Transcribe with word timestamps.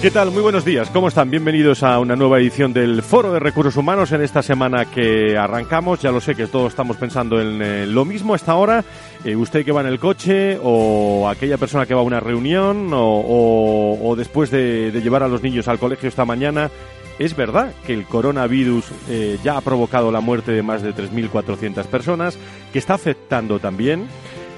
¿Qué 0.00 0.10
tal? 0.10 0.30
Muy 0.30 0.40
buenos 0.40 0.64
días. 0.64 0.88
¿Cómo 0.88 1.08
están? 1.08 1.30
Bienvenidos 1.30 1.82
a 1.82 1.98
una 1.98 2.16
nueva 2.16 2.38
edición 2.38 2.72
del 2.72 3.02
Foro 3.02 3.34
de 3.34 3.38
Recursos 3.38 3.76
Humanos 3.76 4.10
en 4.12 4.22
esta 4.22 4.42
semana 4.42 4.86
que 4.86 5.36
arrancamos. 5.36 6.00
Ya 6.00 6.10
lo 6.10 6.22
sé 6.22 6.34
que 6.34 6.46
todos 6.46 6.72
estamos 6.72 6.96
pensando 6.96 7.38
en 7.38 7.60
eh, 7.60 7.86
lo 7.86 8.06
mismo 8.06 8.32
a 8.32 8.36
esta 8.36 8.54
hora. 8.54 8.82
Eh, 9.26 9.36
usted 9.36 9.62
que 9.62 9.72
va 9.72 9.82
en 9.82 9.88
el 9.88 9.98
coche 9.98 10.58
o 10.62 11.28
aquella 11.28 11.58
persona 11.58 11.84
que 11.84 11.92
va 11.92 12.00
a 12.00 12.04
una 12.04 12.18
reunión 12.18 12.88
o, 12.94 14.14
después 14.16 14.50
de, 14.50 14.90
llevar 15.04 15.22
a 15.22 15.28
los 15.28 15.42
niños 15.42 15.68
al 15.68 15.78
colegio 15.78 16.08
esta 16.08 16.24
mañana. 16.24 16.70
Es 17.18 17.36
verdad 17.36 17.74
que 17.86 17.92
el 17.92 18.06
coronavirus 18.06 18.86
eh, 19.10 19.38
ya 19.44 19.58
ha 19.58 19.60
provocado 19.60 20.10
la 20.10 20.22
muerte 20.22 20.52
de 20.52 20.62
más 20.62 20.80
de 20.80 20.94
3.400 20.94 21.84
personas, 21.84 22.38
que 22.72 22.78
está 22.78 22.94
afectando 22.94 23.58
también 23.58 24.08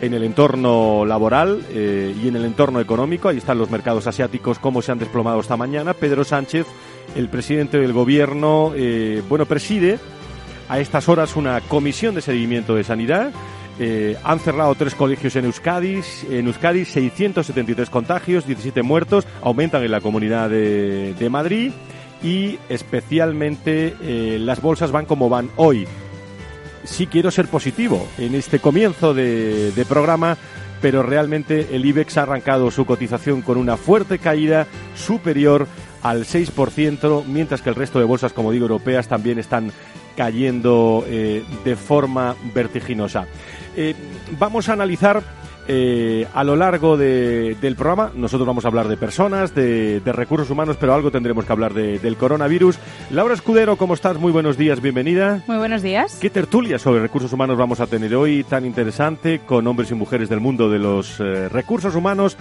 en 0.03 0.15
el 0.15 0.25
entorno 0.25 1.05
laboral 1.07 1.63
eh, 1.71 2.15
y 2.23 2.29
en 2.29 2.37
el 2.37 2.45
entorno 2.45 2.81
económico. 2.81 3.29
Ahí 3.29 3.39
están 3.39 3.57
los 3.57 3.71
mercados 3.71 4.07
asiáticos, 4.07 4.59
cómo 4.59 4.83
se 4.83 4.93
han 4.93 4.99
desplomado 4.99 5.41
esta 5.41 5.57
mañana. 5.57 5.95
Pedro 5.95 6.25
Sánchez, 6.25 6.67
el 7.15 7.29
presidente 7.29 7.79
del 7.79 7.93
gobierno, 7.93 8.73
eh, 8.75 9.23
bueno, 9.29 9.47
preside 9.47 10.01
a 10.69 10.81
estas 10.81 11.09
horas 11.09 11.37
una 11.37 11.61
comisión 11.61 12.17
de 12.17 12.21
seguimiento 12.21 12.75
de 12.75 12.83
sanidad. 12.83 13.31
Eh, 13.79 14.19
han 14.25 14.41
cerrado 14.41 14.75
tres 14.75 14.97
colegios 14.97 15.37
en 15.37 15.45
Euskadi, 15.45 16.01
en 16.29 16.47
Euskadi 16.49 16.85
673 16.85 17.89
contagios, 17.89 18.45
17 18.45 18.83
muertos, 18.83 19.27
aumentan 19.41 19.85
en 19.85 19.93
la 19.93 20.01
comunidad 20.01 20.51
de, 20.51 21.15
de 21.15 21.31
Madrid 21.31 21.73
y 22.25 22.59
especialmente 22.69 23.95
las 24.39 24.63
bolsas 24.63 24.93
van 24.93 25.07
como 25.07 25.29
van 25.29 25.51
hoy 25.57 25.89
sí 26.85 27.07
quiero 27.07 27.31
ser 27.31 27.49
positivo 27.49 28.07
en 28.19 28.35
este 28.35 28.59
comienzo 28.59 29.15
de, 29.15 29.87
programa, 29.89 30.37
pero 30.81 31.03
realmente 31.03 31.69
el 31.73 31.85
IBEX 31.85 32.19
ha 32.19 32.23
arrancado 32.23 32.71
su 32.71 32.85
cotización 32.85 33.43
con 33.43 33.59
una 33.59 33.77
fuerte 33.77 34.19
caída 34.19 34.67
superior 34.95 35.67
al 36.03 36.25
6%, 36.25 37.25
mientras 37.27 37.63
que 37.63 37.69
el 37.69 37.77
resto 37.77 37.99
de 37.99 38.05
bolsas, 38.05 38.33
como 38.33 38.51
digo, 38.51 38.65
europeas 38.65 39.07
también 39.07 39.39
están 39.39 39.73
cayendo 40.17 41.05
eh, 41.07 41.45
de 41.65 41.77
forma 41.77 42.35
vertiginosa. 42.55 43.27
Eh, 43.77 43.95
vamos 44.39 44.69
a 44.69 44.73
analizar 44.73 45.23
eh, 45.69 46.27
a 46.35 46.45
lo 46.45 46.57
largo 46.57 46.97
del 46.97 47.77
programa. 47.77 48.11
Nosotros 48.15 48.47
vamos 48.47 48.65
a 48.65 48.69
hablar 48.69 48.89
de 48.89 48.97
personas, 48.97 49.55
de, 49.55 50.01
recursos 50.05 50.51
humanos, 50.51 50.77
pero 50.79 50.95
algo 50.95 51.11
tendremos 51.11 51.45
que 51.45 51.53
hablar 51.53 51.73
del 51.75 52.17
coronavirus. 52.17 52.79
Laura 53.11 53.35
Escudero, 53.35 53.77
¿cómo 53.77 53.95
estás? 53.95 54.19
Muy 54.19 54.33
buenos 54.33 54.57
días, 54.57 54.81
bienvenida. 54.81 55.43
Muy 55.47 55.59
buenos 55.59 55.83
días. 55.83 56.19
¿Qué 56.21 56.31
tertulia 56.31 56.79
sobre 56.79 57.01
recursos 57.01 57.33
humanos 57.33 57.57
vamos 57.57 57.81
a 57.81 57.87
tener 57.87 58.15
hoy 58.15 58.45
tan 58.45 58.65
interesante 58.65 59.41
con 59.41 59.67
hombres 59.67 59.91
y 59.91 59.95
mujeres 59.95 60.29
del 60.29 60.41
mundo 60.41 60.71
de 60.71 60.79
los 60.79 61.21
eh, 61.21 61.49
recursos 61.49 61.95
humanos? 61.95 62.37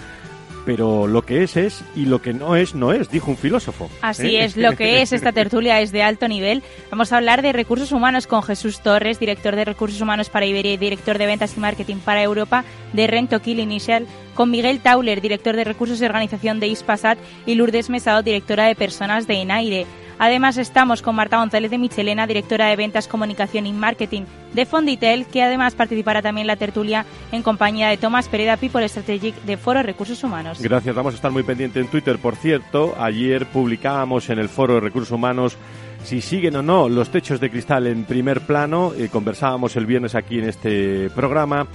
Pero 0.66 1.08
lo 1.08 1.24
que 1.24 1.44
es 1.44 1.58
es 1.58 1.84
y 1.96 2.06
lo 2.06 2.22
que 2.22 2.34
no 2.34 2.56
es 2.56 2.76
no 2.76 2.94
es, 2.94 3.10
dijo 3.10 3.32
un 3.32 3.38
filósofo. 3.38 3.90
Así 4.02 4.36
¿eh? 4.36 4.46
es, 4.46 4.58
lo 4.58 4.76
que 4.76 5.02
es 5.02 5.14
esta 5.14 5.32
tertulia 5.32 5.82
es 5.82 5.92
de 5.92 6.04
alto 6.04 6.28
nivel. 6.28 6.64
Vamos 6.90 7.12
a 7.12 7.18
hablar 7.18 7.42
de 7.42 7.54
recursos 7.54 7.92
humanos 7.92 8.28
con 8.28 8.44
Jesús 8.44 8.82
Torres, 8.82 9.20
director 9.20 9.56
de 9.56 9.66
recursos 9.66 10.02
humanos 10.02 10.30
para 10.30 10.46
Iberia 10.46 10.74
y 10.74 10.78
director 10.78 11.18
de 11.18 11.26
ventas 11.26 11.56
y 11.58 11.60
marketing 11.60 11.98
para 11.98 12.24
Europa 12.24 12.64
de 12.94 13.08
Rento 13.08 13.42
Kill 13.42 13.60
Initial, 13.60 14.08
con 14.36 14.50
Miguel 14.52 14.80
Tauler, 14.80 15.22
director 15.22 15.56
de 15.56 15.64
recursos 15.64 16.02
y 16.02 16.06
organización 16.06 16.60
de 16.60 16.68
Ispasat 16.68 17.18
y 17.46 17.56
Lourdes 17.56 17.90
Mesado, 17.90 18.24
directora 18.24 18.66
de 18.66 18.76
personas 18.76 19.28
de 19.28 19.42
Enaire. 19.42 19.86
Además 20.24 20.60
estamos 20.60 21.02
con 21.02 21.16
Marta 21.16 21.38
González 21.38 21.72
de 21.72 21.80
Michelena, 21.80 22.28
directora 22.28 22.68
de 22.68 22.76
Ventas, 22.76 23.08
Comunicación 23.08 23.66
y 23.66 23.74
Marketing 23.74 24.22
de 24.54 24.68
Fonditel, 24.68 25.26
que 25.26 25.42
además 25.42 25.74
participará 25.74 26.22
también 26.22 26.44
en 26.44 26.48
la 26.50 26.58
tertulia 26.58 27.08
en 27.32 27.42
compañía 27.42 27.90
de 27.90 27.98
Tomás 27.98 28.30
Pereda, 28.30 28.56
People 28.58 28.88
Strategic 28.88 29.34
de 29.42 29.58
Foro 29.58 29.82
Recursos 29.82 30.24
Humanos. 30.24 30.62
Gracias, 30.62 30.94
vamos 30.94 31.14
a 31.14 31.16
estar 31.16 31.32
muy 31.32 31.42
pendientes 31.42 31.84
en 31.84 31.90
Twitter. 31.90 32.20
Por 32.20 32.36
cierto, 32.36 32.94
ayer 33.00 33.48
publicábamos 33.48 34.30
en 34.30 34.38
el 34.38 34.48
Foro 34.48 34.76
de 34.76 34.82
Recursos 34.82 35.10
Humanos 35.10 35.58
si 36.04 36.22
siguen 36.22 36.56
o 36.56 36.62
no 36.62 36.88
los 36.88 37.10
techos 37.10 37.40
de 37.40 37.50
cristal 37.50 37.88
en 37.88 38.04
primer 38.04 38.42
plano. 38.42 38.94
Eh, 38.96 39.10
conversábamos 39.12 39.76
el 39.76 39.88
viernes 39.88 40.14
aquí 40.14 40.38
en 40.38 40.50
este 40.50 41.10
programa. 41.10 41.66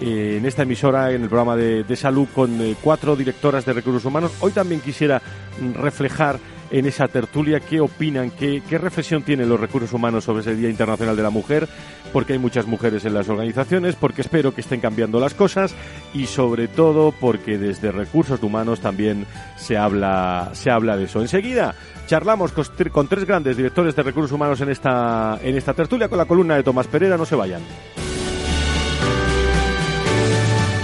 Eh, 0.00 0.36
en 0.38 0.46
esta 0.46 0.62
emisora, 0.62 1.12
en 1.12 1.24
el 1.24 1.28
programa 1.28 1.54
de, 1.54 1.96
salud, 1.96 2.26
con 2.34 2.58
eh, 2.62 2.74
cuatro 2.80 3.14
directoras 3.14 3.66
de 3.66 3.74
recursos 3.74 4.06
humanos. 4.06 4.32
Hoy 4.40 4.52
también 4.52 4.80
quisiera 4.80 5.20
mm, 5.60 5.74
reflejar 5.74 6.38
en 6.70 6.86
esa 6.86 7.08
tertulia 7.08 7.60
qué 7.60 7.80
opinan, 7.80 8.30
qué, 8.30 8.62
qué 8.68 8.78
reflexión 8.78 9.22
tienen 9.22 9.48
los 9.48 9.60
recursos 9.60 9.92
humanos 9.92 10.24
sobre 10.24 10.40
ese 10.42 10.54
Día 10.54 10.70
Internacional 10.70 11.16
de 11.16 11.22
la 11.22 11.30
Mujer, 11.30 11.68
porque 12.12 12.34
hay 12.34 12.38
muchas 12.38 12.66
mujeres 12.66 13.04
en 13.04 13.14
las 13.14 13.28
organizaciones, 13.28 13.96
porque 13.96 14.22
espero 14.22 14.54
que 14.54 14.60
estén 14.60 14.80
cambiando 14.80 15.20
las 15.20 15.34
cosas 15.34 15.74
y 16.14 16.26
sobre 16.26 16.68
todo 16.68 17.12
porque 17.12 17.58
desde 17.58 17.92
recursos 17.92 18.42
humanos 18.42 18.80
también 18.80 19.26
se 19.56 19.76
habla, 19.76 20.50
se 20.52 20.70
habla 20.70 20.96
de 20.96 21.04
eso. 21.04 21.20
Enseguida 21.20 21.74
charlamos 22.06 22.52
con, 22.52 23.06
tres 23.06 23.24
grandes 23.24 23.56
directores 23.56 23.94
de 23.94 24.02
recursos 24.02 24.32
humanos 24.32 24.60
en 24.60 24.70
esta, 24.70 25.38
en 25.42 25.56
esta 25.56 25.74
tertulia 25.74 26.08
con 26.08 26.18
la 26.18 26.24
columna 26.24 26.56
de 26.56 26.62
Tomás 26.62 26.88
Pereira, 26.88 27.16
no 27.16 27.24
se 27.24 27.36
vayan. 27.36 27.62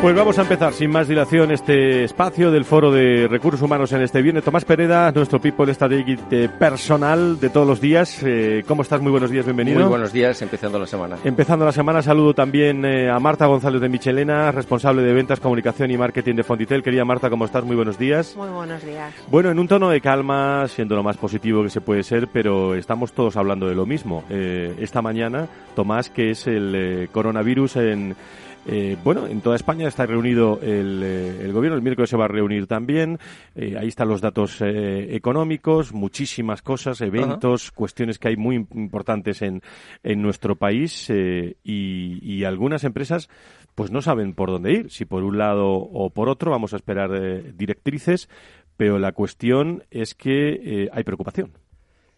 Pues 0.00 0.16
vamos 0.16 0.38
a 0.38 0.42
empezar 0.42 0.72
sin 0.72 0.90
más 0.90 1.08
dilación 1.08 1.50
este 1.50 2.04
espacio 2.04 2.50
del 2.50 2.64
Foro 2.64 2.90
de 2.90 3.28
Recursos 3.28 3.60
Humanos 3.60 3.92
en 3.92 4.00
este 4.00 4.22
viernes. 4.22 4.42
Tomás 4.42 4.64
Pereda, 4.64 5.12
nuestro 5.12 5.42
people 5.42 5.72
strategy 5.74 6.16
personal 6.58 7.38
de 7.38 7.50
todos 7.50 7.66
los 7.66 7.82
días. 7.82 8.22
Eh, 8.22 8.64
¿Cómo 8.66 8.80
estás? 8.80 9.02
Muy 9.02 9.10
buenos 9.10 9.30
días, 9.30 9.44
bienvenido. 9.44 9.78
Muy 9.80 9.88
buenos 9.90 10.10
días, 10.10 10.40
empezando 10.40 10.78
la 10.78 10.86
semana. 10.86 11.18
Empezando 11.22 11.66
la 11.66 11.72
semana, 11.72 12.00
saludo 12.00 12.32
también 12.32 12.82
eh, 12.86 13.10
a 13.10 13.20
Marta 13.20 13.44
González 13.44 13.82
de 13.82 13.90
Michelena, 13.90 14.50
responsable 14.52 15.02
de 15.02 15.12
ventas, 15.12 15.38
comunicación 15.38 15.90
y 15.90 15.98
marketing 15.98 16.36
de 16.36 16.44
Fonditel. 16.44 16.82
Querida 16.82 17.04
Marta, 17.04 17.28
¿cómo 17.28 17.44
estás? 17.44 17.62
Muy 17.62 17.76
buenos 17.76 17.98
días. 17.98 18.34
Muy 18.36 18.48
buenos 18.48 18.82
días. 18.82 19.12
Bueno, 19.28 19.50
en 19.50 19.58
un 19.58 19.68
tono 19.68 19.90
de 19.90 20.00
calma, 20.00 20.66
siendo 20.68 20.96
lo 20.96 21.02
más 21.02 21.18
positivo 21.18 21.62
que 21.62 21.68
se 21.68 21.82
puede 21.82 22.04
ser, 22.04 22.26
pero 22.28 22.74
estamos 22.74 23.12
todos 23.12 23.36
hablando 23.36 23.68
de 23.68 23.74
lo 23.74 23.84
mismo. 23.84 24.24
Eh, 24.30 24.76
esta 24.78 25.02
mañana, 25.02 25.46
Tomás, 25.76 26.08
que 26.08 26.30
es 26.30 26.46
el 26.46 27.10
coronavirus 27.12 27.76
en 27.76 28.16
eh, 28.66 28.96
bueno, 29.02 29.26
en 29.26 29.40
toda 29.40 29.56
España 29.56 29.88
está 29.88 30.04
reunido 30.06 30.60
el, 30.62 31.02
eh, 31.02 31.44
el, 31.44 31.52
gobierno, 31.52 31.76
el 31.76 31.82
miércoles 31.82 32.10
se 32.10 32.16
va 32.16 32.26
a 32.26 32.28
reunir 32.28 32.66
también. 32.66 33.18
Eh, 33.54 33.76
ahí 33.78 33.88
están 33.88 34.08
los 34.08 34.20
datos 34.20 34.60
económicos, 34.60 35.92
muchísimas 35.92 36.62
cosas, 36.62 37.00
eventos, 37.00 37.70
cuestiones 37.70 38.18
que 38.18 38.28
hay 38.28 38.36
muy 38.36 38.56
importantes 38.56 39.42
en, 39.42 39.62
en 40.02 40.22
nuestro 40.22 40.56
país 40.56 41.10
y, 41.10 41.56
y, 41.64 42.44
algunas 42.44 42.84
empresas 42.84 43.28
pues 43.74 43.90
no 43.90 44.02
saben 44.02 44.34
por 44.34 44.50
dónde 44.50 44.72
ir, 44.72 44.90
si 44.90 45.04
por 45.04 45.22
un 45.22 45.38
lado 45.38 45.70
o 45.72 46.10
por 46.10 46.28
otro. 46.28 46.50
Vamos 46.50 46.72
a 46.72 46.76
esperar 46.76 47.54
directrices, 47.54 48.28
pero 48.76 48.98
la 48.98 49.12
cuestión 49.12 49.84
es 49.90 50.14
que 50.14 50.88
hay 50.92 51.04
preocupación. 51.04 51.52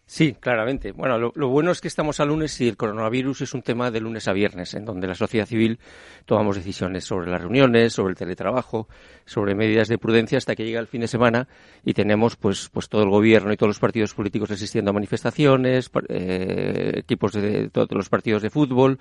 Sí, 0.05 0.35
claramente. 0.37 0.91
Bueno, 0.91 1.17
lo, 1.17 1.47
bueno 1.47 1.71
es 1.71 1.79
que 1.79 1.87
estamos 1.87 2.19
a 2.19 2.25
lunes 2.25 2.59
y 2.59 2.67
el 2.67 2.75
coronavirus 2.75 3.41
es 3.41 3.53
un 3.53 3.61
tema 3.61 3.89
de 3.89 4.01
lunes 4.01 4.27
a 4.27 4.33
viernes, 4.33 4.73
en 4.73 4.85
donde 4.85 5.07
la 5.07 5.15
sociedad 5.15 5.47
civil 5.47 5.79
tomamos 6.25 6.57
decisiones 6.57 7.05
sobre 7.05 7.31
las 7.31 7.41
reuniones, 7.41 7.93
sobre 7.93 8.11
el 8.11 8.17
teletrabajo, 8.17 8.87
sobre 9.25 9.55
medidas 9.55 9.87
de 9.87 9.97
prudencia 9.97 10.37
hasta 10.37 10.55
que 10.55 10.65
llega 10.65 10.81
el 10.81 10.87
fin 10.87 11.01
de 11.01 11.07
semana 11.07 11.47
y 11.85 11.93
tenemos 11.93 12.35
pues, 12.35 12.69
pues 12.71 12.89
todo 12.89 13.03
el 13.03 13.09
gobierno 13.09 13.53
y 13.53 13.57
todos 13.57 13.69
los 13.69 13.79
partidos 13.79 14.13
políticos 14.13 14.51
asistiendo 14.51 14.91
a 14.91 14.93
manifestaciones, 14.93 15.89
eh, 16.09 16.91
equipos 16.97 17.31
de 17.31 17.69
todos 17.69 17.89
los 17.91 18.09
partidos 18.09 18.41
de 18.41 18.49
fútbol, 18.49 18.99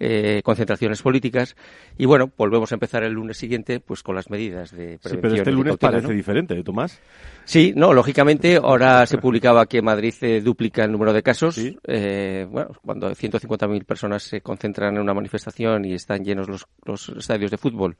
eh, 0.00 0.42
concentraciones 0.44 1.02
políticas. 1.02 1.56
Y 1.96 2.06
bueno, 2.06 2.30
volvemos 2.36 2.70
a 2.72 2.76
empezar 2.76 3.02
el 3.02 3.12
lunes 3.12 3.36
siguiente 3.36 3.80
pues 3.80 4.02
con 4.02 4.14
las 4.14 4.30
medidas 4.30 4.70
de 4.70 4.98
prevención. 4.98 5.12
Sí, 5.12 5.18
pero 5.20 5.34
este 5.34 5.52
lunes 5.52 5.76
parece 5.76 6.12
diferente, 6.12 6.58
¿eh, 6.58 6.62
Tomás? 6.62 7.00
Sí, 7.44 7.72
no, 7.74 7.92
lógicamente, 7.92 8.56
ahora 8.56 9.06
se 9.06 9.18
publicaba 9.18 9.66
que 9.66 9.82
Madrid 9.82 10.14
eh, 10.20 10.40
duplica 10.40 10.84
el 10.84 10.92
número 10.92 11.12
de 11.12 11.22
casos. 11.22 11.58
Eh, 11.86 12.46
bueno, 12.50 12.70
cuando 12.84 13.10
150.000 13.10 13.84
personas 13.84 14.22
se 14.22 14.40
concentran 14.40 14.94
en 14.96 15.02
una 15.02 15.14
manifestación 15.14 15.84
y 15.84 15.94
están 15.94 16.24
llenos 16.24 16.48
los, 16.48 16.66
los 16.84 17.08
estadios 17.10 17.50
de 17.50 17.58
fútbol 17.58 17.96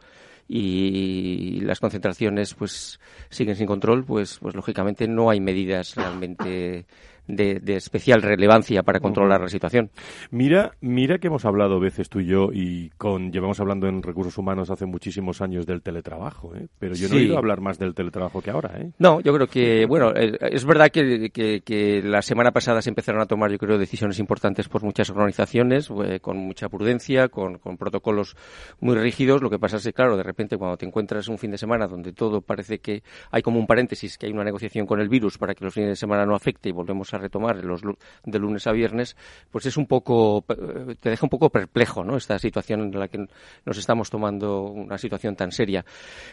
y 0.48 1.60
las 1.60 1.78
concentraciones 1.78 2.54
pues 2.54 2.98
siguen 3.28 3.54
sin 3.54 3.66
control, 3.66 4.04
pues, 4.04 4.38
pues 4.40 4.54
lógicamente 4.54 5.06
no 5.06 5.28
hay 5.28 5.40
medidas 5.40 5.94
realmente 5.94 6.86
de, 7.28 7.60
especial 7.76 8.22
relevancia 8.22 8.82
para 8.82 9.00
controlar 9.00 9.40
la 9.40 9.48
situación. 9.48 9.90
Mira, 10.30 10.72
mira 10.80 11.18
que 11.18 11.28
hemos 11.28 11.44
hablado 11.44 11.78
veces 11.78 12.08
tú 12.08 12.20
y 12.20 12.26
yo 12.26 12.48
y 12.52 12.90
con 12.96 13.30
llevamos 13.30 13.60
hablando 13.60 13.86
en 13.86 14.02
recursos 14.02 14.36
humanos 14.38 14.70
hace 14.70 14.86
muchísimos 14.86 15.40
años 15.40 15.66
del 15.66 15.82
teletrabajo, 15.82 16.54
¿eh? 16.56 16.68
pero 16.78 16.94
yo 16.94 17.08
no 17.08 17.14
he 17.14 17.18
oído 17.18 17.38
hablar 17.38 17.60
más 17.60 17.78
del 17.78 17.94
teletrabajo 17.94 18.40
que 18.40 18.50
ahora. 18.50 18.72
¿eh? 18.78 18.92
No, 18.98 19.20
yo 19.20 19.32
creo 19.34 19.46
que 19.46 19.86
bueno, 19.86 20.12
es 20.14 20.64
verdad 20.64 20.88
que, 20.88 21.30
que, 21.30 22.02
la 22.02 22.22
semana 22.22 22.50
pasada 22.50 22.80
se 22.80 22.88
empezaron 22.88 23.20
a 23.20 23.26
tomar, 23.26 23.50
yo 23.50 23.58
creo, 23.58 23.78
decisiones 23.78 24.18
importantes 24.18 24.68
por 24.68 24.82
muchas 24.82 25.10
organizaciones 25.10 25.90
eh, 26.04 26.20
con 26.20 26.38
mucha 26.38 26.68
prudencia, 26.68 27.28
con, 27.28 27.58
con 27.58 27.76
protocolos 27.76 28.36
muy 28.80 28.96
rígidos. 28.96 29.42
Lo 29.42 29.50
que 29.50 29.58
pasa 29.58 29.76
es 29.76 29.84
que 29.84 29.92
claro, 29.92 30.16
de 30.16 30.22
repente 30.22 30.56
cuando 30.56 30.76
te 30.76 30.86
encuentras 30.86 31.28
un 31.28 31.38
fin 31.38 31.50
de 31.50 31.58
semana 31.58 31.86
donde 31.86 32.12
todo 32.12 32.40
parece 32.40 32.78
que 32.78 33.02
hay 33.30 33.42
como 33.42 33.58
un 33.58 33.66
paréntesis, 33.66 34.16
que 34.16 34.26
hay 34.26 34.32
una 34.32 34.44
negociación 34.44 34.86
con 34.86 35.00
el 35.00 35.08
virus 35.08 35.36
para 35.38 35.54
que 35.54 35.64
los 35.64 35.74
fines 35.74 35.90
de 35.90 35.96
semana 35.96 36.24
no 36.24 36.34
afecte 36.34 36.68
y 36.70 36.72
volvemos 36.72 37.12
a 37.14 37.17
retomar 37.20 37.64
los, 37.64 37.82
de 38.24 38.38
lunes 38.38 38.66
a 38.66 38.72
viernes, 38.72 39.16
pues 39.50 39.66
es 39.66 39.76
un 39.76 39.86
poco, 39.86 40.44
eh, 40.48 40.96
te 41.00 41.10
deja 41.10 41.26
un 41.26 41.30
poco 41.30 41.50
perplejo, 41.50 42.04
¿no? 42.04 42.16
Esta 42.16 42.38
situación 42.38 42.80
en 42.82 42.98
la 42.98 43.08
que 43.08 43.26
nos 43.64 43.78
estamos 43.78 44.10
tomando 44.10 44.62
una 44.62 44.98
situación 44.98 45.36
tan 45.36 45.52
seria. 45.52 45.84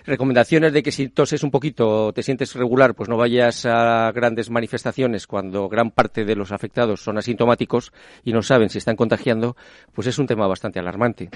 Recomendaciones 0.06 0.74
de 0.74 0.84
que 0.84 0.92
si 0.92 1.10
toses 1.10 1.44
un 1.44 1.52
poquito, 1.52 2.12
te 2.14 2.24
sientes 2.24 2.56
regular, 2.56 2.96
pues 2.96 3.10
no 3.10 3.18
vayas 3.18 3.66
a 3.66 4.12
grandes 4.12 4.50
manifestaciones 4.50 5.28
cuando 5.28 5.68
gran 5.70 5.92
parte 5.92 6.26
de 6.26 6.36
los 6.36 6.52
afectados 6.52 7.02
son 7.02 7.18
asintomáticos 7.18 7.92
y 8.24 8.34
no 8.34 8.42
saben 8.42 8.70
si 8.70 8.78
están 8.78 8.96
contagiando, 8.96 9.56
pues 9.94 10.08
es 10.08 10.20
un 10.20 10.28
tema 10.28 10.48
bastante 10.48 10.80
alarmante. 10.80 11.30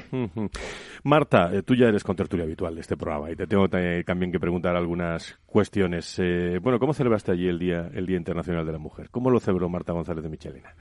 Marta, 1.04 1.50
eh, 1.54 1.64
tú 1.64 1.76
ya 1.76 1.88
eres 1.88 2.04
contertulia 2.04 2.46
habitual 2.46 2.76
de 2.76 2.82
este 2.82 2.98
programa 2.98 3.32
y 3.32 3.36
te 3.36 3.48
tengo 3.48 3.68
también 3.70 4.32
que 4.32 4.40
preguntar 4.40 4.76
algunas 4.76 5.38
cuestiones. 5.46 6.20
Eh, 6.20 6.60
bueno, 6.62 6.80
¿cómo 6.80 6.94
celebraste 6.94 7.32
allí 7.32 7.48
el 7.48 7.60
Día, 7.60 7.90
el 7.94 8.06
Día 8.06 8.18
Internacional 8.18 8.66
de 8.66 8.72
la 8.72 8.78
Mujer? 8.78 9.10
¿Cómo 9.12 9.30
lo 9.30 9.39
celebró 9.40 9.70
Marta 9.70 9.94
González 9.94 10.24
de 10.24 10.30
Michelina? 10.30 10.74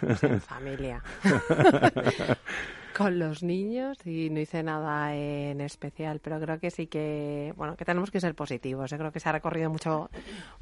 Pues 0.00 0.22
en 0.24 0.40
familia. 0.40 1.02
Con 2.96 3.18
los 3.18 3.42
niños 3.42 3.98
y 4.06 4.28
no 4.30 4.40
hice 4.40 4.62
nada 4.62 5.14
en 5.14 5.60
especial, 5.62 6.20
pero 6.20 6.38
creo 6.38 6.58
que 6.58 6.70
sí 6.70 6.86
que, 6.88 7.54
bueno, 7.56 7.74
que 7.76 7.86
tenemos 7.86 8.10
que 8.10 8.20
ser 8.20 8.34
positivos. 8.34 8.90
Yo 8.90 8.98
creo 8.98 9.10
que 9.10 9.20
se 9.20 9.30
ha 9.30 9.32
recorrido 9.32 9.70
mucho, 9.70 10.10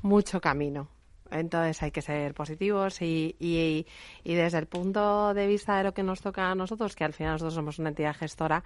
mucho 0.02 0.40
camino. 0.40 0.88
Entonces 1.30 1.82
hay 1.82 1.90
que 1.90 2.02
ser 2.02 2.34
positivos 2.34 3.02
y, 3.02 3.36
y, 3.38 3.86
y, 4.24 4.34
desde 4.34 4.58
el 4.58 4.66
punto 4.66 5.34
de 5.34 5.46
vista 5.46 5.76
de 5.78 5.84
lo 5.84 5.94
que 5.94 6.02
nos 6.02 6.20
toca 6.20 6.50
a 6.50 6.54
nosotros, 6.54 6.96
que 6.96 7.04
al 7.04 7.12
final 7.12 7.34
nosotros 7.34 7.54
somos 7.54 7.78
una 7.78 7.90
entidad 7.90 8.14
gestora, 8.14 8.64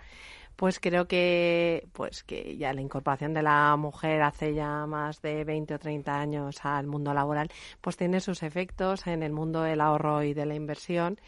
pues 0.57 0.79
creo 0.81 1.07
que 1.07 1.87
pues 1.93 2.23
que 2.23 2.57
ya 2.57 2.73
la 2.73 2.81
incorporación 2.81 3.35
de 3.35 3.43
la 3.43 3.77
mujer 3.77 4.23
hace 4.23 4.55
ya 4.55 4.87
más 4.87 5.21
de 5.21 5.45
20 5.45 5.75
o 5.75 5.79
30 5.79 6.21
años 6.21 6.65
al 6.65 6.87
mundo 6.87 7.13
laboral, 7.13 7.51
pues 7.81 7.97
tiene 7.97 8.21
sus 8.21 8.43
efectos 8.43 9.07
en 9.07 9.23
el 9.23 9.33
mundo 9.33 9.63
del 9.63 9.81
ahorro 9.81 10.23
y 10.23 10.35
de 10.35 10.47
la 10.47 10.55
inversión 10.55 11.19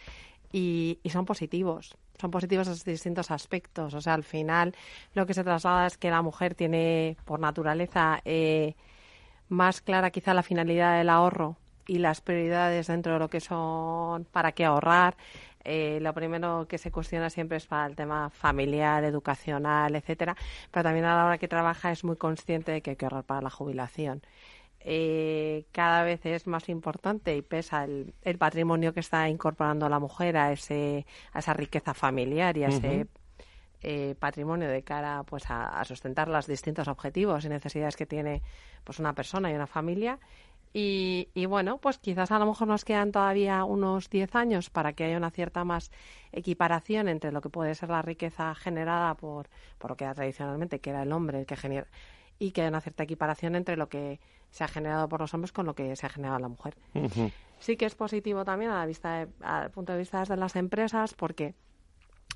y, 0.52 1.00
y 1.02 1.10
son 1.10 1.24
positivos. 1.24 1.96
Son 2.20 2.30
positivos 2.30 2.68
en 2.68 2.92
distintos 2.92 3.30
aspectos. 3.30 3.92
O 3.94 4.00
sea, 4.00 4.14
al 4.14 4.24
final 4.24 4.74
lo 5.14 5.26
que 5.26 5.34
se 5.34 5.44
traslada 5.44 5.86
es 5.86 5.98
que 5.98 6.10
la 6.10 6.22
mujer 6.22 6.54
tiene 6.54 7.16
por 7.24 7.40
naturaleza 7.40 8.20
eh, 8.24 8.74
más 9.48 9.80
clara 9.80 10.10
quizá 10.10 10.34
la 10.34 10.42
finalidad 10.42 10.98
del 10.98 11.08
ahorro 11.08 11.56
y 11.86 11.98
las 11.98 12.20
prioridades 12.20 12.88
dentro 12.88 13.14
de 13.14 13.18
lo 13.18 13.30
que 13.30 13.40
son 13.40 14.24
para 14.24 14.52
qué 14.52 14.64
ahorrar, 14.64 15.16
eh, 15.68 15.98
lo 16.00 16.14
primero 16.14 16.66
que 16.68 16.78
se 16.78 16.92
cuestiona 16.92 17.28
siempre 17.28 17.56
es 17.56 17.66
para 17.66 17.86
el 17.86 17.96
tema 17.96 18.30
familiar, 18.30 19.02
educacional, 19.04 19.96
etcétera, 19.96 20.36
pero 20.70 20.84
también 20.84 21.06
a 21.06 21.16
la 21.16 21.26
hora 21.26 21.38
que 21.38 21.48
trabaja 21.48 21.90
es 21.90 22.04
muy 22.04 22.16
consciente 22.16 22.70
de 22.70 22.82
que 22.82 22.90
hay 22.90 22.96
que 22.96 23.04
ahorrar 23.04 23.24
para 23.24 23.42
la 23.42 23.50
jubilación. 23.50 24.22
Eh, 24.78 25.66
cada 25.72 26.04
vez 26.04 26.24
es 26.24 26.46
más 26.46 26.68
importante 26.68 27.36
y 27.36 27.42
pesa 27.42 27.84
el, 27.84 28.14
patrimonio 28.38 28.94
que 28.94 29.00
está 29.00 29.28
incorporando 29.28 29.88
la 29.88 29.98
mujer 29.98 30.36
a, 30.36 30.52
ese, 30.52 31.04
a 31.32 31.40
esa 31.40 31.52
riqueza 31.54 31.94
familiar 31.94 32.56
y 32.56 32.62
a 32.62 32.68
ese 32.68 33.08
eh, 33.82 34.14
patrimonio 34.18 34.68
de 34.68 34.82
cara 34.82 35.22
pues 35.24 35.50
a, 35.50 35.80
a, 35.80 35.84
sustentar 35.84 36.28
los 36.28 36.46
distintos 36.46 36.88
objetivos 36.88 37.44
y 37.44 37.48
necesidades 37.48 37.96
que 37.96 38.06
tiene 38.06 38.42
pues 38.84 38.98
una 38.98 39.12
persona 39.12 39.50
y 39.50 39.54
una 39.54 39.66
familia 39.66 40.18
y, 40.78 41.46
bueno, 41.46 41.78
pues 41.78 41.96
quizás 41.96 42.30
a 42.30 42.38
lo 42.38 42.44
mejor 42.44 42.68
nos 42.68 42.84
quedan 42.84 43.10
todavía 43.10 43.64
unos 43.64 44.10
10 44.10 44.36
años 44.36 44.68
para 44.68 44.92
que 44.92 45.04
haya 45.04 45.16
una 45.16 45.30
cierta 45.30 45.64
más 45.64 45.90
equiparación 46.32 47.08
entre 47.08 47.32
lo 47.32 47.40
que 47.40 47.48
puede 47.48 47.74
ser 47.74 47.88
la 47.88 48.02
riqueza 48.02 48.54
generada 48.54 49.14
por, 49.14 49.48
por 49.78 49.92
lo 49.92 49.96
que 49.96 50.04
era 50.04 50.12
tradicionalmente, 50.12 50.78
que 50.80 50.90
era 50.90 51.02
el 51.02 51.12
hombre 51.12 51.40
el 51.40 51.46
que 51.46 51.56
genera, 51.56 51.86
y 52.38 52.50
que 52.50 52.60
haya 52.60 52.68
una 52.68 52.82
cierta 52.82 53.04
equiparación 53.04 53.56
entre 53.56 53.78
lo 53.78 53.88
que 53.88 54.20
se 54.50 54.64
ha 54.64 54.68
generado 54.68 55.08
por 55.08 55.20
los 55.20 55.32
hombres 55.32 55.50
con 55.50 55.64
lo 55.64 55.74
que 55.74 55.96
se 55.96 56.04
ha 56.04 56.10
generado 56.10 56.40
la 56.40 56.48
mujer. 56.48 56.76
Sí 57.58 57.78
que 57.78 57.86
es 57.86 57.94
positivo 57.94 58.44
también 58.44 58.70
a 58.70 58.78
la 58.78 58.84
vista 58.84 59.26
al 59.40 59.70
punto 59.70 59.92
de 59.92 59.98
vista 59.98 60.24
de 60.24 60.36
las 60.36 60.56
empresas 60.56 61.14
porque 61.14 61.54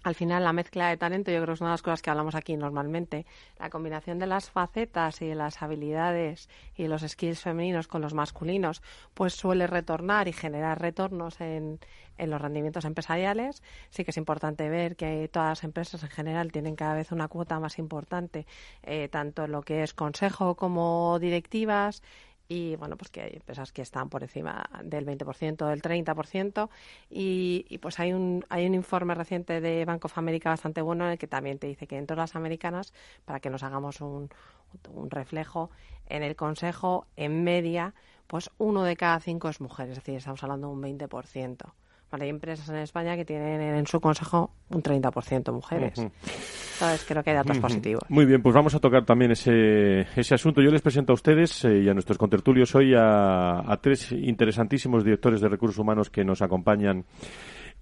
al 0.03 0.15
final 0.15 0.45
la 0.45 0.53
mezcla 0.53 0.89
de 0.89 0.97
talento 0.97 1.31
yo 1.31 1.39
creo 1.39 1.49
que 1.49 1.53
es 1.55 1.61
una 1.61 1.71
de 1.71 1.75
las 1.75 1.83
cosas 1.83 2.01
que 2.01 2.11
hablamos 2.11 2.35
aquí 2.35 2.57
normalmente. 2.57 3.27
La 3.59 3.69
combinación 3.69 4.19
de 4.19 4.27
las 4.27 4.51
facetas 4.51 5.21
y 5.21 5.29
de 5.29 5.35
las 5.35 5.63
habilidades 5.63 6.49
y 6.75 6.89
los 6.89 7.03
skills 7.03 7.41
femeninos 7.41 7.87
con 7.87 8.01
los 8.01 8.15
masculinos 8.15 8.83
pues 9.15 9.35
suele 9.35 9.67
retornar 9.67 10.29
y 10.29 10.33
generar 10.33 10.81
retornos 10.81 11.41
en, 11.41 11.81
en 12.17 12.31
los 12.31 12.41
rendimientos 12.41 12.85
empresariales. 12.85 13.63
Sí 13.91 14.05
que 14.05 14.11
es 14.11 14.17
importante 14.17 14.69
ver 14.69 14.97
que 14.97 15.29
todas 15.29 15.51
las 15.51 15.65
empresas 15.65 16.03
en 16.03 16.11
general 16.11 16.53
tienen 16.53 16.77
cada 16.77 16.95
vez 16.95 17.13
una 17.13 17.29
cuota 17.29 17.61
más 17.61 17.79
importante, 17.79 18.47
eh, 18.83 19.09
tanto 19.09 19.45
en 19.45 19.53
lo 19.53 19.63
que 19.63 19.83
es 19.83 19.93
consejo 19.93 20.55
como 20.55 21.19
directivas 21.19 22.03
y 22.51 22.75
bueno, 22.75 22.97
pues 22.97 23.11
que 23.13 23.23
hay 23.23 23.33
empresas 23.35 23.71
que 23.71 23.81
están 23.81 24.09
por 24.09 24.25
encima 24.25 24.69
del 24.83 25.07
20%, 25.07 25.69
del 25.69 25.83
30% 25.83 26.69
y, 27.09 27.65
y 27.69 27.79
pues 27.79 28.01
hay 28.01 28.13
un, 28.13 28.45
hay 28.49 28.67
un 28.67 28.75
informe 28.75 29.15
reciente 29.15 29.61
de 29.61 29.85
Bank 29.85 30.05
of 30.05 30.19
America 30.19 30.51
bastante 30.51 30.83
bueno 30.83 31.05
en 31.05 31.13
el 31.13 31.19
que 31.19 31.29
también 31.29 31.61
te 31.61 31.69
dice 31.69 31.87
que 31.87 31.97
en 31.97 32.07
todas 32.07 32.19
las 32.19 32.35
americanas, 32.37 32.93
para 33.25 33.39
que 33.39 33.51
nos 33.51 33.63
hagamos 33.63 34.01
un, 34.01 34.31
un 34.93 35.11
reflejo, 35.11 35.71
en 36.09 36.25
el 36.25 36.35
Consejo, 36.35 37.07
en 37.17 37.45
media, 37.45 37.95
pues 38.27 38.51
uno 38.59 38.83
de 38.83 38.97
cada 38.97 39.21
cinco 39.21 39.49
es 39.49 39.61
mujer, 39.61 39.89
es 39.89 39.95
decir, 39.95 40.17
estamos 40.17 40.43
hablando 40.43 40.67
de 40.67 40.73
un 40.73 40.83
20%. 40.83 41.73
Hay 42.13 42.29
empresas 42.29 42.69
en 42.69 42.77
España 42.77 43.17
que 43.17 43.25
tienen 43.25 43.61
en 43.61 43.87
su 43.87 44.01
consejo 44.01 44.51
un 44.69 44.83
30% 44.83 45.53
mujeres. 45.53 45.95
¿Sabes? 46.79 47.05
Creo 47.07 47.23
que 47.23 47.31
hay 47.31 47.37
datos 47.37 47.59
positivos. 47.59 48.03
Muy 48.09 48.25
bien, 48.25 48.43
pues 48.43 48.55
vamos 48.55 48.75
a 48.75 48.81
tocar 48.81 49.05
también 49.05 49.31
ese, 49.31 50.01
ese 50.17 50.35
asunto. 50.35 50.61
Yo 50.61 50.71
les 50.71 50.83
presento 50.83 51.13
a 51.13 51.15
ustedes 51.15 51.65
eh, 51.65 51.83
y 51.83 51.89
a 51.89 51.95
nuestros 51.95 52.19
contertulios 52.19 52.75
hoy 52.75 52.95
a, 52.95 53.61
a 53.61 53.77
tres 53.81 54.13
interesantísimos 54.13 55.05
directores 55.05 55.41
de 55.41 55.49
recursos 55.49 55.79
humanos 55.79 56.11
que 56.11 56.25
nos 56.25 56.43
acompañan 56.43 57.05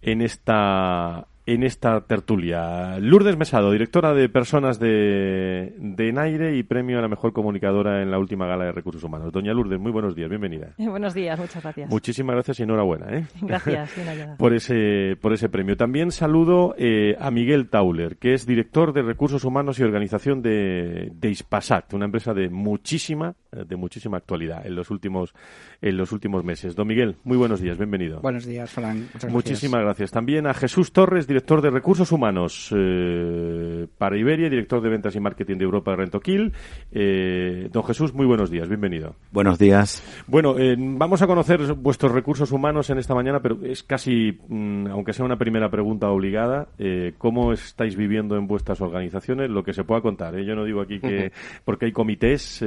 en 0.02 0.22
esta 0.22 1.26
en 1.48 1.62
esta 1.62 2.02
tertulia. 2.02 2.98
Lourdes 3.00 3.38
Mesado, 3.38 3.72
directora 3.72 4.12
de 4.12 4.28
Personas 4.28 4.78
de, 4.78 5.72
de 5.78 6.08
Enaire 6.10 6.54
y 6.54 6.62
premio 6.62 6.98
a 6.98 7.00
la 7.00 7.08
mejor 7.08 7.32
comunicadora 7.32 8.02
en 8.02 8.10
la 8.10 8.18
última 8.18 8.46
gala 8.46 8.66
de 8.66 8.72
recursos 8.72 9.02
humanos. 9.02 9.32
Doña 9.32 9.54
Lourdes, 9.54 9.80
muy 9.80 9.90
buenos 9.90 10.14
días, 10.14 10.28
bienvenida. 10.28 10.74
buenos 10.78 11.14
días, 11.14 11.38
muchas 11.38 11.62
gracias. 11.62 11.88
Muchísimas 11.88 12.34
gracias 12.34 12.60
y 12.60 12.64
enhorabuena. 12.64 13.06
¿eh? 13.16 13.24
Gracias, 13.40 13.90
por, 14.38 14.52
ese, 14.52 15.16
por 15.22 15.32
ese 15.32 15.48
premio. 15.48 15.78
También 15.78 16.10
saludo 16.10 16.74
eh, 16.76 17.16
a 17.18 17.30
Miguel 17.30 17.70
Tauler, 17.70 18.18
que 18.18 18.34
es 18.34 18.44
director 18.44 18.92
de 18.92 19.00
Recursos 19.00 19.42
Humanos 19.42 19.78
y 19.78 19.84
Organización 19.84 20.42
de, 20.42 21.10
de 21.14 21.30
Ispasat, 21.30 21.94
una 21.94 22.04
empresa 22.04 22.34
de 22.34 22.50
muchísima, 22.50 23.36
de 23.50 23.76
muchísima 23.76 24.18
actualidad 24.18 24.66
en 24.66 24.74
los 24.74 24.90
últimos, 24.90 25.32
en 25.80 25.96
los 25.96 26.12
últimos 26.12 26.44
meses. 26.44 26.76
Don 26.76 26.86
Miguel, 26.86 27.16
muy 27.24 27.38
buenos 27.38 27.62
días, 27.62 27.78
bienvenido. 27.78 28.20
Buenos 28.20 28.44
días, 28.44 28.70
Fran. 28.70 29.08
Muchísimas 29.30 29.80
gracias. 29.80 30.10
También 30.10 30.46
a 30.46 30.52
Jesús 30.52 30.92
Torres, 30.92 31.26
director 31.26 31.37
de 31.38 31.70
Recursos 31.70 32.10
Humanos 32.10 32.74
eh, 32.76 33.86
para 33.96 34.18
Iberia, 34.18 34.50
director 34.50 34.82
de 34.82 34.88
Ventas 34.88 35.14
y 35.14 35.20
Marketing 35.20 35.56
de 35.56 35.64
Europa 35.64 35.92
de 35.92 35.96
Rentoquil. 35.98 36.52
Eh, 36.90 37.68
don 37.72 37.84
Jesús, 37.84 38.12
muy 38.12 38.26
buenos 38.26 38.50
días, 38.50 38.68
bienvenido. 38.68 39.14
Buenos 39.30 39.58
días. 39.58 40.02
Bueno, 40.26 40.58
eh, 40.58 40.74
vamos 40.76 41.22
a 41.22 41.26
conocer 41.26 41.74
vuestros 41.74 42.12
recursos 42.12 42.50
humanos 42.50 42.90
en 42.90 42.98
esta 42.98 43.14
mañana, 43.14 43.40
pero 43.40 43.58
es 43.62 43.82
casi, 43.84 44.38
mm, 44.48 44.88
aunque 44.88 45.12
sea 45.12 45.24
una 45.24 45.38
primera 45.38 45.70
pregunta 45.70 46.10
obligada, 46.10 46.68
eh, 46.78 47.14
¿cómo 47.18 47.52
estáis 47.52 47.96
viviendo 47.96 48.36
en 48.36 48.46
vuestras 48.46 48.80
organizaciones 48.80 49.48
lo 49.48 49.62
que 49.62 49.72
se 49.72 49.84
pueda 49.84 50.00
contar? 50.00 50.36
Yo 50.38 50.56
no 50.56 50.64
digo 50.64 50.80
aquí 50.80 50.98
que, 50.98 51.32
porque 51.64 51.86
hay 51.86 51.92
comités 51.92 52.64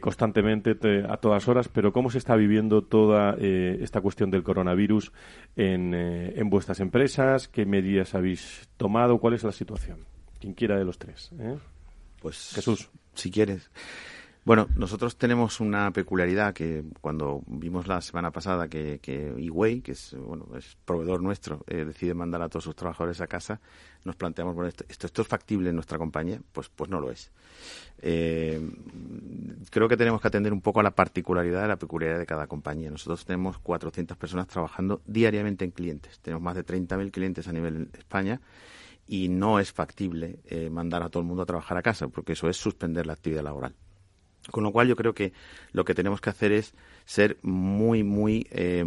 constantemente 0.00 0.76
a 1.08 1.16
todas 1.16 1.48
horas, 1.48 1.68
pero 1.68 1.92
¿cómo 1.92 2.10
se 2.10 2.18
está 2.18 2.36
viviendo 2.36 2.82
toda 2.82 3.34
esta 3.38 4.00
cuestión 4.00 4.30
del 4.30 4.42
coronavirus 4.42 5.12
en, 5.56 5.92
en 5.92 6.50
vuestras 6.50 6.80
empresas? 6.80 7.48
¿Qué 7.48 7.66
medidas 7.66 7.95
habéis 8.14 8.68
tomado? 8.76 9.18
¿Cuál 9.18 9.34
es 9.34 9.44
la 9.44 9.52
situación? 9.52 10.04
Quien 10.40 10.54
quiera 10.54 10.78
de 10.78 10.84
los 10.84 10.98
tres. 10.98 11.30
¿eh? 11.38 11.58
Pues 12.20 12.52
Jesús. 12.54 12.88
Si 13.14 13.30
quieres. 13.30 13.70
Bueno, 14.46 14.68
nosotros 14.76 15.18
tenemos 15.18 15.58
una 15.58 15.90
peculiaridad 15.90 16.54
que 16.54 16.84
cuando 17.00 17.42
vimos 17.48 17.88
la 17.88 18.00
semana 18.00 18.30
pasada 18.30 18.68
que, 18.68 19.00
que 19.02 19.30
eWay, 19.30 19.80
que 19.80 19.90
es, 19.90 20.14
bueno, 20.16 20.46
es 20.56 20.76
proveedor 20.84 21.20
nuestro, 21.20 21.64
eh, 21.66 21.84
decide 21.84 22.14
mandar 22.14 22.40
a 22.42 22.48
todos 22.48 22.62
sus 22.62 22.76
trabajadores 22.76 23.20
a 23.20 23.26
casa, 23.26 23.60
nos 24.04 24.14
planteamos, 24.14 24.54
bueno, 24.54 24.68
esto, 24.68 24.84
esto, 24.88 25.22
es 25.22 25.26
factible 25.26 25.70
en 25.70 25.74
nuestra 25.74 25.98
compañía, 25.98 26.40
pues, 26.52 26.68
pues 26.68 26.88
no 26.88 27.00
lo 27.00 27.10
es. 27.10 27.32
Eh, 27.98 28.60
creo 29.68 29.88
que 29.88 29.96
tenemos 29.96 30.20
que 30.20 30.28
atender 30.28 30.52
un 30.52 30.60
poco 30.60 30.78
a 30.78 30.84
la 30.84 30.92
particularidad 30.92 31.62
de 31.62 31.68
la 31.68 31.76
peculiaridad 31.76 32.20
de 32.20 32.26
cada 32.26 32.46
compañía. 32.46 32.88
Nosotros 32.88 33.24
tenemos 33.24 33.58
400 33.58 34.16
personas 34.16 34.46
trabajando 34.46 35.02
diariamente 35.06 35.64
en 35.64 35.72
clientes. 35.72 36.20
Tenemos 36.20 36.44
más 36.44 36.54
de 36.54 36.64
30.000 36.64 37.10
clientes 37.10 37.48
a 37.48 37.52
nivel 37.52 37.88
España 37.98 38.40
y 39.08 39.28
no 39.28 39.58
es 39.58 39.72
factible 39.72 40.38
eh, 40.44 40.70
mandar 40.70 41.02
a 41.02 41.08
todo 41.08 41.22
el 41.22 41.26
mundo 41.26 41.42
a 41.42 41.46
trabajar 41.46 41.76
a 41.78 41.82
casa, 41.82 42.06
porque 42.06 42.34
eso 42.34 42.48
es 42.48 42.56
suspender 42.56 43.08
la 43.08 43.14
actividad 43.14 43.42
laboral. 43.42 43.74
Con 44.50 44.62
lo 44.62 44.72
cual 44.72 44.88
yo 44.88 44.96
creo 44.96 45.14
que 45.14 45.32
lo 45.72 45.84
que 45.84 45.94
tenemos 45.94 46.20
que 46.20 46.30
hacer 46.30 46.52
es 46.52 46.74
ser 47.04 47.38
muy, 47.42 48.02
muy 48.04 48.46
eh, 48.50 48.84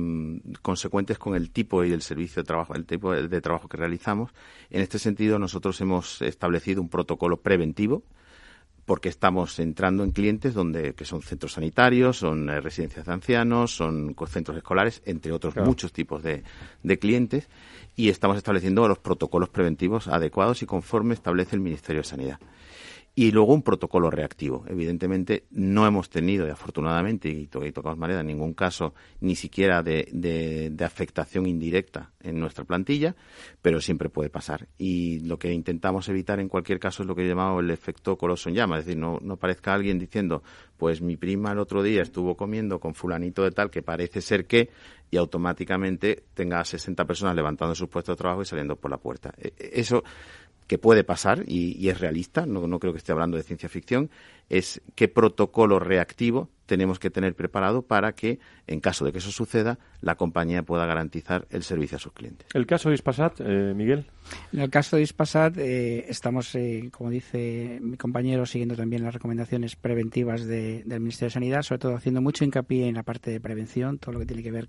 consecuentes 0.62 1.18
con 1.18 1.36
el 1.36 1.51
tipo 1.51 1.84
y 1.84 1.92
el 1.92 2.01
servicio 2.01 2.42
de 2.42 2.48
trabajo, 2.48 2.75
el 2.75 2.86
tipo 2.86 3.13
de, 3.13 3.42
trabajo 3.42 3.68
que 3.68 3.78
realizamos. 3.78 4.32
En 4.70 4.82
este 4.82 5.00
sentido, 5.00 5.39
nosotros 5.39 5.80
hemos 5.82 6.22
establecido 6.22 6.82
un 6.82 6.89
protocolo 6.89 7.38
preventivo 7.38 8.04
porque 8.86 9.10
estamos 9.10 9.60
entrando 9.60 10.04
en 10.04 10.12
clientes 10.12 10.56
donde 10.56 10.96
que 10.96 11.06
son 11.06 11.22
centros 11.22 11.54
sanitarios, 11.54 12.18
son 12.18 12.50
eh, 12.50 12.60
residencias 12.60 13.06
de 13.06 13.13
ancianos, 13.13 13.75
son 13.75 14.16
centros 14.28 14.58
escolares, 14.58 15.04
entre 15.06 15.32
otros 15.32 15.56
muchos 15.58 15.94
tipos 15.94 16.24
de, 16.24 16.44
de 16.82 17.00
clientes, 17.00 17.50
y 17.96 18.10
estamos 18.10 18.36
estableciendo 18.38 18.88
los 18.88 18.98
protocolos 18.98 19.50
preventivos 19.50 20.08
adecuados 20.08 20.63
y 20.63 20.66
conforme 20.66 21.13
establece 21.13 21.56
el 21.56 21.62
Ministerio 21.62 22.01
de 22.01 22.08
Sanidad 22.08 22.39
y 23.20 23.32
luego 23.32 23.54
un 23.54 23.64
protocolo 23.64 24.10
reactivo. 24.10 24.64
Evidentemente 24.70 25.44
no 25.52 25.86
hemos 25.86 26.10
tenido, 26.10 26.48
y 26.48 26.52
afortunadamente, 26.52 27.28
y, 27.28 27.48
tocamos 27.48 27.98
manera, 27.98 28.24
ningún 28.24 28.54
caso 28.54 28.94
ni 29.20 29.36
siquiera 29.36 29.84
de, 29.84 30.74
afectación 30.80 31.46
indirecta 31.46 32.14
en 32.22 32.40
nuestra 32.40 32.64
plantilla, 32.64 33.18
pero 33.62 33.82
siempre 33.82 34.08
puede 34.08 34.30
pasar. 34.30 34.70
Y 34.78 35.20
lo 35.28 35.38
que 35.38 35.52
intentamos 35.52 36.08
evitar 36.08 36.40
en 36.40 36.48
cualquier 36.48 36.80
caso 36.80 37.04
es 37.04 37.08
lo 37.08 37.14
que 37.14 37.26
he 37.26 37.28
llamado 37.28 37.60
el 37.60 37.72
efecto 37.72 38.18
coloso 38.18 38.48
en 38.48 38.56
llama, 38.56 38.80
es 38.80 38.86
decir, 38.86 38.98
no, 38.98 39.18
no 39.22 39.36
parezca 39.36 39.74
alguien 39.74 40.00
diciendo, 40.00 40.42
pues 40.78 41.02
mi 41.02 41.18
prima 41.18 41.52
el 41.52 41.60
otro 41.60 41.84
día 41.84 42.02
estuvo 42.02 42.38
comiendo 42.38 42.80
con 42.80 42.94
fulanito 42.94 43.44
de 43.44 43.52
tal 43.52 43.70
que 43.70 43.82
parece 43.82 44.22
ser 44.22 44.46
que, 44.46 44.70
y 45.12 45.18
automáticamente 45.18 46.24
tenga 46.34 46.64
60 46.64 47.04
personas 47.06 47.36
levantando 47.36 47.76
sus 47.76 47.90
puestos 47.90 48.16
de 48.16 48.22
trabajo 48.22 48.44
y 48.44 48.46
saliendo 48.46 48.78
por 48.78 48.92
la 48.92 48.98
puerta. 48.98 49.34
E, 49.38 49.48
e, 49.58 49.80
eso 49.82 50.04
que 50.70 50.78
puede 50.78 51.04
pasar 51.04 51.44
y, 51.48 51.90
es 51.90 52.00
realista, 52.00 52.46
no, 52.46 52.68
no, 52.68 52.80
creo 52.80 52.94
que 52.94 53.00
esté 53.00 53.12
hablando 53.12 53.38
de 53.38 53.44
ciencia 53.44 53.68
ficción, 53.68 54.12
es 54.50 54.82
qué 54.96 55.08
protocolo 55.08 55.79
reactivo 55.79 56.50
tenemos 56.70 57.00
que 57.00 57.10
tener 57.10 57.34
preparado 57.34 57.82
para 57.82 58.13
que, 58.13 58.39
en 58.68 58.79
caso 58.79 59.03
de 59.03 59.12
que 59.12 59.18
eso 59.18 59.32
suceda, 59.32 59.79
la 60.01 60.15
compañía 60.15 60.62
pueda 60.62 60.86
garantizar 60.86 61.48
el 61.50 61.63
servicio 61.63 61.96
a 61.96 62.00
sus 62.00 62.13
clientes. 62.13 62.48
¿El 62.53 62.68
caso 62.68 62.89
de 62.89 62.96
Ispasat, 62.96 63.41
eh, 63.41 63.74
Miguel? 63.75 64.06
En 64.53 64.60
el 64.60 64.70
caso 64.70 64.96
de 64.96 65.01
Ispasat, 65.01 65.58
eh, 65.58 66.06
estamos, 66.08 66.53
eh, 66.53 66.89
como 66.91 67.10
dice 67.10 67.79
mi 67.82 67.98
compañero, 67.98 68.46
siguiendo 68.46 68.75
también 68.75 69.03
las 69.03 69.15
recomendaciones 69.15 69.75
preventivas 69.75 70.46
del 70.46 70.86
Ministerio 71.00 71.29
de 71.29 71.34
Sanidad, 71.34 71.63
sobre 71.63 71.79
todo 71.79 71.96
haciendo 71.96 72.22
mucho 72.22 72.46
hincapié 72.46 72.88
en 72.88 72.94
la 72.94 73.03
parte 73.03 73.32
de 73.32 73.39
prevención, 73.39 73.98
todo 73.98 74.13
lo 74.13 74.20
que 74.20 74.27
tiene 74.27 74.44
que 74.44 74.51
ver 74.51 74.68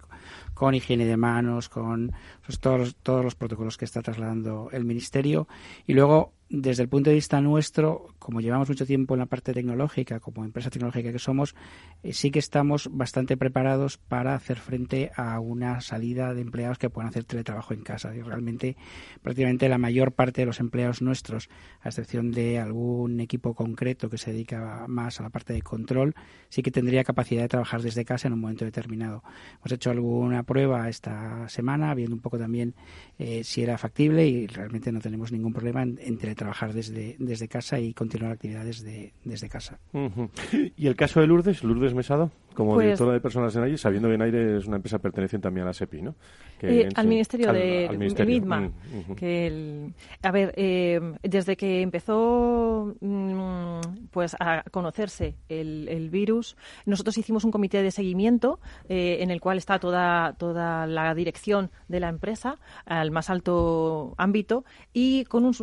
con, 0.54 0.74
higiene 0.74 1.04
de 1.04 1.18
manos, 1.18 1.68
con 1.68 2.12
pues, 2.46 2.58
todos, 2.60 2.96
todos 3.02 3.22
los 3.22 3.34
protocolos 3.34 3.76
que 3.76 3.84
está 3.84 4.00
trasladando 4.00 4.70
el 4.72 4.86
Ministerio. 4.86 5.48
Y 5.86 5.92
luego, 5.92 6.32
desde 6.50 6.82
el 6.82 6.88
punto 6.88 7.10
de 7.10 7.14
vista 7.14 7.40
nuestro, 7.40 8.08
como 8.18 8.40
llevamos 8.40 8.68
mucho 8.68 8.84
tiempo 8.84 9.14
en 9.14 9.20
la 9.20 9.26
parte 9.26 9.54
tecnológica, 9.54 10.18
como 10.18 10.44
empresa 10.44 10.68
tecnológica 10.68 11.12
que 11.12 11.20
somos, 11.20 11.54
eh, 12.02 12.12
sí 12.12 12.32
que 12.32 12.40
estamos 12.40 12.88
bastante 12.90 13.36
preparados 13.36 13.98
para 13.98 14.34
hacer 14.34 14.58
frente 14.58 15.12
a 15.14 15.38
una 15.38 15.80
salida 15.80 16.34
de 16.34 16.40
empleados 16.40 16.76
que 16.76 16.90
puedan 16.90 17.08
hacer 17.08 17.22
teletrabajo 17.22 17.72
en 17.72 17.82
casa. 17.82 18.16
Y 18.16 18.22
realmente, 18.22 18.76
prácticamente 19.22 19.68
la 19.68 19.78
mayor 19.78 20.10
parte 20.10 20.42
de 20.42 20.46
los 20.46 20.58
empleados 20.58 21.02
nuestros, 21.02 21.48
a 21.82 21.88
excepción 21.88 22.32
de 22.32 22.58
algún 22.58 23.20
equipo 23.20 23.54
concreto 23.54 24.10
que 24.10 24.18
se 24.18 24.32
dedica 24.32 24.86
más 24.88 25.20
a 25.20 25.22
la 25.22 25.30
parte 25.30 25.52
de 25.52 25.62
control, 25.62 26.16
sí 26.48 26.62
que 26.62 26.72
tendría 26.72 27.04
capacidad 27.04 27.42
de 27.42 27.48
trabajar 27.48 27.80
desde 27.80 28.04
casa 28.04 28.26
en 28.26 28.34
un 28.34 28.40
momento 28.40 28.64
determinado. 28.64 29.22
Hemos 29.58 29.70
hecho 29.70 29.90
alguna 29.90 30.42
prueba 30.42 30.88
esta 30.88 31.48
semana, 31.48 31.94
viendo 31.94 32.16
un 32.16 32.20
poco 32.20 32.40
también 32.40 32.74
eh, 33.20 33.44
si 33.44 33.62
era 33.62 33.78
factible 33.78 34.26
y 34.26 34.48
realmente 34.48 34.90
no 34.90 34.98
tenemos 34.98 35.30
ningún 35.30 35.52
problema 35.52 35.84
en, 35.84 35.96
en 36.02 36.18
trabajar 36.40 36.72
desde, 36.72 37.16
desde 37.18 37.48
casa 37.48 37.78
y 37.78 37.92
continuar 37.92 38.32
actividades 38.32 38.82
de, 38.82 39.12
desde 39.24 39.50
casa. 39.50 39.78
¿Y 40.74 40.86
el 40.86 40.96
caso 40.96 41.20
de 41.20 41.26
Lourdes, 41.26 41.62
Lourdes 41.62 41.92
Mesado, 41.92 42.30
como 42.54 42.74
pues 42.74 42.86
directora 42.86 43.12
de 43.12 43.20
personas 43.20 43.54
en 43.56 43.62
aire, 43.64 43.78
sabiendo 43.78 44.08
que 44.08 44.14
en 44.14 44.22
aire 44.22 44.56
es 44.58 44.66
una 44.66 44.76
empresa 44.76 44.98
perteneciente 44.98 45.44
también 45.44 45.64
a 45.64 45.68
la 45.68 45.72
SEPI, 45.72 46.02
¿no? 46.02 46.14
Eh, 46.62 46.88
al 46.94 47.06
Ministerio 47.06 47.52
de 47.52 47.88
MIDMA. 48.26 48.60
Mm, 48.60 49.12
que 49.14 49.92
a 50.22 50.30
ver, 50.30 50.52
eh, 50.56 51.00
desde 51.22 51.56
que 51.56 51.80
empezó 51.80 52.94
mm, 53.00 53.80
pues 54.10 54.36
a 54.38 54.62
conocerse 54.70 55.36
el, 55.48 56.10
virus, 56.10 56.56
nosotros 56.86 57.16
hicimos 57.18 57.44
un 57.44 57.50
comité 57.50 57.82
de 57.82 57.90
seguimiento 57.90 58.58
eh, 58.88 59.18
en 59.20 59.30
el 59.30 59.40
cual 59.40 59.58
está 59.58 59.78
toda, 59.78 60.34
toda 60.34 60.86
la 60.86 61.14
dirección 61.14 61.70
de 61.88 62.00
la 62.00 62.08
empresa 62.08 62.58
al 62.84 63.10
más 63.10 63.30
alto 63.30 64.14
ámbito 64.18 64.64
y 64.92 65.24
con 65.26 65.44
un, 65.44 65.54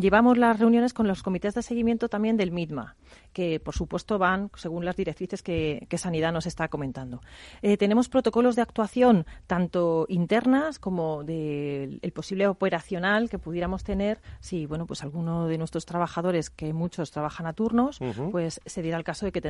llevamos 0.00 0.38
las 0.38 0.58
reuniones 0.58 0.92
con 0.92 1.08
los 1.08 1.22
comités 1.22 1.54
de 1.54 1.62
seguimiento 1.62 2.08
también 2.08 2.36
del 2.36 2.52
MIDMA 2.52 2.96
que 3.34 3.60
por 3.60 3.74
supuesto 3.74 4.18
van 4.18 4.50
según 4.54 4.86
las 4.86 4.96
directrices 4.96 5.42
que, 5.42 5.86
Sanidad 5.94 6.32
nos 6.32 6.46
está 6.46 6.68
comentando. 6.68 7.22
Eh, 7.62 7.76
tenemos 7.76 8.08
protocolos 8.08 8.56
de 8.56 8.62
actuación 8.62 9.26
tanto 9.46 10.06
internas 10.08 10.78
como 10.78 11.22
del 11.24 12.00
posible 12.12 12.46
operacional 12.46 13.30
que 13.30 13.38
pudiéramos 13.38 13.84
tener 13.84 14.20
si 14.40 14.66
bueno 14.66 14.86
pues 14.86 15.02
alguno 15.02 15.46
de 15.46 15.56
nuestros 15.56 15.86
trabajadores, 15.86 16.50
que 16.50 16.72
muchos 16.72 17.10
trabajan 17.10 17.46
a 17.46 17.52
turnos, 17.52 18.00
pues 18.32 18.60
se 18.66 18.82
diera 18.82 18.98
el 18.98 19.04
caso 19.04 19.24
de 19.24 19.32
que 19.32 19.40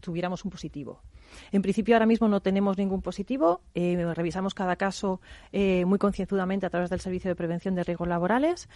tuviéramos 0.00 0.44
un 0.44 0.50
positivo. 0.50 1.00
En 1.50 1.62
principio 1.62 1.96
ahora 1.96 2.06
mismo 2.06 2.28
no 2.28 2.40
tenemos 2.40 2.78
ningún 2.78 3.02
positivo. 3.02 3.60
Eh, 3.74 4.12
revisamos 4.14 4.54
cada 4.54 4.76
caso 4.76 5.20
eh, 5.52 5.84
muy 5.84 5.98
concienzudamente 5.98 6.66
a 6.66 6.70
través 6.70 6.90
del 6.90 7.00
Servicio 7.00 7.28
de 7.28 7.34
Prevención 7.34 7.74
de 7.74 7.82
Riesgos 7.82 8.08
Laborales. 8.08 8.68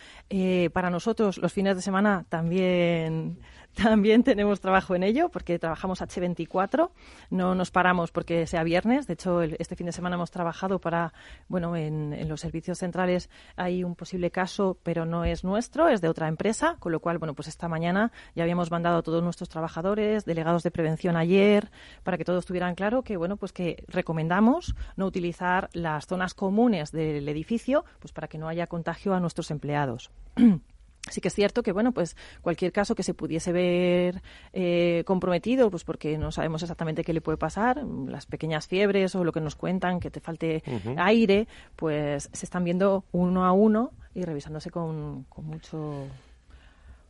para 0.73 0.91
nosotros 0.91 1.39
los 1.39 1.53
fines 1.53 1.77
de 1.77 1.83
semana 1.83 2.25
también 2.29 3.39
también 3.75 4.25
tenemos 4.25 4.61
trabajo 4.61 4.95
en 4.95 5.03
ello 5.03 5.29
porque 5.29 5.59
trabajamos 5.59 6.01
H24, 6.01 6.91
no 7.31 7.55
nos 7.55 7.71
paramos 7.71 8.11
porque 8.11 8.47
sea 8.47 8.65
viernes. 8.65 9.07
De 9.07 9.15
hecho, 9.15 9.43
este 9.43 9.77
fin 9.77 9.87
de 9.87 9.93
semana 9.93 10.17
hemos 10.17 10.31
trabajado 10.31 10.81
para, 10.81 11.13
bueno, 11.49 11.77
en, 11.77 12.13
en, 12.13 12.29
los 12.29 12.41
servicios 12.41 12.79
centrales 12.79 13.31
hay 13.57 13.85
un 13.85 13.95
posible 13.95 14.31
caso, 14.31 14.79
pero 14.83 15.05
no 15.05 15.25
es 15.25 15.45
nuestro, 15.45 15.89
es 15.89 16.01
de 16.01 16.09
otra 16.09 16.29
empresa, 16.29 16.77
con 16.79 16.93
lo 16.93 17.01
cual, 17.01 17.19
bueno, 17.19 17.35
pues 17.35 17.49
esta 17.49 17.69
mañana 17.69 18.11
ya 18.35 18.43
habíamos 18.43 18.71
mandado 18.71 18.99
a 18.99 19.03
todos 19.03 19.23
nuestros 19.23 19.49
trabajadores, 19.49 20.25
delegados 20.25 20.63
de 20.63 20.71
prevención 20.71 21.17
ayer, 21.17 21.71
para 22.03 22.19
que 22.19 22.25
todos 22.25 22.47
tuvieran 22.47 22.75
claro 22.75 23.03
que, 23.03 23.17
bueno, 23.17 23.37
pues 23.37 23.53
que 23.53 23.85
recomendamos 23.87 24.75
no 24.97 25.07
utilizar 25.07 25.71
las 25.73 26.07
zonas 26.07 26.35
comunes 26.35 26.91
del 26.91 27.29
edificio, 27.29 27.85
pues 28.01 28.13
para 28.13 28.29
que 28.29 28.39
no 28.39 28.49
haya 28.49 28.67
contagio 28.67 29.15
a 29.15 29.21
nuestros 29.21 29.51
empleados. 29.51 30.11
Sí 31.11 31.21
que 31.21 31.29
es 31.29 31.35
cierto 31.35 31.63
que, 31.63 31.73
bueno, 31.73 31.93
pues 31.93 32.17
cualquier 32.43 32.73
caso 32.73 32.95
que 32.95 33.03
se 33.03 33.15
pudiese 33.15 33.53
ver 33.53 34.23
eh, 34.53 35.03
comprometido, 35.07 35.71
pues 35.71 35.85
porque 35.85 36.19
no 36.19 36.33
sabemos 36.33 36.63
exactamente 36.63 37.05
qué 37.05 37.13
le 37.13 37.21
puede 37.21 37.39
pasar, 37.39 37.83
las 38.07 38.27
pequeñas 38.27 38.67
fiebres 38.67 39.15
o 39.15 39.25
lo 39.25 39.33
que 39.33 39.41
nos 39.41 39.57
cuentan, 39.57 40.01
que 40.01 40.11
te 40.11 40.21
falte 40.21 40.63
aire, 40.97 41.49
pues 41.77 42.29
se 42.33 42.47
están 42.47 42.65
viendo 42.65 43.05
uno 43.13 43.45
a 43.45 43.53
uno 43.53 43.93
y 44.15 44.25
revisándose 44.25 44.71
con, 44.71 45.25
con 45.29 45.47
mucho 45.47 46.07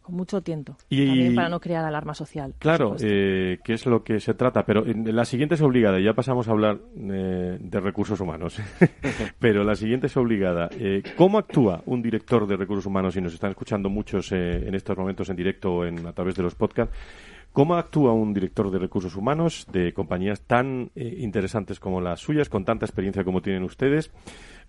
mucho 0.08 0.40
tiento. 0.40 0.76
Y, 0.88 1.06
también 1.06 1.34
para 1.34 1.48
no 1.48 1.60
crear 1.60 1.84
alarma 1.84 2.14
social. 2.14 2.54
Claro, 2.58 2.96
eh, 3.00 3.58
que 3.62 3.74
es 3.74 3.86
lo 3.86 4.02
que 4.02 4.20
se 4.20 4.34
trata. 4.34 4.64
Pero 4.64 4.84
la 4.84 5.24
siguiente 5.24 5.54
es 5.54 5.62
obligada. 5.62 6.00
Ya 6.00 6.14
pasamos 6.14 6.48
a 6.48 6.52
hablar 6.52 6.78
eh, 6.96 7.58
de 7.60 7.80
recursos 7.80 8.20
humanos. 8.20 8.58
pero 9.38 9.64
la 9.64 9.74
siguiente 9.74 10.06
es 10.06 10.16
obligada. 10.16 10.68
Eh, 10.72 11.02
¿Cómo 11.16 11.38
actúa 11.38 11.82
un 11.86 12.02
director 12.02 12.46
de 12.46 12.56
recursos 12.56 12.86
humanos? 12.86 13.16
Y 13.16 13.20
nos 13.20 13.34
están 13.34 13.50
escuchando 13.50 13.88
muchos 13.88 14.32
eh, 14.32 14.66
en 14.66 14.74
estos 14.74 14.96
momentos 14.96 15.28
en 15.30 15.36
directo 15.36 15.72
o 15.72 15.84
en, 15.84 16.06
a 16.06 16.12
través 16.12 16.34
de 16.36 16.42
los 16.42 16.54
podcasts. 16.54 16.94
¿Cómo 17.52 17.74
actúa 17.74 18.12
un 18.12 18.34
director 18.34 18.70
de 18.70 18.78
recursos 18.78 19.16
humanos 19.16 19.66
de 19.72 19.92
compañías 19.92 20.42
tan 20.42 20.90
interesantes 20.94 21.80
como 21.80 22.00
las 22.00 22.20
suyas, 22.20 22.48
con 22.48 22.64
tanta 22.64 22.86
experiencia 22.86 23.24
como 23.24 23.42
tienen 23.42 23.64
ustedes? 23.64 24.12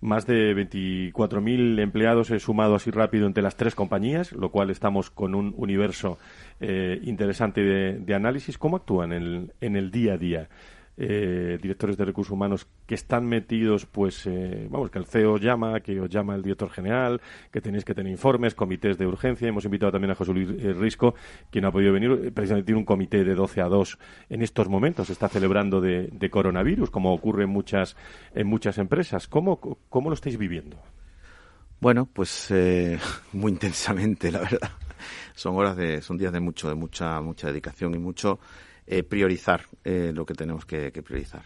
más 0.00 0.26
de 0.26 0.54
24.000 0.54 1.80
empleados 1.80 2.30
he 2.30 2.40
sumado 2.40 2.74
así 2.74 2.90
rápido 2.90 3.26
entre 3.26 3.42
las 3.42 3.56
tres 3.56 3.74
compañías, 3.74 4.32
lo 4.32 4.50
cual 4.50 4.70
estamos 4.70 5.10
con 5.10 5.34
un 5.34 5.54
universo 5.56 6.18
eh, 6.60 6.98
interesante 7.02 7.60
de, 7.62 8.14
análisis. 8.14 8.58
¿Cómo 8.58 8.76
actúan 8.76 9.12
en 9.12 9.76
el 9.76 9.90
día 9.90 10.14
a 10.14 10.18
día? 10.18 10.48
Eh, 10.96 11.58
directores 11.62 11.96
de 11.96 12.04
recursos 12.04 12.30
humanos 12.30 12.66
que 12.86 12.94
están 12.94 13.24
metidos, 13.24 13.86
pues, 13.86 14.26
eh, 14.26 14.66
vamos, 14.68 14.90
que 14.90 14.98
el 14.98 15.06
CEO 15.06 15.38
llama, 15.38 15.80
que 15.80 15.98
os 15.98 16.10
llama 16.10 16.34
el 16.34 16.42
director 16.42 16.68
general, 16.68 17.22
que 17.50 17.62
tenéis 17.62 17.86
que 17.86 17.94
tener 17.94 18.12
informes, 18.12 18.54
comités 18.54 18.98
de 18.98 19.06
urgencia. 19.06 19.48
Hemos 19.48 19.64
invitado 19.64 19.92
también 19.92 20.10
a 20.10 20.14
José 20.14 20.34
Luis 20.34 20.50
eh, 20.50 20.74
Risco, 20.74 21.14
quien 21.50 21.64
ha 21.64 21.72
podido 21.72 21.94
venir. 21.94 22.32
Precisamente 22.34 22.66
tiene 22.66 22.80
un 22.80 22.84
comité 22.84 23.24
de 23.24 23.34
12 23.34 23.62
a 23.62 23.68
2 23.68 23.98
en 24.28 24.42
estos 24.42 24.68
momentos. 24.68 25.06
Se 25.06 25.14
está 25.14 25.28
celebrando 25.28 25.80
de, 25.80 26.30
coronavirus, 26.30 26.90
como 26.90 27.14
ocurre 27.14 27.44
en 27.44 27.50
muchas, 27.50 27.96
en 28.34 28.46
muchas 28.46 28.76
empresas. 28.76 29.26
¿Cómo, 29.26 29.58
cómo 29.88 30.10
lo 30.10 30.14
estáis 30.14 30.36
viviendo? 30.36 30.76
Bueno, 31.80 32.10
pues 32.12 32.52
muy 33.32 33.52
intensamente, 33.52 34.30
la 34.30 34.40
verdad. 34.40 34.70
Son 35.34 35.56
horas 35.56 35.78
de, 35.78 36.02
son 36.02 36.18
días 36.18 36.32
de 36.32 36.40
mucho, 36.40 36.68
de 36.68 36.74
mucha, 36.74 37.22
mucha 37.22 37.46
dedicación 37.46 37.94
y 37.94 37.98
mucho 37.98 38.38
eh, 38.86 39.02
priorizar 39.02 39.66
eh, 39.84 40.12
lo 40.14 40.26
que 40.26 40.34
tenemos 40.34 40.64
que, 40.64 40.90
priorizar. 41.02 41.44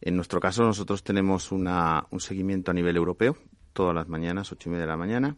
En 0.00 0.16
nuestro 0.16 0.40
caso, 0.40 0.64
nosotros 0.64 1.02
tenemos 1.04 1.52
una, 1.52 2.06
un 2.10 2.20
seguimiento 2.20 2.70
a 2.70 2.74
nivel 2.74 2.96
europeo, 2.96 3.36
todas 3.72 3.94
las 3.94 4.08
mañanas, 4.08 4.50
ocho 4.52 4.68
y 4.68 4.72
media 4.72 4.86
de 4.86 4.90
la 4.90 4.96
mañana. 4.96 5.36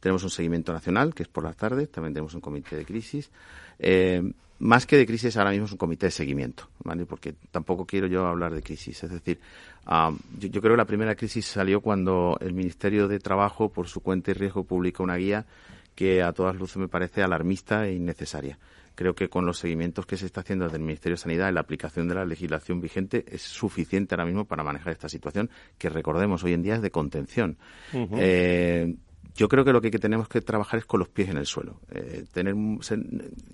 Tenemos 0.00 0.24
un 0.24 0.30
seguimiento 0.30 0.72
nacional, 0.72 1.14
que 1.14 1.22
es 1.22 1.28
por 1.28 1.44
la 1.44 1.52
tarde. 1.52 1.86
También 1.86 2.14
tenemos 2.14 2.34
un 2.34 2.40
comité 2.40 2.76
de 2.76 2.86
crisis. 2.86 3.30
Eh, 3.78 4.22
más 4.58 4.86
que 4.86 4.96
de 4.96 5.06
crisis, 5.06 5.36
ahora 5.36 5.50
mismo 5.50 5.66
es 5.66 5.72
un 5.72 5.78
comité 5.78 6.06
de 6.06 6.10
seguimiento, 6.10 6.68
¿vale? 6.84 7.06
Porque 7.06 7.34
tampoco 7.50 7.86
quiero 7.86 8.06
yo 8.06 8.26
hablar 8.26 8.54
de 8.54 8.62
crisis. 8.62 9.02
Es 9.02 9.10
decir, 9.10 9.40
ah, 9.86 10.12
yo, 10.38 10.48
yo, 10.48 10.60
creo 10.60 10.74
que 10.74 10.78
la 10.78 10.86
primera 10.86 11.14
crisis 11.14 11.46
salió 11.46 11.80
cuando 11.80 12.36
el 12.40 12.52
Ministerio 12.52 13.08
de 13.08 13.18
Trabajo, 13.20 13.70
por 13.70 13.88
su 13.88 14.00
cuenta 14.00 14.30
y 14.30 14.34
riesgo, 14.34 14.64
publica 14.64 15.02
una 15.02 15.16
guía 15.16 15.46
que 15.94 16.22
a 16.22 16.32
todas 16.32 16.56
luces 16.56 16.78
me 16.78 16.88
parece 16.88 17.22
alarmista 17.22 17.86
e 17.86 17.94
innecesaria 17.94 18.58
creo 18.94 19.14
que 19.14 19.28
con 19.28 19.46
los 19.46 19.58
seguimientos 19.58 20.06
que 20.06 20.16
se 20.16 20.26
está 20.26 20.40
haciendo 20.40 20.64
desde 20.64 20.78
el 20.78 20.82
Ministerio 20.82 21.14
de 21.14 21.22
Sanidad 21.22 21.48
y 21.50 21.52
la 21.52 21.60
aplicación 21.60 22.08
de 22.08 22.14
la 22.14 22.24
legislación 22.24 22.80
vigente 22.80 23.24
es 23.28 23.42
suficiente 23.42 24.14
ahora 24.14 24.26
mismo 24.26 24.44
para 24.44 24.62
manejar 24.62 24.92
esta 24.92 25.08
situación 25.08 25.50
que 25.78 25.88
recordemos 25.88 26.44
hoy 26.44 26.52
en 26.52 26.62
día 26.62 26.74
es 26.76 26.82
de 26.82 26.90
contención. 26.90 27.56
Eh, 27.92 28.94
yo 29.34 29.48
creo 29.48 29.64
que 29.64 29.72
lo 29.72 29.80
que 29.80 29.90
tenemos 29.90 30.28
que 30.28 30.40
trabajar 30.40 30.80
es 30.80 30.86
con 30.86 31.00
los 31.00 31.08
pies 31.08 31.28
en 31.28 31.36
el 31.36 31.46
suelo, 31.46 31.80
eh, 31.90 32.24
tener, 32.32 32.54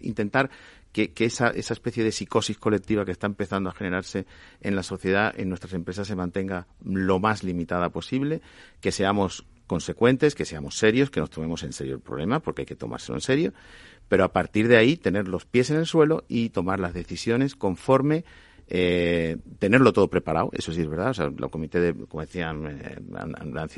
intentar 0.01 0.51
que, 0.93 1.13
esa, 1.19 1.49
esa, 1.49 1.75
especie 1.75 2.03
de 2.03 2.11
psicosis 2.11 2.57
colectiva 2.57 3.05
que 3.05 3.13
está 3.13 3.27
empezando 3.27 3.69
a 3.69 3.75
generarse 3.75 4.27
en 4.63 4.75
la 4.75 4.83
sociedad, 4.83 5.39
en 5.39 5.51
nuestras 5.51 5.75
empresas, 5.75 6.09
se 6.09 6.17
mantenga 6.17 6.67
lo 6.83 7.21
más 7.21 7.45
limitada 7.45 7.91
posible, 7.91 8.41
que 8.81 8.93
seamos 8.93 9.45
consecuentes, 9.67 10.35
que 10.35 10.45
seamos 10.45 10.77
serios, 10.77 11.11
que 11.11 11.21
nos 11.21 11.31
tomemos 11.31 11.63
en 11.65 11.73
serio 11.73 11.95
el 11.95 12.01
problema, 12.01 12.41
porque 12.41 12.63
hay 12.63 12.67
que 12.67 12.77
tomárselo 12.77 13.17
en 13.17 13.21
serio, 13.21 13.53
pero 14.09 14.25
a 14.25 14.33
partir 14.33 14.69
de 14.69 14.77
ahí 14.77 14.97
tener 14.97 15.29
los 15.29 15.45
pies 15.45 15.71
en 15.71 15.77
el 15.77 15.87
suelo 15.87 16.25
y 16.29 16.51
tomar 16.51 16.81
las 16.81 16.95
decisiones 16.95 17.55
conforme 17.55 18.25
eh, 18.69 19.37
tenerlo 19.61 19.93
todo 19.93 20.09
preparado, 20.09 20.51
eso 20.53 20.73
sí 20.73 20.81
es 20.81 20.89
verdad. 20.89 21.11
O 21.11 21.15
sea, 21.15 21.27
el 21.27 21.51
comité 21.51 21.81
de, 21.81 21.95
como 22.07 22.21
decían, 22.21 22.67
eh, 22.67 22.99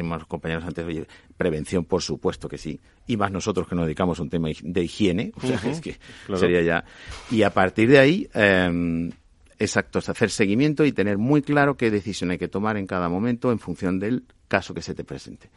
los 0.03 0.27
compañeros 0.27 0.65
antes, 0.65 0.85
oye, 0.85 1.07
prevención, 1.37 1.85
por 1.85 2.03
supuesto 2.03 2.49
que 2.49 2.59
sí. 2.59 2.81
Y 3.07 3.17
más 3.17 3.31
nosotros 3.31 3.69
que 3.69 3.75
nos 3.75 3.85
dedicamos 3.85 4.19
a 4.19 4.23
un 4.23 4.31
tema 4.31 4.49
de 4.63 4.83
higiene, 4.83 5.33
o 5.37 5.41
sea, 5.41 5.61
es 5.71 5.81
que 5.81 5.97
sería 6.37 6.63
ya. 6.63 6.85
Y 7.31 7.43
a 7.43 7.51
partir 7.51 7.91
de 7.91 7.99
ahí, 7.99 8.29
eh, 8.35 9.11
exacto, 9.59 9.99
es 9.99 10.09
hacer 10.09 10.31
seguimiento 10.31 10.85
y 10.85 10.93
tener 10.93 11.19
muy 11.19 11.43
claro 11.43 11.77
qué 11.77 11.91
decisión 11.91 12.31
hay 12.31 12.39
que 12.39 12.49
tomar 12.49 12.77
en 12.77 12.87
cada 12.87 13.09
momento 13.09 13.53
en 13.53 13.59
función 13.59 13.99
del 13.99 14.25
caso 14.49 14.73
que 14.73 14.83
se 14.83 14.95
te 14.95 15.05
presente. 15.05 15.51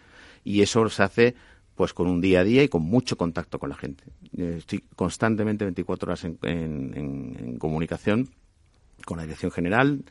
Y 0.43 0.61
eso 0.61 0.89
se 0.89 1.03
hace 1.03 1.35
pues 1.81 1.95
con 1.95 2.05
un 2.05 2.21
día 2.21 2.41
a 2.41 2.43
día 2.43 2.61
y 2.61 2.69
con 2.69 2.83
mucho 2.83 3.17
contacto 3.17 3.57
con 3.57 3.69
la 3.69 3.75
gente. 3.75 4.03
Eh, 4.37 4.57
estoy 4.59 4.83
constantemente 4.95 5.65
24 5.65 6.11
horas 6.11 6.23
en, 6.25 7.57
comunicación 7.57 8.29
con 9.03 9.17
la 9.17 9.23
dirección 9.23 9.49
general, 9.49 10.03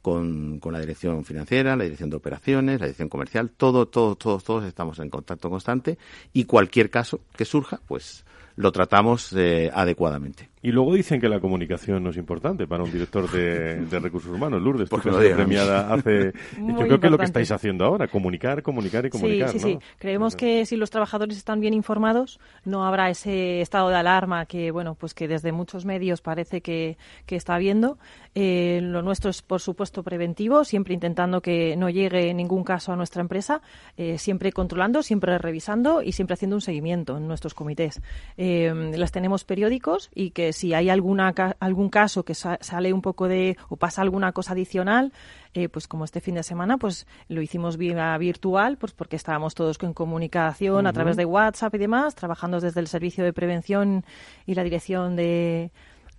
con, 0.00 0.60
con, 0.60 0.72
la 0.72 0.80
dirección 0.80 1.22
financiera, 1.26 1.76
la 1.76 1.84
dirección 1.84 2.08
de 2.08 2.16
operaciones, 2.16 2.80
la 2.80 2.86
dirección 2.86 3.10
comercial, 3.10 3.50
todo, 3.50 3.86
todo, 3.86 4.16
todos, 4.16 4.44
todos 4.44 4.64
estamos 4.64 4.98
en 4.98 5.10
contacto 5.10 5.50
constante 5.50 5.98
y 6.32 6.44
cualquier 6.44 6.88
caso 6.88 7.20
que 7.36 7.44
surja, 7.44 7.82
pues 7.86 8.24
lo 8.56 8.72
tratamos 8.72 9.34
eh, 9.36 9.70
adecuadamente. 9.74 10.49
Y 10.62 10.72
luego 10.72 10.94
dicen 10.94 11.20
que 11.20 11.28
la 11.28 11.40
comunicación 11.40 12.02
no 12.02 12.10
es 12.10 12.16
importante 12.18 12.66
para 12.66 12.84
un 12.84 12.92
director 12.92 13.30
de, 13.30 13.98
recursos 13.98 14.30
humanos. 14.30 14.60
Lourdes, 14.60 14.88
porque 14.90 15.10
premiada 15.10 15.92
hace... 15.92 16.32
yo 16.58 16.76
creo 16.86 17.00
que 17.00 17.06
es 17.06 17.10
lo 17.10 17.18
que 17.18 17.24
estáis 17.24 17.50
haciendo 17.50 17.84
ahora, 17.86 18.08
comunicar, 18.08 18.62
comunicar 18.62 19.06
y 19.06 19.10
comunicar. 19.10 19.48
Sí, 19.50 19.58
sí, 19.58 19.72
sí. 19.72 19.78
Creemos 19.98 20.36
que 20.36 20.66
si 20.66 20.76
los 20.76 20.90
trabajadores 20.90 21.38
están 21.38 21.60
bien 21.60 21.72
informados, 21.72 22.40
no 22.64 22.84
habrá 22.84 23.08
ese 23.08 23.62
estado 23.62 23.88
de 23.88 23.96
alarma 23.96 24.44
que, 24.44 24.70
bueno, 24.70 24.94
pues 24.94 25.14
que 25.14 25.28
desde 25.28 25.50
muchos 25.52 25.84
medios 25.84 26.20
parece 26.20 26.60
que, 26.60 26.98
que 27.24 27.36
está 27.36 27.54
habiendo. 27.54 27.98
Eh, 28.34 28.80
lo 28.82 29.02
nuestro 29.02 29.30
es, 29.30 29.42
por 29.42 29.60
supuesto, 29.60 30.02
preventivo, 30.02 30.64
siempre 30.64 30.94
intentando 30.94 31.40
que 31.40 31.74
no 31.76 31.88
llegue 31.90 32.32
ningún 32.34 32.64
caso 32.64 32.92
a 32.92 32.96
nuestra 32.96 33.22
empresa, 33.22 33.60
eh, 33.96 34.18
siempre 34.18 34.52
controlando, 34.52 35.02
siempre 35.02 35.36
revisando 35.38 36.02
y 36.02 36.12
siempre 36.12 36.34
haciendo 36.34 36.56
un 36.56 36.60
seguimiento 36.60 37.16
en 37.16 37.26
nuestros 37.26 37.54
comités. 37.54 38.00
Eh, 38.36 38.92
las 38.94 39.10
tenemos 39.10 39.44
periódicos 39.44 40.10
y 40.14 40.30
que 40.30 40.49
si 40.52 40.74
hay 40.74 40.90
alguna, 40.90 41.34
algún 41.60 41.88
caso 41.88 42.24
que 42.24 42.34
sale 42.34 42.92
un 42.92 43.02
poco 43.02 43.28
de 43.28 43.56
o 43.68 43.76
pasa 43.76 44.02
alguna 44.02 44.32
cosa 44.32 44.52
adicional, 44.52 45.12
eh, 45.54 45.68
pues 45.68 45.88
como 45.88 46.04
este 46.04 46.20
fin 46.20 46.36
de 46.36 46.42
semana, 46.42 46.78
pues 46.78 47.06
lo 47.28 47.42
hicimos 47.42 47.76
vía 47.76 48.16
virtual, 48.18 48.76
pues 48.78 48.92
porque 48.92 49.16
estábamos 49.16 49.54
todos 49.54 49.78
en 49.82 49.92
comunicación 49.92 50.86
a 50.86 50.92
través 50.92 51.16
de 51.16 51.24
WhatsApp 51.24 51.74
y 51.74 51.78
demás, 51.78 52.14
trabajando 52.14 52.60
desde 52.60 52.80
el 52.80 52.86
servicio 52.86 53.24
de 53.24 53.32
prevención 53.32 54.04
y 54.46 54.54
la 54.54 54.62
dirección 54.62 55.16
de 55.16 55.70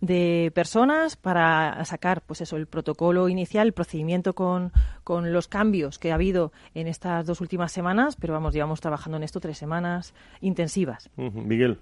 de 0.01 0.51
personas 0.55 1.15
para 1.15 1.85
sacar 1.85 2.23
pues 2.23 2.41
eso 2.41 2.57
el 2.57 2.65
protocolo 2.65 3.29
inicial 3.29 3.67
el 3.67 3.73
procedimiento 3.73 4.33
con, 4.33 4.71
con 5.03 5.31
los 5.31 5.47
cambios 5.47 5.99
que 5.99 6.11
ha 6.11 6.15
habido 6.15 6.51
en 6.73 6.87
estas 6.87 7.27
dos 7.27 7.39
últimas 7.39 7.71
semanas 7.71 8.15
pero 8.15 8.33
vamos 8.33 8.55
llevamos 8.55 8.81
trabajando 8.81 9.17
en 9.17 9.23
esto 9.23 9.39
tres 9.39 9.59
semanas 9.59 10.15
intensivas. 10.41 11.11
Miguel. 11.17 11.77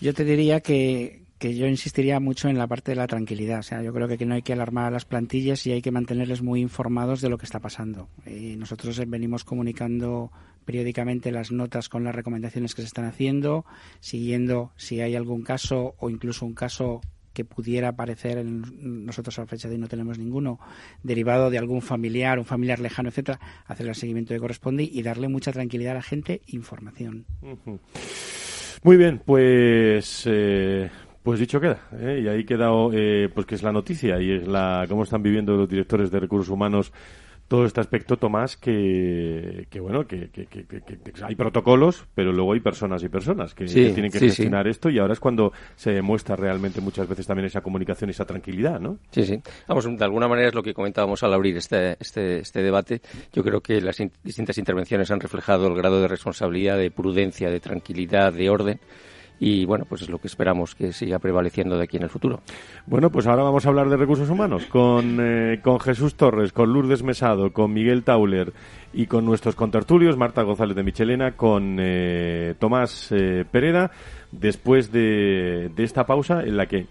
Yo 0.00 0.14
te 0.14 0.24
diría 0.24 0.60
que, 0.60 1.22
que 1.38 1.54
yo 1.54 1.66
insistiría 1.66 2.20
mucho 2.20 2.48
en 2.48 2.58
la 2.58 2.66
parte 2.66 2.92
de 2.92 2.96
la 2.96 3.06
tranquilidad. 3.06 3.60
O 3.60 3.62
sea, 3.62 3.82
yo 3.82 3.92
creo 3.92 4.08
que 4.08 4.26
no 4.26 4.34
hay 4.34 4.42
que 4.42 4.52
alarmar 4.52 4.86
a 4.86 4.90
las 4.90 5.04
plantillas 5.04 5.66
y 5.66 5.72
hay 5.72 5.82
que 5.82 5.90
mantenerles 5.90 6.42
muy 6.42 6.60
informados 6.60 7.20
de 7.20 7.28
lo 7.28 7.38
que 7.38 7.46
está 7.46 7.60
pasando. 7.60 8.08
Y 8.26 8.56
nosotros 8.56 9.00
venimos 9.06 9.44
comunicando 9.44 10.32
periódicamente 10.64 11.30
las 11.30 11.50
notas 11.50 11.88
con 11.88 12.04
las 12.04 12.14
recomendaciones 12.14 12.74
que 12.74 12.82
se 12.82 12.88
están 12.88 13.06
haciendo, 13.06 13.64
siguiendo 14.00 14.72
si 14.76 15.00
hay 15.00 15.16
algún 15.16 15.42
caso 15.42 15.94
o 15.98 16.10
incluso 16.10 16.44
un 16.44 16.54
caso 16.54 17.00
que 17.32 17.44
pudiera 17.44 17.90
aparecer 17.90 18.38
en 18.38 19.06
nosotros 19.06 19.38
a 19.38 19.42
la 19.42 19.46
fecha 19.46 19.68
de 19.68 19.76
hoy 19.76 19.80
no 19.80 19.86
tenemos 19.86 20.18
ninguno 20.18 20.58
derivado 21.04 21.50
de 21.50 21.58
algún 21.58 21.82
familiar, 21.82 22.38
un 22.38 22.44
familiar 22.44 22.80
lejano, 22.80 23.10
etcétera, 23.10 23.38
hacer 23.64 23.86
el 23.86 23.94
seguimiento 23.94 24.34
que 24.34 24.40
corresponde 24.40 24.82
y 24.82 25.02
darle 25.02 25.28
mucha 25.28 25.52
tranquilidad 25.52 25.92
a 25.92 25.94
la 25.94 26.02
gente, 26.02 26.42
información. 26.48 27.26
Muy 28.82 28.96
bien, 28.96 29.22
pues 29.24 30.24
eh, 30.26 30.90
Pues 31.22 31.40
dicho 31.40 31.60
queda, 31.60 31.80
¿eh? 32.00 32.20
y 32.24 32.28
ahí 32.28 32.44
quedado, 32.44 32.90
eh, 32.92 33.28
pues 33.34 33.46
que 33.46 33.54
es 33.54 33.62
la 33.62 33.72
noticia 33.72 34.20
y 34.20 34.32
es 34.32 34.48
la 34.48 34.86
cómo 34.88 35.02
están 35.02 35.22
viviendo 35.22 35.56
los 35.56 35.68
directores 35.68 36.10
de 36.10 36.20
recursos 36.20 36.48
humanos 36.48 36.92
todo 37.48 37.64
este 37.64 37.80
aspecto, 37.80 38.18
Tomás, 38.18 38.58
que, 38.58 39.66
que 39.70 39.80
bueno, 39.80 40.06
que, 40.06 40.28
que, 40.28 40.46
hay 41.22 41.34
protocolos, 41.34 42.06
pero 42.14 42.30
luego 42.30 42.52
hay 42.52 42.60
personas 42.60 43.02
y 43.02 43.08
personas 43.08 43.54
que, 43.54 43.64
tienen 43.64 44.10
que 44.10 44.20
gestionar 44.20 44.68
esto 44.68 44.90
y 44.90 44.98
ahora 44.98 45.14
es 45.14 45.20
cuando 45.20 45.52
se 45.74 45.92
demuestra 45.92 46.36
realmente 46.36 46.82
muchas 46.82 47.08
veces 47.08 47.26
también 47.26 47.46
esa 47.46 47.62
comunicación 47.62 48.10
y 48.10 48.12
esa 48.12 48.26
tranquilidad, 48.26 48.78
¿no? 48.78 48.98
Sí, 49.10 49.24
sí. 49.24 49.40
Vamos, 49.66 49.86
de 49.86 50.04
alguna 50.04 50.28
manera 50.28 50.48
es 50.48 50.54
lo 50.54 50.62
que 50.62 50.74
comentábamos 50.74 51.22
al 51.22 51.32
abrir 51.32 51.56
este, 51.56 51.96
este, 51.98 52.40
este 52.40 52.62
debate. 52.62 53.00
Yo 53.32 53.42
creo 53.42 53.62
que 53.62 53.80
las 53.80 53.96
distintas 54.22 54.58
intervenciones 54.58 55.10
han 55.10 55.20
reflejado 55.20 55.68
el 55.68 55.74
grado 55.74 56.02
de 56.02 56.08
responsabilidad, 56.08 56.76
de 56.76 56.90
prudencia, 56.90 57.48
de 57.48 57.60
tranquilidad, 57.60 58.34
de 58.34 58.50
orden 58.50 58.80
y 59.40 59.64
bueno, 59.64 59.84
pues 59.88 60.02
es 60.02 60.08
lo 60.08 60.18
que 60.18 60.26
esperamos 60.26 60.74
que 60.74 60.92
siga 60.92 61.18
prevaleciendo 61.18 61.76
de 61.76 61.84
aquí 61.84 61.96
en 61.96 62.02
el 62.02 62.08
futuro. 62.08 62.40
Bueno, 62.86 63.10
pues 63.10 63.26
ahora 63.26 63.42
vamos 63.42 63.64
a 63.64 63.68
hablar 63.68 63.88
de 63.88 63.96
recursos 63.96 64.28
humanos 64.28 64.64
con, 64.66 65.18
eh, 65.20 65.60
con 65.62 65.78
Jesús 65.78 66.16
Torres, 66.16 66.52
con 66.52 66.72
Lourdes 66.72 67.02
Mesado, 67.02 67.52
con 67.52 67.72
Miguel 67.72 68.02
Tauler 68.02 68.52
y 68.92 69.06
con 69.06 69.24
nuestros 69.24 69.54
contertulios, 69.54 70.16
Marta 70.16 70.42
González 70.42 70.74
de 70.74 70.82
Michelena, 70.82 71.32
con 71.32 71.76
eh, 71.78 72.54
Tomás 72.58 73.12
eh, 73.12 73.44
Pereda, 73.48 73.92
después 74.32 74.90
de, 74.90 75.70
de 75.74 75.84
esta 75.84 76.04
pausa 76.04 76.42
en 76.42 76.56
la 76.56 76.66
que... 76.66 76.86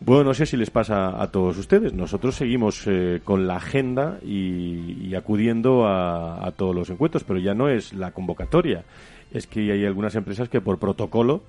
Bueno, 0.00 0.24
no 0.24 0.34
sé 0.34 0.44
si 0.44 0.56
les 0.56 0.70
pasa 0.70 1.22
a 1.22 1.30
todos 1.30 1.56
ustedes. 1.56 1.94
Nosotros 1.94 2.34
seguimos 2.34 2.86
con 3.22 3.46
la 3.46 3.56
agenda 3.56 4.18
y, 4.22 5.14
acudiendo 5.14 5.86
a, 5.86 6.44
a, 6.46 6.50
todos 6.50 6.74
los 6.74 6.90
encuentros, 6.90 7.24
pero 7.24 7.38
ya 7.38 7.54
no 7.54 7.70
es 7.70 7.94
la 7.94 8.10
convocatoria. 8.10 8.84
Es 9.32 9.46
que 9.46 9.72
hay 9.72 9.86
algunas 9.86 10.14
empresas 10.14 10.50
que 10.50 10.60
por 10.60 10.78
protocolo 10.78 11.44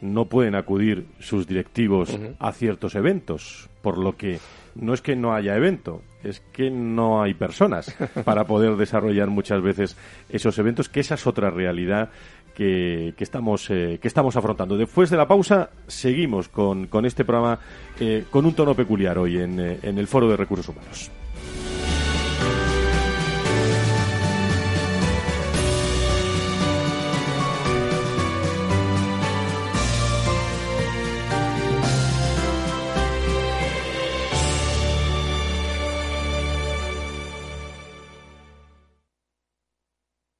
no 0.00 0.26
pueden 0.26 0.54
acudir 0.54 1.06
sus 1.18 1.46
directivos 1.46 2.18
a 2.38 2.52
ciertos 2.52 2.94
eventos, 2.94 3.68
por 3.82 3.98
lo 3.98 4.16
que 4.16 4.38
no 4.74 4.94
es 4.94 5.02
que 5.02 5.16
no 5.16 5.34
haya 5.34 5.56
evento, 5.56 6.02
es 6.22 6.40
que 6.52 6.70
no 6.70 7.22
hay 7.22 7.34
personas 7.34 7.94
para 8.24 8.44
poder 8.44 8.76
desarrollar 8.76 9.28
muchas 9.28 9.62
veces 9.62 9.96
esos 10.28 10.58
eventos, 10.58 10.88
que 10.88 11.00
esa 11.00 11.14
es 11.14 11.26
otra 11.26 11.50
realidad 11.50 12.10
que, 12.54 13.14
que 13.16 13.24
estamos, 13.24 13.70
eh, 13.70 13.98
que 14.00 14.08
estamos 14.08 14.36
afrontando. 14.36 14.76
Después 14.76 15.10
de 15.10 15.16
la 15.16 15.26
pausa, 15.26 15.70
seguimos 15.86 16.48
con, 16.48 16.86
con 16.86 17.06
este 17.06 17.24
programa 17.24 17.58
eh, 17.98 18.24
con 18.30 18.44
un 18.46 18.54
tono 18.54 18.74
peculiar 18.74 19.18
hoy 19.18 19.38
en, 19.38 19.60
eh, 19.60 19.78
en 19.82 19.98
el 19.98 20.06
Foro 20.06 20.28
de 20.28 20.36
Recursos 20.36 20.68
Humanos. 20.68 21.10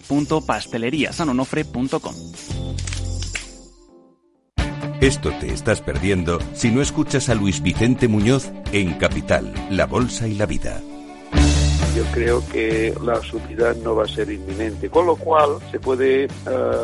www.pasteleriasanonofre.com. 0.00 2.14
Esto 5.00 5.30
te 5.38 5.52
estás 5.52 5.82
perdiendo 5.82 6.38
si 6.54 6.70
no 6.70 6.80
escuchas 6.80 7.28
a 7.28 7.34
Luis 7.34 7.62
Vicente 7.62 8.08
Muñoz 8.08 8.50
en 8.72 8.94
Capital, 8.94 9.52
La 9.70 9.86
Bolsa 9.86 10.26
y 10.26 10.34
la 10.34 10.46
Vida. 10.46 10.80
Yo 11.94 12.02
creo 12.12 12.42
que 12.48 12.92
la 13.04 13.20
subida 13.20 13.72
no 13.74 13.94
va 13.94 14.04
a 14.04 14.08
ser 14.08 14.30
inminente, 14.30 14.90
con 14.90 15.06
lo 15.06 15.14
cual 15.14 15.58
se 15.70 15.78
puede 15.78 16.24
eh, 16.24 16.28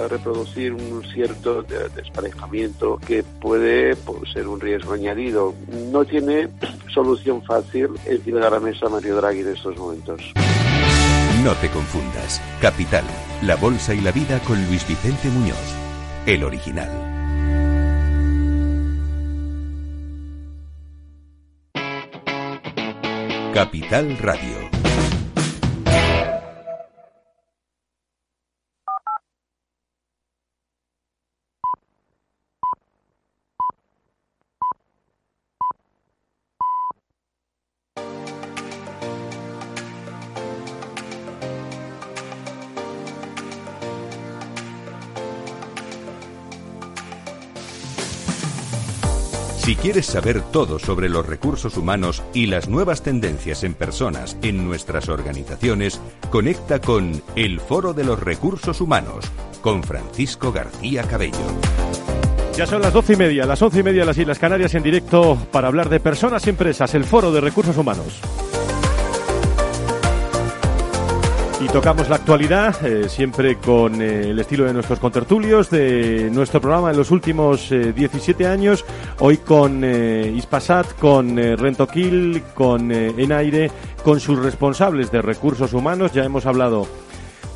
reproducir 0.09 0.73
un 0.73 1.03
cierto 1.12 1.62
desparejamiento 1.62 2.99
que 2.99 3.25
puede 3.25 3.96
pues, 3.96 4.31
ser 4.33 4.46
un 4.46 4.61
riesgo 4.61 4.92
añadido. 4.92 5.55
No 5.90 6.05
tiene 6.05 6.49
solución 6.94 7.42
fácil 7.42 7.88
encima 8.05 8.40
de 8.40 8.51
la 8.51 8.61
mesa 8.61 8.88
Mario 8.88 9.16
Draghi 9.16 9.40
en 9.40 9.49
estos 9.49 9.77
momentos. 9.77 10.23
No 11.44 11.55
te 11.55 11.70
confundas. 11.70 12.42
Capital, 12.61 13.05
la 13.40 13.57
bolsa 13.57 13.94
y 13.94 14.00
la 14.03 14.12
vida 14.12 14.40
con 14.40 14.62
Luis 14.66 14.87
Vicente 14.87 15.29
Muñoz, 15.29 15.57
el 16.26 16.44
original. 16.44 16.90
Capital 23.55 24.18
Radio, 24.18 24.60
Si 49.70 49.76
quieres 49.76 50.06
saber 50.06 50.42
todo 50.42 50.80
sobre 50.80 51.09
los 51.09 51.24
recursos 51.24 51.76
humanos 51.76 52.24
y 52.35 52.46
las 52.46 52.68
nuevas 52.68 53.02
tendencias 53.02 53.62
en 53.62 53.74
personas 53.74 54.37
en 54.42 54.66
nuestras 54.66 55.09
organizaciones, 55.09 56.00
conecta 56.28 56.80
con 56.80 57.22
El 57.37 57.61
Foro 57.61 57.92
de 57.92 58.02
los 58.02 58.18
Recursos 58.18 58.80
Humanos 58.80 59.26
con 59.61 59.85
Francisco 59.85 60.50
García 60.50 61.04
Cabello. 61.04 61.38
Ya 62.56 62.66
son 62.66 62.83
las 62.83 62.92
doce 62.92 63.12
y 63.12 63.16
media, 63.16 63.46
las 63.46 63.62
once 63.62 63.78
y 63.78 63.85
media 63.85 64.04
las 64.04 64.18
Islas 64.18 64.40
Canarias 64.40 64.74
en 64.74 64.83
directo 64.83 65.38
para 65.52 65.68
hablar 65.68 65.88
de 65.88 66.00
personas 66.00 66.44
y 66.48 66.50
empresas, 66.50 66.92
el 66.96 67.04
Foro 67.04 67.30
de 67.30 67.40
Recursos 67.40 67.76
Humanos. 67.76 68.20
Y 71.62 71.68
tocamos 71.68 72.09
la 72.09 72.16
actualidad, 72.16 72.87
eh, 72.87 73.07
siempre 73.11 73.57
con 73.57 74.01
eh, 74.01 74.31
el 74.31 74.38
estilo 74.38 74.64
de 74.64 74.73
nuestros 74.73 74.99
contertulios, 74.99 75.68
de 75.68 76.31
nuestro 76.33 76.59
programa 76.59 76.90
en 76.90 76.96
los 76.96 77.11
últimos 77.11 77.68
17 77.68 78.42
eh, 78.42 78.46
años. 78.46 78.83
Hoy 79.18 79.37
con 79.37 79.85
Ispasat, 79.85 80.94
con 80.99 81.37
Rentoquil, 81.37 82.42
con 82.55 82.90
Enaire, 82.90 83.70
con 84.03 84.20
sus 84.20 84.38
responsables 84.38 85.12
de 85.12 85.20
recursos 85.20 85.75
humanos. 85.75 86.12
Ya 86.14 86.25
hemos 86.25 86.46
hablado 86.46 86.87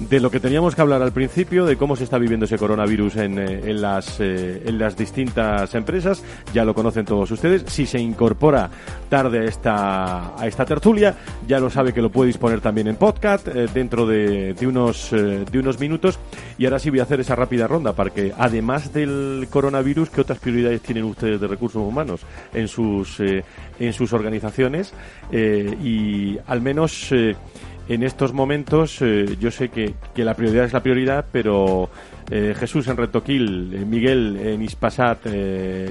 de 0.09 0.21
lo 0.21 0.31
que 0.31 0.41
teníamos 0.41 0.75
que 0.75 0.83
hablar 0.83 1.03
al 1.03 1.13
principio, 1.13 1.65
de 1.65 1.77
cómo 1.77 1.97
se 1.97 2.05
está 2.05 2.19
viviendo 2.19 2.47
ese 2.47 2.59
coronavirus 2.59 3.17
en, 3.17 3.39
eh, 3.39 3.61
en, 3.65 3.81
las, 3.81 4.21
eh, 4.21 4.63
en 4.67 4.79
las 4.79 4.97
distintas 4.97 5.75
empresas. 5.75 6.23
Ya 6.53 6.65
lo 6.65 6.75
conocen 6.75 7.05
todos 7.05 7.31
ustedes. 7.31 7.65
Si 7.69 7.87
se 7.87 7.99
incorpora 7.99 8.71
tarde 9.09 9.41
a 9.41 9.45
esta, 9.45 10.41
a 10.41 10.47
esta 10.47 10.65
tertulia, 10.65 11.15
ya 11.47 11.59
lo 11.59 11.71
sabe 11.71 11.93
que 11.93 12.03
lo 12.03 12.11
puede 12.11 12.29
disponer 12.29 12.61
también 12.61 12.89
en 12.89 12.97
podcast 12.97 13.49
eh, 13.49 13.67
dentro 13.73 14.07
de, 14.07 14.55
de 14.55 14.67
unos, 14.67 15.11
de 15.11 15.59
unos 15.59 15.79
minutos. 15.79 16.19
Y 16.59 16.65
ahora 16.65 16.79
sí 16.79 16.91
voy 16.91 17.01
a 17.01 17.05
hacer 17.05 17.21
esa 17.21 17.35
rápida 17.35 17.67
ronda 17.67 17.93
para 17.93 18.11
que, 18.11 18.33
además 18.37 18.93
del 18.93 19.47
coronavirus, 19.51 20.11
¿qué 20.11 20.21
otras 20.21 20.39
prioridades 20.39 20.83
tienen 20.83 21.05
ustedes 21.05 21.41
de 21.41 21.47
recursos 21.47 21.83
humanos 21.83 22.21
en 22.53 22.69
sus, 22.69 23.21
en 23.21 23.93
sus 23.93 24.13
organizaciones? 24.13 24.93
y 25.33 26.39
al 26.47 26.61
menos 26.61 27.13
en 27.89 28.03
estos 28.03 28.33
momentos 28.33 29.01
eh, 29.03 29.37
yo 29.39 29.51
sé 29.51 29.69
que, 29.69 29.95
que, 30.15 30.25
la 30.25 30.35
prioridad 30.35 30.65
es 30.65 30.73
la 30.73 30.83
prioridad, 30.83 31.27
pero 31.31 31.91
eh, 32.31 32.55
Jesús 32.57 32.89
en 32.89 32.97
Retoquil, 32.97 33.75
eh, 33.75 33.85
Miguel 33.85 34.39
en 34.39 34.63
Ispasat, 34.63 35.27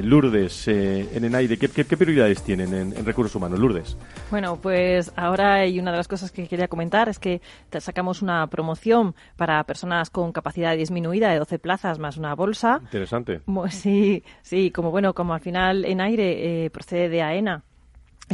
Lourdes 0.01 0.67
en 0.67 1.23
Enaide, 1.23 1.57
¿qué, 1.57 1.69
¿qué, 1.69 1.97
prioridades 1.97 2.41
tienen 2.43 2.73
en, 2.73 3.05
recursos 3.05 3.35
humanos? 3.35 3.59
Lourdes. 3.59 3.97
Bueno, 4.31 4.57
pues 4.61 5.11
ahora 5.15 5.55
hay 5.55 5.79
una 5.79 5.91
de 5.91 5.97
las 5.97 6.07
cosas 6.07 6.31
que 6.31 6.47
quería 6.47 6.67
comentar 6.67 7.09
es 7.09 7.19
que 7.19 7.41
sacamos 7.79 8.21
una 8.21 8.47
promoción 8.47 9.15
para 9.35 9.63
personas 9.63 10.09
con 10.09 10.31
capacidad 10.31 10.75
disminuida 10.75 11.29
de 11.31 11.39
12 11.39 11.59
plazas 11.59 11.99
más 11.99 12.17
una 12.17 12.33
bolsa. 12.35 12.79
Interesante. 12.81 13.41
Sí, 13.69 14.23
sí, 14.41 14.71
como 14.71 14.91
bueno, 14.91 15.13
como 15.13 15.33
al 15.33 15.41
final 15.41 15.85
en 15.85 16.01
aire 16.01 16.69
procede 16.71 17.09
de 17.09 17.21
AENA 17.21 17.63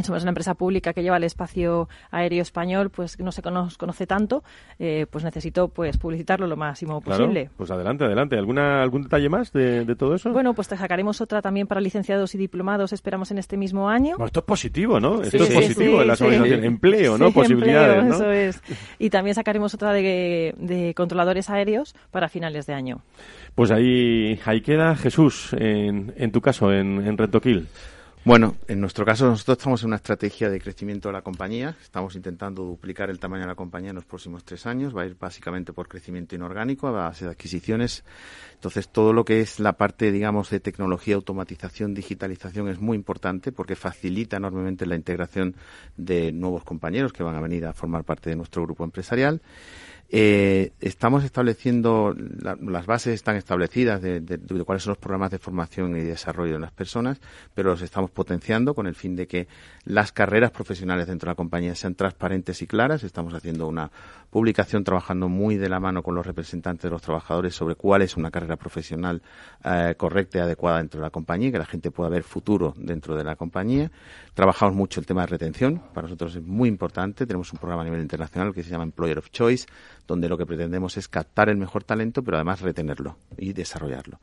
somos 0.02 0.22
una 0.22 0.30
empresa 0.30 0.54
pública 0.54 0.92
que 0.92 1.02
lleva 1.02 1.16
el 1.16 1.24
espacio 1.24 1.88
aéreo 2.10 2.42
español, 2.42 2.90
pues 2.90 3.18
no 3.18 3.32
se 3.32 3.42
conoce, 3.42 3.76
conoce 3.76 4.06
tanto, 4.06 4.42
eh, 4.78 5.06
pues 5.10 5.24
necesito 5.24 5.68
pues 5.68 5.98
publicitarlo 5.98 6.46
lo 6.46 6.56
máximo 6.56 7.00
posible. 7.00 7.50
pues 7.56 7.70
adelante, 7.70 8.04
adelante. 8.04 8.36
¿Alguna, 8.36 8.82
¿Algún 8.82 9.02
detalle 9.02 9.28
más 9.28 9.52
de, 9.52 9.84
todo 9.96 10.14
eso? 10.14 10.32
Bueno, 10.32 10.54
pues 10.54 10.68
te 10.68 10.76
sacaremos 10.76 11.20
otra 11.20 11.42
también 11.42 11.66
para 11.66 11.80
licenciados 11.80 12.34
y 12.34 12.38
diplomados, 12.38 12.92
esperamos 12.92 13.30
en 13.30 13.38
este 13.38 13.56
mismo 13.56 13.88
año. 13.88 14.16
esto 14.24 14.40
es 14.40 14.46
positivo, 14.46 15.00
¿no? 15.00 15.22
esto 15.22 15.44
es 15.44 15.54
positivo 15.54 16.02
en 16.02 16.08
las 16.08 16.20
organizaciones. 16.20 16.64
Empleo, 16.64 17.18
¿no? 17.18 17.32
Posibilidades, 17.32 18.04
¿no? 18.04 18.14
Eso 18.14 18.30
es. 18.30 18.62
Y 18.98 19.10
también 19.10 19.34
sacaremos 19.34 19.74
otra 19.74 19.92
de, 19.92 20.54
de 20.58 20.94
controladores 20.94 21.50
aéreos 21.50 21.94
para 22.10 22.28
finales 22.28 22.66
de 22.66 22.74
año. 22.74 23.02
Pues 23.54 23.70
ahí, 23.70 24.38
ahí 24.44 24.60
queda 24.60 24.94
Jesús, 24.96 25.52
en, 25.58 26.12
en 26.16 26.32
tu 26.32 26.40
caso, 26.40 26.72
en, 26.72 27.06
en 27.06 27.18
Rentoquil. 27.18 27.68
Bueno, 28.22 28.56
en 28.68 28.82
nuestro 28.82 29.06
caso 29.06 29.24
nosotros 29.24 29.56
estamos 29.56 29.82
en 29.82 29.86
una 29.86 29.96
estrategia 29.96 30.50
de 30.50 30.60
crecimiento 30.60 31.08
de 31.08 31.14
la 31.14 31.22
compañía. 31.22 31.74
Estamos 31.82 32.14
intentando 32.16 32.62
duplicar 32.64 33.08
el 33.08 33.18
tamaño 33.18 33.44
de 33.44 33.48
la 33.48 33.54
compañía 33.54 33.90
en 33.90 33.96
los 33.96 34.04
próximos 34.04 34.44
tres 34.44 34.66
años. 34.66 34.94
Va 34.94 35.02
a 35.02 35.06
ir 35.06 35.16
básicamente 35.18 35.72
por 35.72 35.88
crecimiento 35.88 36.34
inorgánico 36.34 36.86
a 36.86 36.90
base 36.90 37.24
de 37.24 37.30
adquisiciones. 37.30 38.04
Entonces, 38.52 38.90
todo 38.90 39.14
lo 39.14 39.24
que 39.24 39.40
es 39.40 39.58
la 39.58 39.72
parte, 39.72 40.12
digamos, 40.12 40.50
de 40.50 40.60
tecnología, 40.60 41.14
automatización, 41.14 41.94
digitalización 41.94 42.68
es 42.68 42.78
muy 42.78 42.94
importante 42.94 43.52
porque 43.52 43.74
facilita 43.74 44.36
enormemente 44.36 44.84
la 44.84 44.96
integración 44.96 45.56
de 45.96 46.30
nuevos 46.30 46.62
compañeros 46.62 47.14
que 47.14 47.22
van 47.22 47.36
a 47.36 47.40
venir 47.40 47.64
a 47.64 47.72
formar 47.72 48.04
parte 48.04 48.28
de 48.28 48.36
nuestro 48.36 48.62
grupo 48.64 48.84
empresarial. 48.84 49.40
Eh, 50.12 50.72
estamos 50.80 51.22
estableciendo, 51.22 52.16
las 52.16 52.84
bases 52.84 53.14
están 53.14 53.36
establecidas 53.36 54.02
de, 54.02 54.40
cuáles 54.66 54.82
son 54.82 54.90
los 54.90 54.98
programas 54.98 55.30
de 55.30 55.38
formación 55.38 55.96
y 55.96 56.00
desarrollo 56.00 56.54
de 56.54 56.58
las 56.58 56.72
personas, 56.72 57.20
pero 57.54 57.70
los 57.70 57.82
estamos 57.82 58.10
potenciando 58.10 58.74
con 58.74 58.88
el 58.88 58.96
fin 58.96 59.14
de 59.14 59.28
que 59.28 59.46
las 59.84 60.10
carreras 60.10 60.50
profesionales 60.50 61.06
dentro 61.06 61.28
de 61.28 61.30
la 61.30 61.36
compañía 61.36 61.76
sean 61.76 61.94
transparentes 61.94 62.60
y 62.60 62.66
claras. 62.66 63.04
Estamos 63.04 63.34
haciendo 63.34 63.68
una 63.68 63.92
publicación 64.30 64.82
trabajando 64.82 65.28
muy 65.28 65.56
de 65.56 65.68
la 65.68 65.78
mano 65.78 66.02
con 66.02 66.16
los 66.16 66.26
representantes 66.26 66.82
de 66.82 66.90
los 66.90 67.02
trabajadores 67.02 67.54
sobre 67.54 67.76
cuál 67.76 68.02
es 68.02 68.16
una 68.16 68.32
carrera 68.32 68.56
profesional 68.56 69.22
eh, 69.64 69.94
correcta 69.96 70.38
y 70.38 70.40
adecuada 70.40 70.78
dentro 70.78 70.98
de 70.98 71.06
la 71.06 71.10
compañía, 71.10 71.52
que 71.52 71.58
la 71.58 71.66
gente 71.66 71.92
pueda 71.92 72.10
ver 72.10 72.24
futuro 72.24 72.74
dentro 72.76 73.14
de 73.14 73.22
la 73.22 73.36
compañía. 73.36 73.92
Trabajamos 74.34 74.74
mucho 74.74 74.98
el 74.98 75.06
tema 75.06 75.20
de 75.20 75.28
retención, 75.28 75.80
para 75.94 76.06
nosotros 76.06 76.34
es 76.34 76.42
muy 76.42 76.68
importante. 76.68 77.26
Tenemos 77.26 77.52
un 77.52 77.60
programa 77.60 77.82
a 77.82 77.84
nivel 77.84 78.00
internacional 78.00 78.52
que 78.52 78.64
se 78.64 78.70
llama 78.70 78.84
Employer 78.84 79.18
of 79.18 79.30
Choice 79.30 79.66
donde 80.10 80.28
lo 80.28 80.36
que 80.36 80.44
pretendemos 80.44 80.96
es 80.96 81.06
captar 81.06 81.48
el 81.48 81.56
mejor 81.56 81.84
talento, 81.84 82.22
pero 82.22 82.36
además 82.36 82.60
retenerlo 82.60 83.16
y 83.38 83.52
desarrollarlo. 83.52 84.18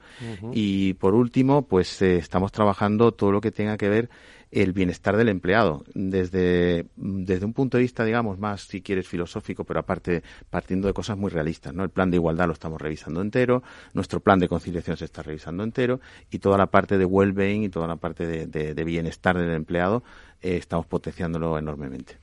Y 0.51 0.93
por 0.95 1.15
último, 1.15 1.61
pues 1.61 2.01
eh, 2.01 2.17
estamos 2.17 2.51
trabajando 2.51 3.13
todo 3.13 3.31
lo 3.31 3.39
que 3.39 3.51
tenga 3.51 3.77
que 3.77 3.87
ver 3.87 4.09
el 4.51 4.73
bienestar 4.73 5.15
del 5.15 5.29
empleado 5.29 5.83
desde, 5.93 6.85
desde 6.95 7.45
un 7.45 7.53
punto 7.53 7.77
de 7.77 7.83
vista, 7.83 8.03
digamos, 8.03 8.37
más, 8.37 8.61
si 8.61 8.81
quieres, 8.81 9.07
filosófico, 9.07 9.63
pero 9.63 9.79
aparte 9.79 10.23
partiendo 10.49 10.87
de 10.87 10.93
cosas 10.93 11.17
muy 11.17 11.29
realistas, 11.31 11.73
¿no? 11.73 11.83
El 11.83 11.89
plan 11.89 12.11
de 12.11 12.17
igualdad 12.17 12.47
lo 12.47 12.53
estamos 12.53 12.81
revisando 12.81 13.21
entero, 13.21 13.63
nuestro 13.93 14.19
plan 14.19 14.39
de 14.39 14.49
conciliación 14.49 14.97
se 14.97 15.05
está 15.05 15.23
revisando 15.23 15.63
entero 15.63 16.01
y 16.31 16.39
toda 16.39 16.57
la 16.57 16.67
parte 16.67 16.97
de 16.97 17.05
well-being 17.05 17.63
y 17.63 17.69
toda 17.69 17.87
la 17.87 17.95
parte 17.95 18.25
de, 18.47 18.83
bienestar 18.83 19.37
del 19.37 19.53
empleado 19.53 20.03
eh, 20.41 20.57
estamos 20.57 20.85
potenciándolo 20.85 21.57
enormemente. 21.57 22.17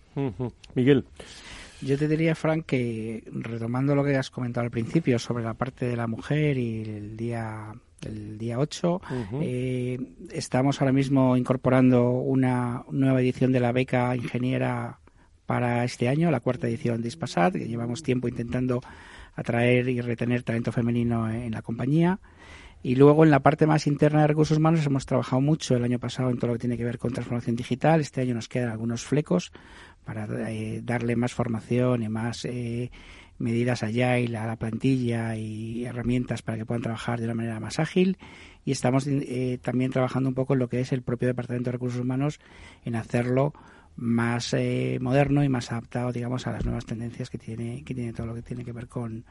Miguel. 0.74 1.04
Yo 1.84 1.98
te 1.98 2.08
diría, 2.08 2.34
Frank, 2.34 2.64
que 2.64 3.24
retomando 3.30 3.94
lo 3.94 4.04
que 4.04 4.16
has 4.16 4.30
comentado 4.30 4.64
al 4.64 4.70
principio 4.70 5.18
sobre 5.18 5.44
la 5.44 5.52
parte 5.52 5.86
de 5.86 5.96
la 5.96 6.06
mujer 6.06 6.56
y 6.56 6.82
el 6.82 7.16
día 7.16 7.74
el 8.06 8.38
día 8.38 8.58
8. 8.58 9.00
Eh, 9.40 9.98
estamos 10.30 10.80
ahora 10.80 10.92
mismo 10.92 11.36
incorporando 11.36 12.10
una 12.10 12.84
nueva 12.90 13.20
edición 13.20 13.52
de 13.52 13.60
la 13.60 13.72
beca 13.72 14.16
ingeniera 14.16 14.98
para 15.46 15.84
este 15.84 16.08
año, 16.08 16.30
la 16.30 16.40
cuarta 16.40 16.68
edición 16.68 17.02
de 17.02 17.08
Ispasat, 17.08 17.54
que 17.54 17.68
llevamos 17.68 18.02
tiempo 18.02 18.28
intentando 18.28 18.80
atraer 19.34 19.88
y 19.88 20.00
retener 20.00 20.42
talento 20.42 20.72
femenino 20.72 21.30
en 21.30 21.52
la 21.52 21.62
compañía. 21.62 22.18
Y 22.82 22.96
luego 22.96 23.24
en 23.24 23.30
la 23.30 23.40
parte 23.40 23.66
más 23.66 23.86
interna 23.86 24.20
de 24.20 24.26
recursos 24.26 24.58
humanos 24.58 24.84
hemos 24.84 25.06
trabajado 25.06 25.40
mucho 25.40 25.74
el 25.74 25.84
año 25.84 25.98
pasado 25.98 26.28
en 26.28 26.36
todo 26.36 26.48
lo 26.48 26.52
que 26.52 26.60
tiene 26.60 26.76
que 26.76 26.84
ver 26.84 26.98
con 26.98 27.14
transformación 27.14 27.56
digital. 27.56 28.02
Este 28.02 28.20
año 28.20 28.34
nos 28.34 28.46
quedan 28.46 28.68
algunos 28.68 29.04
flecos 29.04 29.52
para 30.04 30.26
eh, 30.50 30.80
darle 30.82 31.16
más 31.16 31.32
formación 31.32 32.02
y 32.02 32.08
más 32.08 32.44
eh, 32.44 32.90
medidas 33.38 33.82
allá 33.82 34.18
y 34.18 34.34
a 34.34 34.46
la 34.46 34.56
plantilla 34.56 35.36
y 35.36 35.84
herramientas 35.84 36.42
para 36.42 36.58
que 36.58 36.66
puedan 36.66 36.82
trabajar 36.82 37.18
de 37.18 37.26
una 37.26 37.34
manera 37.34 37.60
más 37.60 37.78
ágil. 37.78 38.18
Y 38.64 38.72
estamos 38.72 39.06
eh, 39.06 39.58
también 39.62 39.90
trabajando 39.90 40.28
un 40.28 40.34
poco 40.34 40.54
en 40.54 40.60
lo 40.60 40.68
que 40.68 40.80
es 40.80 40.92
el 40.92 41.02
propio 41.02 41.28
Departamento 41.28 41.68
de 41.68 41.72
Recursos 41.72 42.00
Humanos 42.00 42.40
en 42.84 42.96
hacerlo 42.96 43.52
más 43.96 44.56
moderno 45.00 45.44
y 45.44 45.48
más 45.48 45.70
adaptado, 45.70 46.10
digamos, 46.10 46.48
a 46.48 46.52
las 46.52 46.64
nuevas 46.64 46.84
tendencias 46.84 47.30
que 47.30 47.38
tiene, 47.38 47.84
que 47.84 47.94
tiene 47.94 48.12
todo 48.12 48.26
lo 48.26 48.34
que 48.34 48.42
tiene 48.42 48.64
que 48.64 48.72
ver 48.72 48.88
con, 48.88 49.24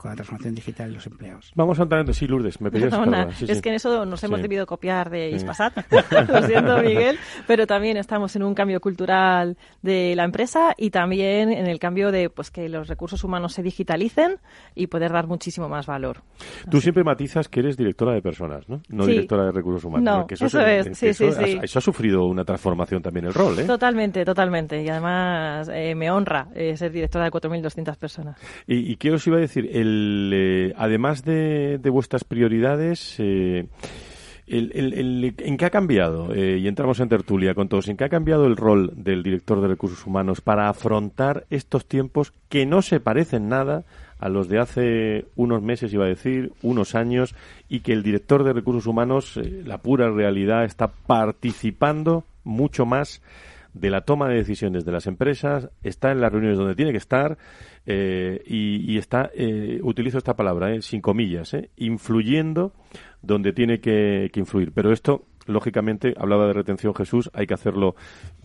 con 0.00 0.10
la 0.10 0.14
transformación 0.16 0.54
digital 0.54 0.88
de 0.88 0.94
los 0.94 1.06
empleados. 1.06 1.52
Vamos 1.54 1.78
a 1.78 1.82
entrar 1.82 2.00
en... 2.00 2.14
Sí, 2.14 2.26
Lourdes, 2.26 2.60
me 2.60 2.70
pedías 2.70 2.94
Es 3.42 3.60
que 3.60 3.68
en 3.68 3.74
eso 3.74 4.06
nos 4.06 4.24
hemos 4.24 4.40
debido 4.40 4.64
copiar 4.64 5.10
de 5.10 5.30
Ispasat, 5.30 5.76
lo 6.28 6.42
siento, 6.42 6.78
Miguel, 6.78 7.18
pero 7.46 7.66
también 7.66 7.98
estamos 7.98 8.34
en 8.34 8.42
un 8.42 8.54
cambio 8.54 8.80
cultural 8.80 9.58
de 9.82 10.14
la 10.16 10.24
empresa 10.24 10.74
y 10.78 10.90
también 10.90 11.52
en 11.52 11.66
el 11.66 11.78
cambio 11.78 12.10
de 12.12 12.30
pues 12.30 12.50
que 12.50 12.68
los 12.70 12.88
recursos 12.88 13.22
humanos 13.24 13.52
se 13.52 13.62
digitalicen 13.62 14.38
y 14.74 14.86
poder 14.86 15.12
dar 15.12 15.26
muchísimo 15.26 15.68
más 15.68 15.86
valor. 15.86 16.22
Tú 16.70 16.80
siempre 16.80 17.04
matizas 17.04 17.48
que 17.48 17.60
eres 17.60 17.76
directora 17.76 18.14
de 18.14 18.22
personas, 18.22 18.68
¿no? 18.70 18.80
No 18.88 19.04
directora 19.04 19.44
de 19.44 19.52
recursos 19.52 19.84
humanos. 19.84 20.04
No, 20.04 20.26
eso, 20.30 20.60
es, 20.60 20.96
sí, 20.96 21.12
sí, 21.12 21.30
sí. 21.30 21.58
Eso 21.62 21.78
ha 21.78 21.82
sufrido 21.82 22.24
una 22.24 22.44
transformación 22.44 23.02
también 23.02 23.26
el 23.26 23.34
rol, 23.34 23.58
¿eh? 23.58 23.64
Totalmente, 23.64 24.24
totalmente. 24.24 24.82
Y 24.82 24.88
además 24.88 25.68
eh, 25.72 25.94
me 25.94 26.10
honra 26.10 26.48
eh, 26.54 26.74
ser 26.76 26.90
directora 26.90 27.26
de 27.26 27.30
4.200 27.30 27.96
personas. 27.96 28.38
¿Y, 28.66 28.96
qué 28.96 29.12
os 29.12 29.26
iba 29.26 29.36
a 29.36 29.40
decir? 29.40 29.68
El, 29.70 29.89
eh, 30.32 30.74
además 30.76 31.24
de, 31.24 31.80
vuestras 31.90 32.24
prioridades, 32.24 33.18
¿en 33.18 33.68
qué 34.46 35.64
ha 35.64 35.70
cambiado? 35.70 36.34
y 36.34 36.66
entramos 36.66 37.00
en 37.00 37.08
tertulia 37.08 37.54
con 37.54 37.68
todos. 37.68 37.88
¿En 37.88 37.96
qué 37.96 38.04
ha 38.04 38.08
cambiado 38.08 38.46
el 38.46 38.56
rol 38.56 38.92
del 38.96 39.22
director 39.22 39.60
de 39.60 39.68
recursos 39.68 40.06
humanos 40.06 40.40
para 40.40 40.68
afrontar 40.68 41.46
estos 41.50 41.86
tiempos 41.86 42.32
que 42.48 42.66
no 42.66 42.82
se 42.82 43.00
parecen 43.00 43.48
nada 43.48 43.84
a 44.20 44.28
los 44.28 44.48
de 44.48 44.58
hace 44.58 45.26
unos 45.34 45.62
meses, 45.62 45.92
iba 45.94 46.04
a 46.04 46.08
decir, 46.08 46.52
unos 46.62 46.94
años, 46.94 47.34
y 47.68 47.80
que 47.80 47.92
el 47.92 48.02
director 48.02 48.44
de 48.44 48.52
recursos 48.52 48.86
humanos, 48.86 49.40
la 49.64 49.78
pura 49.78 50.10
realidad, 50.10 50.64
está 50.64 50.88
participando 50.88 52.24
mucho 52.44 52.84
más 52.84 53.22
de 53.72 53.90
la 53.90 54.02
toma 54.02 54.28
de 54.28 54.36
decisiones 54.36 54.84
de 54.84 54.92
las 54.92 55.06
empresas, 55.06 55.70
está 55.82 56.10
en 56.10 56.20
las 56.20 56.32
reuniones 56.32 56.58
donde 56.58 56.74
tiene 56.74 56.92
que 56.92 56.98
estar 56.98 57.38
eh, 57.86 58.42
y, 58.46 58.98
está, 58.98 59.30
eh, 59.34 59.80
utilizo 59.82 60.18
esta 60.18 60.34
palabra, 60.34 60.74
eh, 60.74 60.82
sin 60.82 61.00
comillas, 61.00 61.56
influyendo 61.76 62.72
donde 63.22 63.52
tiene 63.52 63.80
que, 63.80 64.30
que 64.32 64.40
influir. 64.40 64.72
Pero 64.72 64.92
esto 64.92 65.26
lógicamente, 65.46 66.14
hablaba 66.16 66.46
de 66.46 66.52
retención 66.52 66.94
Jesús, 66.94 67.30
hay 67.34 67.46
que 67.46 67.54
hacerlo 67.54 67.94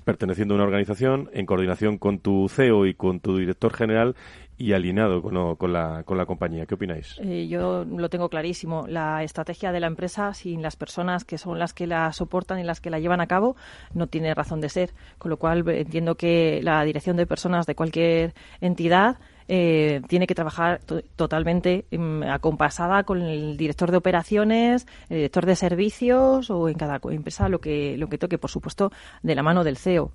perteneciendo 0.03 0.53
a 0.53 0.57
una 0.57 0.65
organización, 0.65 1.29
en 1.33 1.45
coordinación 1.45 1.97
con 1.97 2.19
tu 2.19 2.47
CEO 2.49 2.85
y 2.85 2.93
con 2.93 3.19
tu 3.19 3.37
director 3.37 3.73
general 3.73 4.15
y 4.57 4.73
alineado 4.73 5.21
con, 5.21 5.73
la, 5.73 6.03
con 6.03 6.17
la 6.17 6.25
compañía. 6.25 6.65
¿Qué 6.65 6.75
opináis? 6.75 7.19
Eh, 7.21 7.47
yo 7.47 7.83
lo 7.83 8.09
tengo 8.09 8.29
clarísimo. 8.29 8.85
La 8.87 9.23
estrategia 9.23 9.71
de 9.71 9.79
la 9.79 9.87
empresa, 9.87 10.33
sin 10.33 10.61
las 10.61 10.75
personas 10.75 11.25
que 11.25 11.37
son 11.37 11.59
las 11.59 11.73
que 11.73 11.87
la 11.87 12.11
soportan 12.13 12.59
y 12.59 12.63
las 12.63 12.79
que 12.79 12.89
la 12.89 12.99
llevan 12.99 13.21
a 13.21 13.27
cabo, 13.27 13.55
no 13.93 14.07
tiene 14.07 14.33
razón 14.33 14.61
de 14.61 14.69
ser. 14.69 14.91
Con 15.17 15.29
lo 15.29 15.37
cual, 15.37 15.67
entiendo 15.69 16.15
que 16.15 16.61
la 16.63 16.83
dirección 16.83 17.17
de 17.17 17.27
personas 17.27 17.65
de 17.65 17.75
cualquier 17.75 18.33
entidad 18.61 19.17
eh, 19.47 20.01
tiene 20.07 20.25
que 20.25 20.33
trabajar 20.33 20.81
totalmente 21.15 21.85
mm, 21.91 22.23
acompasada 22.23 23.03
con 23.03 23.21
el 23.21 23.57
director 23.57 23.91
de 23.91 23.97
operaciones, 23.97 24.87
el 25.09 25.17
director 25.17 25.45
de 25.45 25.55
servicios 25.55 26.49
o 26.49 26.67
en 26.67 26.75
cada 26.75 26.99
empresa 27.11 27.47
lo 27.49 27.59
que, 27.59 27.95
lo 27.97 28.07
que 28.07 28.17
toque, 28.17 28.37
por 28.37 28.49
supuesto, 28.49 28.91
de 29.21 29.35
la 29.35 29.43
mano 29.43 29.63
del 29.63 29.77
CEO. 29.77 30.11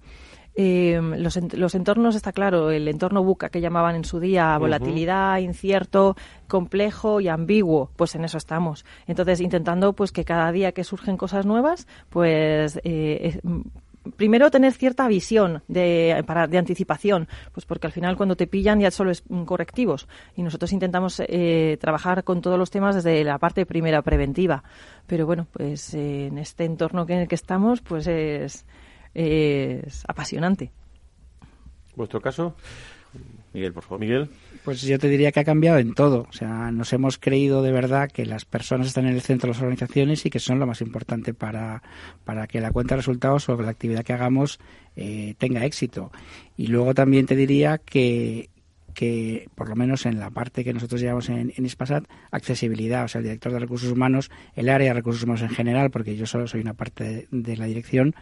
Eh, 0.63 1.01
los, 1.17 1.39
los, 1.55 1.75
entornos, 1.75 2.15
está 2.15 2.33
claro, 2.33 2.71
el 2.71 2.87
entorno 2.87 3.25
buca 3.25 3.49
que 3.49 3.63
llamaban 3.63 3.97
en 3.97 4.05
su 4.05 4.21
día 4.21 4.59
volatilidad, 4.59 5.39
incierto, 5.39 6.17
complejo 6.49 7.23
y 7.23 7.29
ambiguo, 7.29 7.91
pues 7.97 8.15
en 8.15 8.25
eso 8.25 8.37
estamos. 8.37 8.85
Entonces, 9.07 9.41
intentando 9.41 9.95
pues 9.95 10.13
que 10.13 10.27
cada 10.27 10.53
día 10.53 10.73
que 10.73 10.85
surgen 10.85 11.17
cosas 11.17 11.47
nuevas, 11.47 11.87
pues 12.11 12.79
eh, 12.85 13.41
primero 14.17 14.51
tener 14.51 14.75
cierta 14.75 15.09
visión 15.09 15.63
de, 15.67 16.23
para, 16.27 16.47
de 16.47 16.59
anticipación, 16.59 17.27
pues 17.55 17.65
porque 17.65 17.87
al 17.87 17.95
final 17.95 18.19
cuando 18.19 18.37
te 18.37 18.47
pillan 18.47 18.81
ya 18.81 18.91
solo 18.91 19.11
es 19.11 19.23
correctivos 19.47 20.09
y 20.37 20.43
nosotros 20.43 20.75
intentamos 20.75 21.23
eh, 21.27 21.79
trabajar 21.81 22.23
con 22.23 22.43
todos 22.43 22.59
los 22.59 22.71
temas 22.71 22.97
desde 22.97 23.25
la 23.25 23.39
parte 23.39 23.65
primera 23.65 24.03
preventiva. 24.03 24.63
Pero 25.07 25.25
bueno, 25.25 25.47
pues 25.51 25.95
eh, 25.95 26.27
en 26.27 26.37
este 26.37 26.65
entorno 26.65 27.07
en 27.09 27.21
el 27.21 27.29
que 27.29 27.35
estamos, 27.35 27.81
pues 27.81 28.07
es, 28.07 28.67
es 29.15 30.05
apasionante. 30.07 30.71
¿Vuestro 31.97 32.21
caso? 32.21 32.55
Miguel, 33.53 33.73
por 33.73 33.83
favor. 33.83 34.01
Miguel. 34.01 34.29
Pues 34.65 34.83
yo 34.83 34.99
te 34.99 35.09
diría 35.09 35.33
que 35.33 35.41
ha 35.41 35.45
cambiado 35.45 35.79
en 35.79 35.95
todo. 35.95 36.27
O 36.29 36.33
sea, 36.33 36.71
nos 36.71 36.93
hemos 36.93 37.19
creído 37.19 37.63
de 37.63 37.73
verdad 37.73 38.11
que 38.11 38.25
las 38.25 38.45
personas 38.45 38.87
están 38.87 39.07
en 39.07 39.15
el 39.15 39.23
centro 39.23 39.49
de 39.49 39.55
las 39.55 39.63
organizaciones 39.63 40.25
y 40.25 40.31
que 40.31 40.39
son 40.39 40.59
lo 40.59 40.67
más 40.67 40.81
importante 40.81 41.35
para, 41.35 41.83
para 42.25 42.47
que 42.47 42.61
la 42.61 42.71
cuenta 42.71 42.95
de 42.95 42.99
resultados 42.99 43.49
o 43.49 43.61
la 43.61 43.71
actividad 43.71 44.05
que 44.05 44.13
hagamos 44.13 44.61
eh, 44.97 45.35
tenga 45.39 45.65
éxito. 45.65 46.13
Y 46.57 46.69
luego 46.69 46.95
también 46.95 47.27
te 47.27 47.35
diría 47.35 47.79
que, 47.79 48.51
que, 48.95 49.49
por 49.57 49.69
lo 49.69 49.77
menos 49.77 50.07
en 50.07 50.21
la 50.21 50.31
parte 50.31 50.63
que 50.63 50.73
nosotros 50.73 51.01
llevamos 51.01 51.29
en, 51.29 51.53
en 51.57 51.65
ISPASAT, 51.65 52.05
accesibilidad, 52.31 53.05
o 53.05 53.09
sea, 53.09 53.21
el 53.21 53.25
director 53.25 53.53
de 53.53 53.59
recursos 53.59 53.91
humanos, 53.91 54.31
el 54.55 54.69
área 54.69 54.89
de 54.89 54.95
recursos 54.95 55.25
humanos 55.25 55.43
en 55.43 55.51
general, 55.51 55.91
porque 55.91 56.17
yo 56.17 56.27
solo 56.27 56.47
soy 56.47 56.61
una 56.61 56.75
parte 56.75 57.27
de 57.31 57.57
la 57.57 57.67
dirección, 57.67 58.15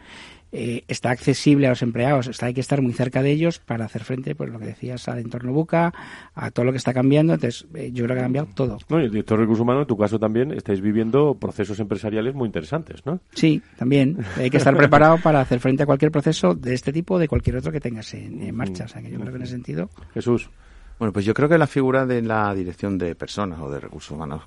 eh, 0.51 0.83
está 0.87 1.11
accesible 1.11 1.67
a 1.67 1.69
los 1.69 1.81
empleados. 1.81 2.27
Está, 2.27 2.47
hay 2.47 2.53
que 2.53 2.61
estar 2.61 2.81
muy 2.81 2.93
cerca 2.93 3.21
de 3.21 3.31
ellos 3.31 3.59
para 3.59 3.85
hacer 3.85 4.03
frente, 4.03 4.35
por 4.35 4.47
pues, 4.47 4.53
lo 4.53 4.59
que 4.59 4.65
decías, 4.65 5.07
al 5.07 5.19
entorno 5.19 5.53
buca, 5.53 5.93
a 6.33 6.51
todo 6.51 6.65
lo 6.65 6.71
que 6.71 6.77
está 6.77 6.93
cambiando. 6.93 7.33
Entonces, 7.33 7.67
eh, 7.75 7.91
yo 7.93 8.05
creo 8.05 8.15
que 8.15 8.21
ha 8.21 8.23
cambiado 8.23 8.47
todo. 8.55 8.77
No, 8.89 8.99
y 8.99 9.05
el 9.05 9.11
director 9.11 9.37
de 9.37 9.43
recursos 9.43 9.61
humanos, 9.61 9.81
en 9.81 9.87
tu 9.87 9.97
caso 9.97 10.17
también, 10.17 10.51
estáis 10.51 10.81
viviendo 10.81 11.35
procesos 11.35 11.79
empresariales 11.79 12.33
muy 12.33 12.47
interesantes, 12.47 13.05
¿no? 13.05 13.19
Sí, 13.33 13.61
también. 13.77 14.17
Hay 14.37 14.49
que 14.49 14.57
estar 14.57 14.75
preparado 14.75 15.19
para 15.21 15.41
hacer 15.41 15.59
frente 15.59 15.83
a 15.83 15.85
cualquier 15.85 16.11
proceso 16.11 16.55
de 16.55 16.73
este 16.73 16.91
tipo 16.91 17.15
o 17.15 17.19
de 17.19 17.27
cualquier 17.27 17.57
otro 17.57 17.71
que 17.71 17.79
tengas 17.79 18.13
en, 18.13 18.55
marcha. 18.55 18.85
O 18.85 18.87
sea, 18.87 19.01
que 19.01 19.11
yo 19.11 19.19
creo 19.19 19.31
que 19.31 19.37
en 19.37 19.43
ese 19.43 19.53
sentido. 19.53 19.89
Jesús. 20.13 20.49
Bueno, 20.97 21.13
pues 21.13 21.23
yo 21.23 21.33
creo 21.33 21.47
que 21.47 21.57
la 21.57 21.67
figura 21.67 22.05
de 22.05 22.21
la 22.21 22.53
dirección 22.53 22.97
de 22.97 23.15
personas 23.15 23.61
o 23.61 23.71
de 23.71 23.79
recursos 23.79 24.11
humanos, 24.11 24.41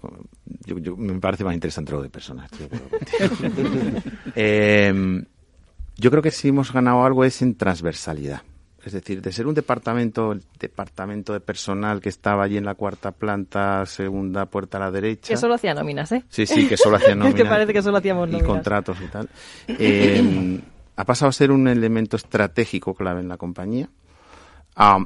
yo, 0.66 0.96
me 0.98 1.18
parece 1.18 1.44
más 1.44 1.54
interesante 1.54 1.92
lo 1.92 2.02
de 2.02 2.10
personas. 2.10 2.50
eh, 4.36 5.24
yo 6.02 6.10
creo 6.10 6.22
que 6.22 6.32
si 6.32 6.48
hemos 6.48 6.72
ganado 6.72 7.04
algo 7.04 7.24
es 7.24 7.42
en 7.42 7.54
transversalidad. 7.54 8.42
Es 8.84 8.92
decir, 8.92 9.22
de 9.22 9.30
ser 9.30 9.46
un 9.46 9.54
departamento, 9.54 10.32
el 10.32 10.42
departamento 10.58 11.32
de 11.32 11.38
personal 11.38 12.00
que 12.00 12.08
estaba 12.08 12.42
allí 12.42 12.56
en 12.56 12.64
la 12.64 12.74
cuarta 12.74 13.12
planta, 13.12 13.86
segunda 13.86 14.46
puerta 14.46 14.78
a 14.78 14.80
la 14.80 14.90
derecha. 14.90 15.28
Que 15.32 15.36
solo 15.36 15.54
hacía 15.54 15.72
nóminas, 15.72 16.10
¿eh? 16.10 16.24
Sí, 16.28 16.46
sí, 16.46 16.66
que 16.66 16.76
solo 16.76 16.96
hacía 16.96 17.10
nóminas. 17.14 17.38
es 17.38 17.42
que 17.44 17.48
parece 17.48 17.72
que 17.72 17.80
solo 17.80 17.98
hacíamos 17.98 18.26
nóminas. 18.26 18.42
Y 18.42 18.44
contratos 18.44 18.96
y 19.00 19.06
tal. 19.06 19.28
Eh, 19.68 20.60
ha 20.96 21.04
pasado 21.04 21.28
a 21.28 21.32
ser 21.32 21.52
un 21.52 21.68
elemento 21.68 22.16
estratégico 22.16 22.94
clave 22.94 23.20
en 23.20 23.28
la 23.28 23.36
compañía 23.36 23.88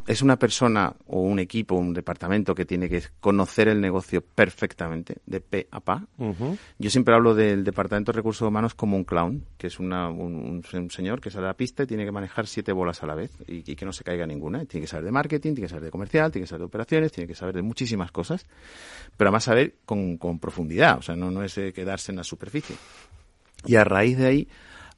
es 0.07 0.23
una 0.23 0.39
persona 0.39 0.95
o 1.07 1.23
un 1.23 1.41
equipo, 1.41 1.75
un 1.75 1.93
departamento 1.93 2.55
que 2.55 2.65
tiene 2.65 2.89
que 2.89 3.03
conocer 3.19 3.67
el 3.67 3.81
negocio 3.81 4.23
perfectamente, 4.23 5.17
de 5.27 5.41
pe 5.41 5.67
a 5.73 5.81
pa. 5.81 6.07
Yo 6.79 6.91
siempre 6.91 7.15
hablo 7.15 7.35
del 7.35 7.65
departamento 7.65 8.13
de 8.13 8.17
recursos 8.17 8.47
humanos 8.47 8.75
como 8.75 8.97
un 8.97 9.05
clown, 9.05 9.45
que 9.59 9.67
es 9.67 9.81
un, 9.81 10.63
señor 10.91 11.21
que 11.21 11.31
sale 11.31 11.47
a 11.47 11.49
la 11.49 11.57
pista 11.57 11.83
y 11.83 11.87
tiene 11.87 12.05
que 12.05 12.13
manejar 12.13 12.47
siete 12.47 12.73
bolas 12.73 13.03
a 13.03 13.07
la 13.07 13.17
vez 13.17 13.33
y, 13.49 13.63
que 13.63 13.85
no 13.85 13.93
se 13.93 14.05
caiga 14.05 14.25
ninguna. 14.25 14.65
Tiene 14.67 14.85
que 14.85 14.89
saber 14.89 15.07
de 15.07 15.13
marketing, 15.13 15.55
tiene 15.55 15.63
que 15.63 15.69
saber 15.69 15.85
de 15.85 15.91
comercial, 15.91 16.31
tiene 16.31 16.45
que 16.45 16.49
saber 16.49 16.61
de 16.61 16.67
operaciones, 16.67 17.13
tiene 17.13 17.27
que 17.27 17.35
saber 17.35 17.57
de 17.57 17.63
muchísimas 17.63 18.13
cosas, 18.13 18.47
pero 19.17 19.29
además 19.29 19.45
saber 19.45 19.75
con, 19.85 20.19
profundidad, 20.39 20.99
o 20.99 21.03
sea, 21.03 21.17
no, 21.17 21.31
no 21.31 21.43
es 21.43 21.59
eh, 21.59 21.73
quedarse 21.73 22.13
en 22.13 22.17
la 22.17 22.25
superficie. 22.25 22.77
Y 23.65 23.75
a 23.75 23.83
raíz 23.83 24.17
de 24.17 24.27
ahí, 24.27 24.49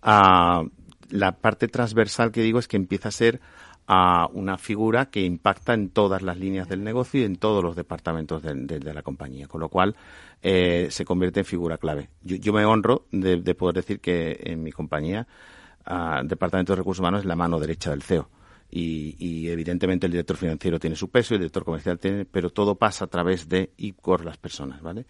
la 0.02 1.33
parte 1.40 1.68
transversal 1.68 2.33
que 2.33 2.42
digo 2.42 2.59
es 2.59 2.68
que 2.68 2.76
empieza 2.76 3.09
a 3.09 3.12
ser 3.12 3.40
a 3.90 4.29
una 4.35 4.59
figura 4.59 5.07
que 5.07 5.22
impacta 5.22 5.72
en 5.72 5.88
todas 5.88 6.20
las 6.20 6.37
líneas 6.37 6.68
del 6.68 6.85
negocio 6.85 7.22
y 7.22 7.24
en 7.24 7.37
todos 7.37 7.64
los 7.64 7.74
departamentos 7.74 8.42
de, 8.42 8.94
la 8.94 9.03
compañía, 9.03 9.48
con 9.48 9.62
lo 9.62 9.70
cual 9.70 9.96
eh, 10.42 10.88
se 10.90 11.07
convierte 11.07 11.40
en 11.40 11.46
figura 11.46 11.79
clave. 11.79 12.11
Yo, 12.22 12.53
me 12.53 12.66
honro 12.66 13.07
de, 13.11 13.55
poder 13.55 13.77
decir 13.77 14.01
que 14.01 14.38
en 14.42 14.62
mi 14.62 14.72
compañía, 14.72 15.27
uh, 15.87 16.22
Departamento 16.22 16.74
de 16.74 16.77
Recursos 16.77 17.01
Humanos 17.01 17.20
es 17.20 17.27
la 17.27 17.35
mano 17.35 17.59
derecha 17.59 17.90
del 17.90 18.03
CEO. 18.03 18.29
Y, 18.70 19.48
evidentemente 19.48 20.05
el 20.05 20.12
director 20.12 20.37
financiero 20.37 20.79
tiene 20.79 20.94
su 20.94 21.09
peso 21.09 21.33
y 21.33 21.37
el 21.37 21.40
director 21.40 21.64
comercial 21.64 21.98
tiene, 21.98 22.27
pero 22.27 22.51
todo 22.51 22.74
pasa 22.74 23.07
a 23.07 23.09
través 23.09 23.48
de 23.48 23.72
y 23.79 23.92
por 23.92 24.22
las 24.22 24.37
personas, 24.37 24.83
¿vale? 24.83 25.07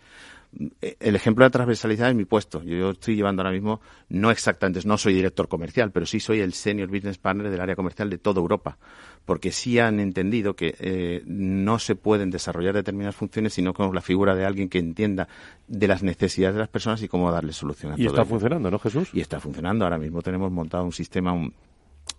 El 0.80 1.14
ejemplo 1.14 1.44
de 1.44 1.50
transversalidad 1.50 2.08
es 2.08 2.14
mi 2.14 2.24
puesto. 2.24 2.62
Yo, 2.62 2.90
estoy 2.90 3.16
llevando 3.16 3.42
ahora 3.42 3.52
mismo, 3.52 3.80
no 4.08 4.30
exactamente, 4.30 4.80
no 4.84 4.96
soy 4.96 5.14
director 5.14 5.48
comercial, 5.48 5.92
pero 5.92 6.06
sí 6.06 6.20
soy 6.20 6.40
el 6.40 6.54
senior 6.54 6.88
business 6.88 7.18
partner 7.18 7.50
del 7.50 7.60
área 7.60 7.76
comercial 7.76 8.08
de 8.08 8.18
toda 8.18 8.40
Europa, 8.40 8.78
porque 9.24 9.52
sí 9.52 9.78
han 9.78 10.00
entendido 10.00 10.54
que 10.54 10.74
eh, 10.80 11.22
no 11.26 11.78
se 11.78 11.96
pueden 11.96 12.30
desarrollar 12.30 12.74
determinadas 12.74 13.16
funciones 13.16 13.52
sino 13.52 13.74
con 13.74 13.94
la 13.94 14.00
figura 14.00 14.34
de 14.34 14.46
alguien 14.46 14.68
que 14.68 14.78
entienda 14.78 15.28
de 15.66 15.86
las 15.86 16.02
necesidades 16.02 16.54
de 16.54 16.60
las 16.60 16.68
personas 16.68 17.02
y 17.02 17.08
cómo 17.08 17.30
darle 17.30 17.52
solución 17.52 17.92
a 17.92 18.00
y 18.00 18.06
está 18.06 18.24
funcionando, 18.24 18.70
¿no, 18.70 18.78
Jesús? 18.78 19.10
Y 19.12 19.20
está 19.20 19.40
funcionando. 19.40 19.84
Ahora 19.84 19.98
mismo 19.98 20.22
tenemos 20.22 20.50
montado 20.50 20.84
un 20.84 20.92
sistema, 20.92 21.32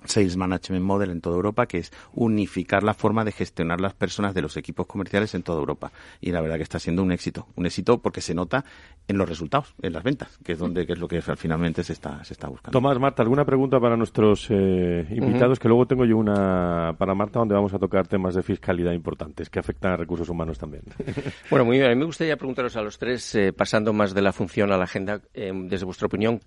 Sales 0.05 0.37
Management 0.37 0.83
Model 0.83 1.11
en 1.11 1.21
toda 1.21 1.35
Europa, 1.35 1.65
que 1.65 1.79
es 1.79 1.91
unificar 2.13 2.83
la 2.83 2.93
forma 2.93 3.23
de 3.23 3.31
gestionar 3.31 3.81
las 3.81 3.93
personas 3.93 4.33
de 4.33 4.41
los 4.41 4.57
equipos 4.57 4.87
comerciales 4.87 5.35
en 5.35 5.43
toda 5.43 5.59
Europa. 5.59 5.91
Y 6.21 6.31
la 6.31 6.41
verdad 6.41 6.57
que 6.57 6.63
está 6.63 6.79
siendo 6.79 7.03
un 7.03 7.11
éxito. 7.11 7.47
Un 7.55 7.65
éxito 7.65 7.99
porque 7.99 8.21
se 8.21 8.33
nota 8.33 8.63
en 9.07 9.17
los 9.17 9.27
resultados, 9.27 9.73
en 9.81 9.93
las 9.93 10.03
ventas, 10.03 10.37
que 10.43 10.53
es 10.53 10.59
donde 10.59 10.85
que 10.85 10.93
es 10.93 10.99
lo 10.99 11.07
que 11.07 11.21
finalmente 11.21 11.83
se 11.83 11.93
está, 11.93 12.23
se 12.23 12.33
está 12.33 12.47
buscando. 12.47 12.77
Tomás, 12.77 12.99
Marta, 12.99 13.23
¿alguna 13.23 13.45
pregunta 13.45 13.79
para 13.79 13.97
nuestros 13.97 14.47
eh, 14.49 15.05
invitados? 15.09 15.59
Que 15.59 15.67
luego 15.67 15.85
tengo 15.85 16.05
yo 16.05 16.17
una 16.17 16.95
para 16.97 17.13
Marta, 17.15 17.39
donde 17.39 17.55
vamos 17.55 17.73
a 17.73 17.79
tocar 17.79 18.07
temas 18.07 18.35
de 18.35 18.43
fiscalidad 18.43 18.93
importantes 18.93 19.49
que 19.49 19.59
afectan 19.59 19.93
a 19.93 19.97
recursos 19.97 20.29
humanos 20.29 20.57
también. 20.57 20.83
bueno, 21.49 21.65
muy 21.65 21.77
bien. 21.77 21.89
A 21.89 21.93
mí 21.93 21.95
me 21.95 22.05
gustaría 22.05 22.37
preguntaros 22.37 22.75
a 22.75 22.81
los 22.81 22.97
tres, 22.97 23.35
eh, 23.35 23.53
pasando 23.53 23.93
más 23.93 24.13
de 24.13 24.21
la 24.21 24.31
función 24.31 24.71
a 24.71 24.77
la 24.77 24.83
agenda, 24.83 25.21
eh, 25.33 25.51
desde 25.53 25.85
vuestra 25.85 26.07
opinión, 26.07 26.39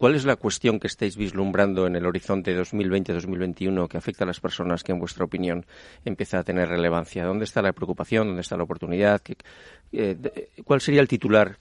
¿Cuál 0.00 0.14
es 0.14 0.24
la 0.24 0.36
cuestión 0.36 0.80
que 0.80 0.86
estáis 0.86 1.14
vislumbrando 1.14 1.86
en 1.86 1.94
el 1.94 2.06
horizonte 2.06 2.58
2020-2021 2.58 3.86
que 3.86 3.98
afecta 3.98 4.24
a 4.24 4.26
las 4.26 4.40
personas 4.40 4.82
que, 4.82 4.92
en 4.92 4.98
vuestra 4.98 5.26
opinión, 5.26 5.66
empieza 6.06 6.38
a 6.38 6.42
tener 6.42 6.70
relevancia? 6.70 7.26
¿Dónde 7.26 7.44
está 7.44 7.60
la 7.60 7.74
preocupación? 7.74 8.28
¿Dónde 8.28 8.40
está 8.40 8.56
la 8.56 8.62
oportunidad? 8.62 9.20
Eh, 9.92 10.16
¿Cuál 10.64 10.80
sería 10.80 11.02
el 11.02 11.06
titular 11.06 11.58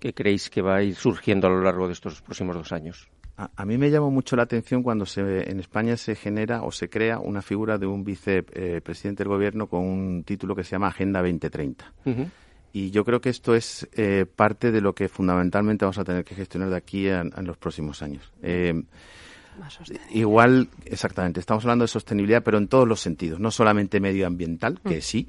que 0.00 0.12
creéis 0.12 0.50
que 0.50 0.60
va 0.60 0.78
a 0.78 0.82
ir 0.82 0.96
surgiendo 0.96 1.46
a 1.46 1.50
lo 1.50 1.62
largo 1.62 1.86
de 1.86 1.92
estos 1.92 2.20
próximos 2.20 2.56
dos 2.56 2.72
años? 2.72 3.08
A, 3.36 3.64
mí 3.64 3.78
me 3.78 3.92
llamó 3.92 4.10
mucho 4.10 4.34
la 4.34 4.42
atención 4.42 4.82
cuando 4.82 5.06
se, 5.06 5.48
en 5.48 5.60
España 5.60 5.96
se 5.96 6.16
genera 6.16 6.64
o 6.64 6.72
se 6.72 6.90
crea 6.90 7.20
una 7.20 7.42
figura 7.42 7.78
de 7.78 7.86
un 7.86 8.02
vicepresidente 8.02 9.22
del 9.22 9.28
gobierno 9.28 9.68
con 9.68 9.84
un 9.84 10.24
título 10.24 10.56
que 10.56 10.64
se 10.64 10.72
llama 10.72 10.88
Agenda 10.88 11.20
2030. 11.20 11.92
Y 12.78 12.92
yo 12.92 13.04
creo 13.04 13.20
que 13.20 13.28
esto 13.28 13.56
es 13.56 13.88
eh, 13.92 14.24
parte 14.24 14.70
de 14.70 14.80
lo 14.80 14.94
que 14.94 15.08
fundamentalmente 15.08 15.84
vamos 15.84 15.98
a 15.98 16.04
tener 16.04 16.24
que 16.24 16.36
gestionar 16.36 16.70
de 16.70 16.76
aquí 16.76 17.08
en, 17.08 17.32
los 17.42 17.56
próximos 17.56 18.02
años. 18.02 18.30
Eh, 18.40 18.84
igual, 20.10 20.68
exactamente, 20.84 21.40
estamos 21.40 21.64
hablando 21.64 21.82
de 21.82 21.88
sostenibilidad, 21.88 22.44
pero 22.44 22.56
en 22.56 22.68
todos 22.68 22.86
los 22.86 23.00
sentidos, 23.00 23.40
no 23.40 23.50
solamente 23.50 23.98
medioambiental, 23.98 24.80
que 24.80 24.98
mm. 24.98 25.02
sí, 25.02 25.28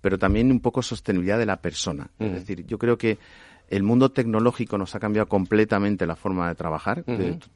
pero 0.00 0.18
también 0.18 0.50
un 0.50 0.60
poco 0.60 0.80
sostenibilidad 0.80 1.38
de 1.38 1.44
la 1.44 1.60
persona. 1.60 2.08
Es 2.18 2.32
decir, 2.32 2.64
yo 2.64 2.78
creo 2.78 2.96
que 2.96 3.18
el 3.68 3.82
mundo 3.82 4.10
tecnológico 4.10 4.78
nos 4.78 4.94
ha 4.94 5.00
cambiado 5.00 5.28
completamente 5.28 6.06
la 6.06 6.16
forma 6.16 6.48
de 6.48 6.54
trabajar. 6.54 7.04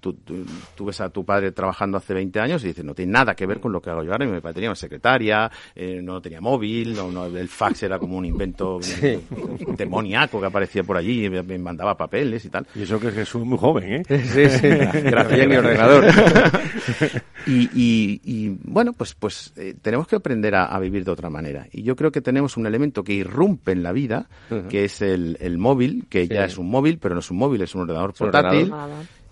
tú, 0.01 0.85
ves 0.85 1.01
a 1.01 1.11
tu 1.11 1.25
padre 1.25 1.53
trabajando 1.53 1.99
hace 1.99 2.15
20 2.15 2.41
años 2.41 2.65
y 2.65 2.69
dices, 2.69 2.85
no 2.85 2.95
tiene 2.95 3.13
nada 3.13 3.35
que 3.35 3.47
ver 3.47 3.61
con 3.61 3.73
lo 3.73 3.81
que 3.81 3.91
hago 3.91 4.03
yo 4.03 4.13
ahora. 4.13 4.27
Mi 4.27 4.41
padre 4.41 4.55
tenía 4.55 4.71
una 4.71 4.77
secretaria, 4.77 5.51
eh, 5.75 6.01
no 6.03 6.21
tenía 6.21 6.41
móvil, 6.41 6.95
no, 6.95 7.27
el 7.27 7.49
fax 7.49 7.85
era 7.85 7.99
como 7.99 8.17
un 8.17 8.25
invento 8.25 8.81
demoníaco 9.77 10.41
que 10.41 10.47
aparecía 10.47 10.83
por 10.83 10.97
allí 10.97 11.27
y 11.27 11.31
me 11.31 11.59
mandaba 11.59 11.97
papeles 11.97 12.45
y 12.45 12.51
tal. 12.51 12.67
Y 12.75 12.83
eso 12.83 12.99
que 12.99 13.13
Jesús 13.13 13.43
es 13.43 13.47
muy 13.47 13.59
joven, 13.59 13.93
¿eh? 13.93 14.03
Sí, 14.31 14.49
sí. 14.49 14.69
Gracias 14.69 15.49
mi 15.49 15.57
ordenador. 15.57 16.05
y, 17.47 18.49
bueno, 18.65 18.93
pues, 18.93 19.15
pues 19.15 19.53
eh, 19.57 19.75
tenemos 19.81 20.07
que 20.07 20.17
aprender 20.17 20.55
a, 20.55 20.79
vivir 20.81 21.05
de 21.05 21.11
otra 21.11 21.29
manera. 21.29 21.67
Y 21.73 21.83
yo 21.83 21.95
creo 21.95 22.11
que 22.11 22.23
tenemos 22.23 22.57
un 22.57 22.67
elemento 22.67 23.05
que 23.05 23.13
irrumpe 23.13 23.73
en 23.73 23.83
la 23.83 23.93
vida, 23.93 24.29
que 24.71 24.85
es 24.85 25.03
el, 25.03 25.37
el 25.41 25.59
móvil 25.59 26.00
que 26.09 26.29
ya 26.29 26.45
es 26.45 26.59
un 26.59 26.71
móvil, 26.71 26.99
pero 26.99 27.15
no 27.15 27.21
es 27.21 27.31
un 27.31 27.39
móvil, 27.39 27.63
es 27.63 27.75
un 27.75 27.83
ordenador 27.83 28.15
portátil. 28.15 28.73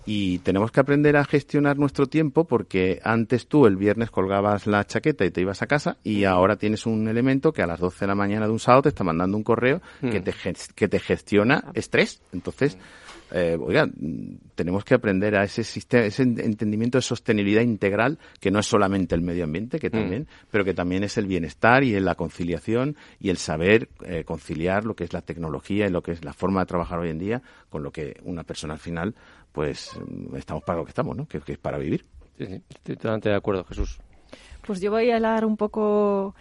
Y 0.05 0.39
tenemos 0.39 0.71
que 0.71 0.79
aprender 0.79 1.17
a 1.17 1.25
gestionar 1.25 1.77
nuestro 1.77 2.07
tiempo 2.07 2.45
porque 2.45 2.99
antes 3.03 3.47
tú 3.47 3.67
el 3.67 3.75
viernes 3.75 4.09
colgabas 4.09 4.65
la 4.65 4.83
chaqueta 4.83 5.23
y 5.23 5.29
te 5.29 5.41
ibas 5.41 5.61
a 5.61 5.67
casa 5.67 5.97
y 6.03 6.23
ahora 6.23 6.55
tienes 6.55 6.87
un 6.87 7.07
elemento 7.07 7.51
que 7.51 7.61
a 7.61 7.67
las 7.67 7.79
12 7.79 7.99
de 7.99 8.07
la 8.07 8.15
mañana 8.15 8.47
de 8.47 8.51
un 8.51 8.59
sábado 8.59 8.83
te 8.83 8.89
está 8.89 9.03
mandando 9.03 9.37
un 9.37 9.43
correo 9.43 9.81
que, 10.01 10.19
te, 10.19 10.33
que 10.73 10.87
te 10.87 10.99
gestiona 10.99 11.65
estrés. 11.75 12.21
Entonces, 12.33 12.77
eh, 13.31 13.57
oiga, 13.59 13.87
tenemos 14.55 14.83
que 14.83 14.95
aprender 14.95 15.35
a 15.35 15.43
ese 15.43 15.63
sistema, 15.63 16.05
ese 16.05 16.23
entendimiento 16.23 16.97
de 16.97 17.01
sostenibilidad 17.01 17.61
integral 17.61 18.17
que 18.39 18.51
no 18.51 18.59
es 18.59 18.65
solamente 18.65 19.15
el 19.15 19.21
medio 19.21 19.43
ambiente, 19.43 19.79
que 19.79 19.89
mm. 19.89 19.91
también, 19.91 20.27
pero 20.49 20.65
que 20.65 20.73
también 20.73 21.03
es 21.03 21.17
el 21.17 21.27
bienestar 21.27 21.83
y 21.83 21.99
la 21.99 22.15
conciliación 22.15 22.95
y 23.19 23.29
el 23.29 23.37
saber 23.37 23.89
eh, 24.05 24.23
conciliar 24.23 24.85
lo 24.85 24.95
que 24.95 25.03
es 25.03 25.13
la 25.13 25.21
tecnología 25.21 25.87
y 25.87 25.89
lo 25.89 26.01
que 26.01 26.11
es 26.11 26.23
la 26.23 26.33
forma 26.33 26.61
de 26.61 26.65
trabajar 26.65 26.99
hoy 26.99 27.09
en 27.09 27.19
día 27.19 27.41
con 27.69 27.83
lo 27.83 27.91
que 27.91 28.17
una 28.23 28.43
persona 28.43 28.73
al 28.73 28.79
final, 28.79 29.15
pues 29.51 29.91
estamos 30.35 30.63
para 30.63 30.79
lo 30.79 30.85
que 30.85 30.89
estamos, 30.89 31.15
¿no? 31.15 31.27
Que, 31.27 31.39
es 31.45 31.57
para 31.57 31.77
vivir. 31.77 32.05
Sí, 32.37 32.45
sí, 32.45 32.61
estoy 32.69 32.95
totalmente 32.95 33.29
de 33.29 33.35
acuerdo, 33.35 33.63
Jesús. 33.65 33.99
Pues 34.69 34.81
yo 34.81 34.91
voy 34.91 35.09
a 35.09 35.15
hablar 35.15 35.45
un 35.45 35.57
poco 35.57 36.35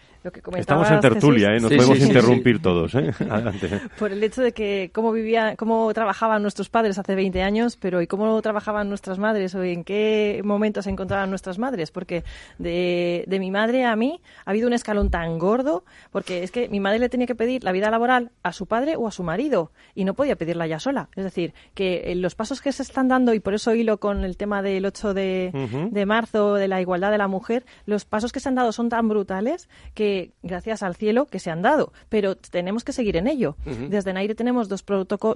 Estamos 0.57 0.91
en 0.91 1.01
tertulia, 1.01 1.55
¿eh? 1.55 1.61
nos 1.61 1.73
podemos 1.73 2.01
interrumpir 2.01 2.61
todos. 2.61 2.95
¿eh? 2.97 3.13
Por 3.99 4.13
el 4.13 4.23
hecho 4.23 4.43
de 4.43 4.53
que 4.53 4.91
cómo 4.93 5.13
vivían, 5.13 5.55
cómo 5.57 5.93
trabajaban 5.95 6.43
nuestros 6.43 6.69
padres 6.69 6.99
hace 6.99 7.15
20 7.15 7.41
años, 7.43 7.77
pero 7.77 8.03
¿y 8.03 8.09
cómo 8.09 8.41
trabajaban 8.43 8.89
nuestras 8.89 9.19
madres 9.19 9.55
o 9.55 9.63
en 9.63 9.85
qué 9.85 10.41
momento 10.45 10.83
se 10.83 10.91
encontraban 10.91 11.31
nuestras 11.31 11.59
madres? 11.59 11.93
Porque 11.93 12.25
de, 12.59 13.25
de 13.29 13.39
mi 13.39 13.51
madre 13.51 13.85
a 13.85 13.95
mí 13.95 14.21
ha 14.45 14.51
habido 14.51 14.67
un 14.67 14.73
escalón 14.73 15.11
tan 15.11 15.39
gordo, 15.39 15.85
porque 16.11 16.43
es 16.43 16.51
que 16.51 16.69
mi 16.69 16.81
madre 16.81 16.99
le 16.99 17.09
tenía 17.09 17.27
que 17.27 17.37
pedir 17.37 17.63
la 17.63 17.71
vida 17.71 17.89
laboral 17.89 18.33
a 18.43 18.53
su 18.53 18.67
padre 18.67 18.97
o 18.97 19.07
a 19.07 19.13
su 19.13 19.23
marido 19.23 19.71
y 19.95 20.05
no 20.05 20.15
podía 20.15 20.35
pedirla 20.37 20.67
ya 20.67 20.81
sola. 20.81 21.09
Es 21.15 21.25
decir, 21.25 21.55
que 21.75 22.13
los 22.17 22.35
pasos 22.35 22.61
que 22.61 22.73
se 22.73 22.83
están 22.83 23.07
dando, 23.07 23.35
y 23.35 23.41
por 23.41 23.55
eso 23.55 23.73
hilo 23.75 23.99
con 23.99 24.25
el 24.25 24.37
tema 24.37 24.63
del 24.63 24.85
8 24.85 25.15
de, 25.15 25.89
de 25.91 26.07
marzo, 26.07 26.55
de 26.55 26.67
la 26.67 26.81
igualdad 26.81 27.13
de 27.13 27.19
la 27.19 27.29
mujer, 27.29 27.65
los 27.87 28.05
pasos 28.05 28.18
que 28.33 28.41
se 28.41 28.49
han 28.49 28.55
dado 28.55 28.73
son 28.73 28.89
tan 28.89 29.09
brutales 29.09 29.69
que 29.95 30.33
gracias 30.43 30.83
al 30.83 30.97
cielo, 30.97 31.27
que 31.27 31.39
se 31.39 31.51
han 31.51 31.63
dado, 31.63 31.93
pero 32.09 32.37
tenemos 32.37 32.85
que 32.85 32.93
seguir 32.93 33.17
en 33.17 33.27
ello. 33.27 33.57
Desde 33.89 34.13
NAIRE 34.13 34.35
tenemos 34.35 34.69
dos, 34.69 34.85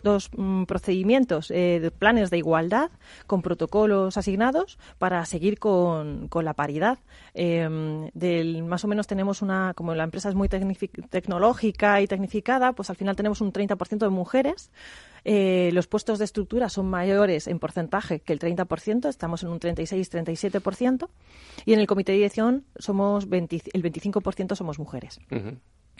dos 0.02 0.30
mm, 0.36 0.64
procedimientos, 0.64 1.50
eh, 1.50 1.90
planes 1.98 2.30
de 2.30 2.38
igualdad 2.38 2.90
con 3.26 3.42
protocolos 3.42 4.16
asignados 4.16 4.78
para 4.98 5.24
seguir 5.24 5.58
con, 5.58 6.28
la 6.42 6.54
paridad. 6.54 6.98
Em, 7.34 8.08
del, 8.14 8.64
más 8.64 8.84
o 8.84 8.88
menos 8.88 9.06
tenemos 9.06 9.42
una, 9.42 9.72
como 9.74 9.94
la 9.94 10.04
empresa 10.04 10.28
es 10.28 10.34
muy 10.34 10.48
tecnológica 10.48 12.00
y 12.00 12.06
tecnificada, 12.06 12.72
pues 12.72 12.90
al 12.90 12.96
final 12.96 13.16
tenemos 13.16 13.40
un 13.40 13.52
30% 13.52 13.98
de 13.98 14.08
mujeres. 14.08 14.70
Eh, 15.24 15.70
los 15.72 15.86
puestos 15.86 16.18
de 16.18 16.24
estructura 16.24 16.68
son 16.68 16.88
mayores 16.90 17.46
en 17.46 17.58
porcentaje 17.58 18.20
que 18.20 18.32
el 18.32 18.38
30%, 18.38 19.08
estamos 19.08 19.42
en 19.42 19.50
un 19.50 19.60
36-37%, 19.60 21.08
y 21.64 21.72
en 21.72 21.80
el 21.80 21.86
comité 21.86 22.12
de 22.12 22.18
dirección 22.18 22.64
somos 22.76 23.24
el 23.24 23.82
25% 23.82 24.54
somos 24.56 24.78
mujeres. 24.78 25.20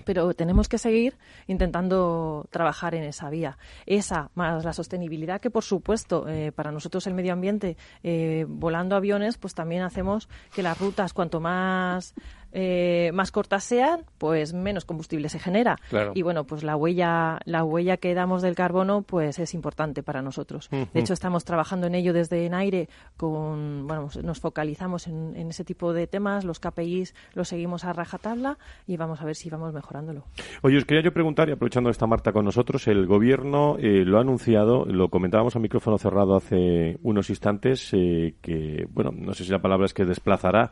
Pero 0.04 0.34
tenemos 0.34 0.68
que 0.68 0.78
seguir 0.78 1.16
intentando 1.46 2.46
trabajar 2.50 2.94
en 2.94 3.04
esa 3.04 3.30
vía. 3.30 3.58
Esa, 3.86 4.30
más 4.34 4.64
la 4.64 4.72
sostenibilidad, 4.72 5.40
que 5.40 5.50
por 5.50 5.62
supuesto, 5.62 6.28
eh, 6.28 6.50
para 6.50 6.72
nosotros 6.72 7.06
el 7.06 7.14
medio 7.14 7.32
ambiente, 7.32 7.76
eh, 8.02 8.44
volando 8.48 8.96
aviones, 8.96 9.38
pues 9.38 9.54
también 9.54 9.82
hacemos 9.82 10.28
que 10.54 10.62
las 10.62 10.78
rutas, 10.78 11.12
cuanto 11.12 11.40
más 11.40 12.14
eh, 12.52 13.10
más 13.14 13.30
cortas 13.30 13.64
sean, 13.64 14.04
pues 14.18 14.52
menos 14.52 14.84
combustible 14.84 15.28
se 15.28 15.38
genera. 15.38 15.78
Y 16.14 16.22
bueno, 16.22 16.44
pues 16.44 16.62
la 16.62 16.76
huella, 16.76 17.40
la 17.44 17.64
huella 17.64 17.96
que 17.96 18.14
damos 18.14 18.42
del 18.42 18.54
carbono, 18.54 19.02
pues 19.02 19.38
es 19.38 19.54
importante 19.54 20.02
para 20.02 20.22
nosotros. 20.22 20.68
De 20.70 21.00
hecho, 21.00 21.12
estamos 21.12 21.44
trabajando 21.44 21.86
en 21.86 21.94
ello 21.94 22.12
desde 22.12 22.46
en 22.46 22.54
aire, 22.54 22.88
con, 23.16 23.86
bueno, 23.86 24.08
nos 24.22 24.40
focalizamos 24.40 25.06
en, 25.06 25.36
ese 25.48 25.64
tipo 25.64 25.92
de 25.92 26.06
temas, 26.06 26.44
los 26.44 26.60
KPIs 26.60 27.14
los 27.34 27.48
seguimos 27.48 27.84
a 27.84 27.92
rajatabla 27.92 28.58
y 28.86 28.96
vamos 28.96 29.20
a 29.20 29.24
ver 29.24 29.34
si 29.34 29.50
vamos 29.50 29.72
mejorándolo. 29.72 30.24
Oye, 30.62 30.78
os 30.78 30.84
quería 30.84 31.02
yo 31.02 31.12
preguntar, 31.12 31.48
y 31.48 31.52
aprovechando 31.52 31.90
esta 31.90 32.06
Marta 32.06 32.32
con 32.32 32.44
nosotros, 32.44 32.86
el 32.88 33.06
gobierno 33.06 33.76
eh, 33.78 34.04
lo 34.04 34.18
ha 34.18 34.20
anunciado, 34.20 34.84
lo 34.84 35.08
comentábamos 35.08 35.56
a 35.56 35.58
micrófono 35.58 35.98
cerrado 35.98 36.36
hace 36.36 36.98
unos 37.02 37.30
instantes, 37.30 37.90
eh, 37.92 38.34
que, 38.40 38.86
bueno, 38.90 39.10
no 39.14 39.34
sé 39.34 39.44
si 39.44 39.50
la 39.50 39.60
palabra 39.60 39.86
es 39.86 39.94
que 39.94 40.04
desplazará 40.04 40.70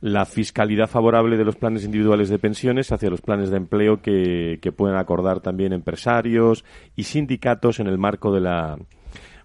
la 0.00 0.24
fiscalidad 0.26 0.88
favorable 0.88 1.36
de 1.36 1.44
los 1.44 1.56
planes 1.56 1.84
individuales 1.84 2.28
de 2.28 2.38
pensiones 2.38 2.92
hacia 2.92 3.10
los 3.10 3.20
planes 3.20 3.50
de 3.50 3.56
empleo 3.56 4.00
que, 4.02 4.58
que 4.60 4.72
pueden 4.72 4.96
acordar 4.96 5.40
también 5.40 5.72
empresarios 5.72 6.64
y 6.94 7.04
sindicatos 7.04 7.80
en 7.80 7.86
el 7.86 7.98
marco 7.98 8.32
de 8.32 8.40
la 8.40 8.78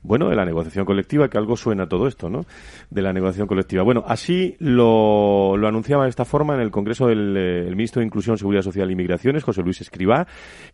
bueno, 0.03 0.29
de 0.29 0.35
la 0.35 0.45
negociación 0.45 0.85
colectiva, 0.85 1.29
que 1.29 1.37
algo 1.37 1.55
suena 1.55 1.87
todo 1.87 2.07
esto, 2.07 2.29
¿no? 2.29 2.45
De 2.89 3.01
la 3.01 3.13
negociación 3.13 3.47
colectiva. 3.47 3.83
Bueno, 3.83 4.03
así 4.07 4.55
lo, 4.59 5.55
lo 5.57 5.67
anunciaba 5.67 6.03
de 6.03 6.09
esta 6.09 6.25
forma 6.25 6.55
en 6.55 6.61
el 6.61 6.71
Congreso 6.71 7.07
del 7.07 7.35
eh, 7.37 7.67
el 7.67 7.75
ministro 7.75 7.99
de 7.99 8.07
Inclusión, 8.07 8.37
Seguridad 8.37 8.63
Social 8.63 8.89
y 8.89 8.95
Migraciones, 8.95 9.43
José 9.43 9.61
Luis 9.61 9.81
Escribá, 9.81 10.27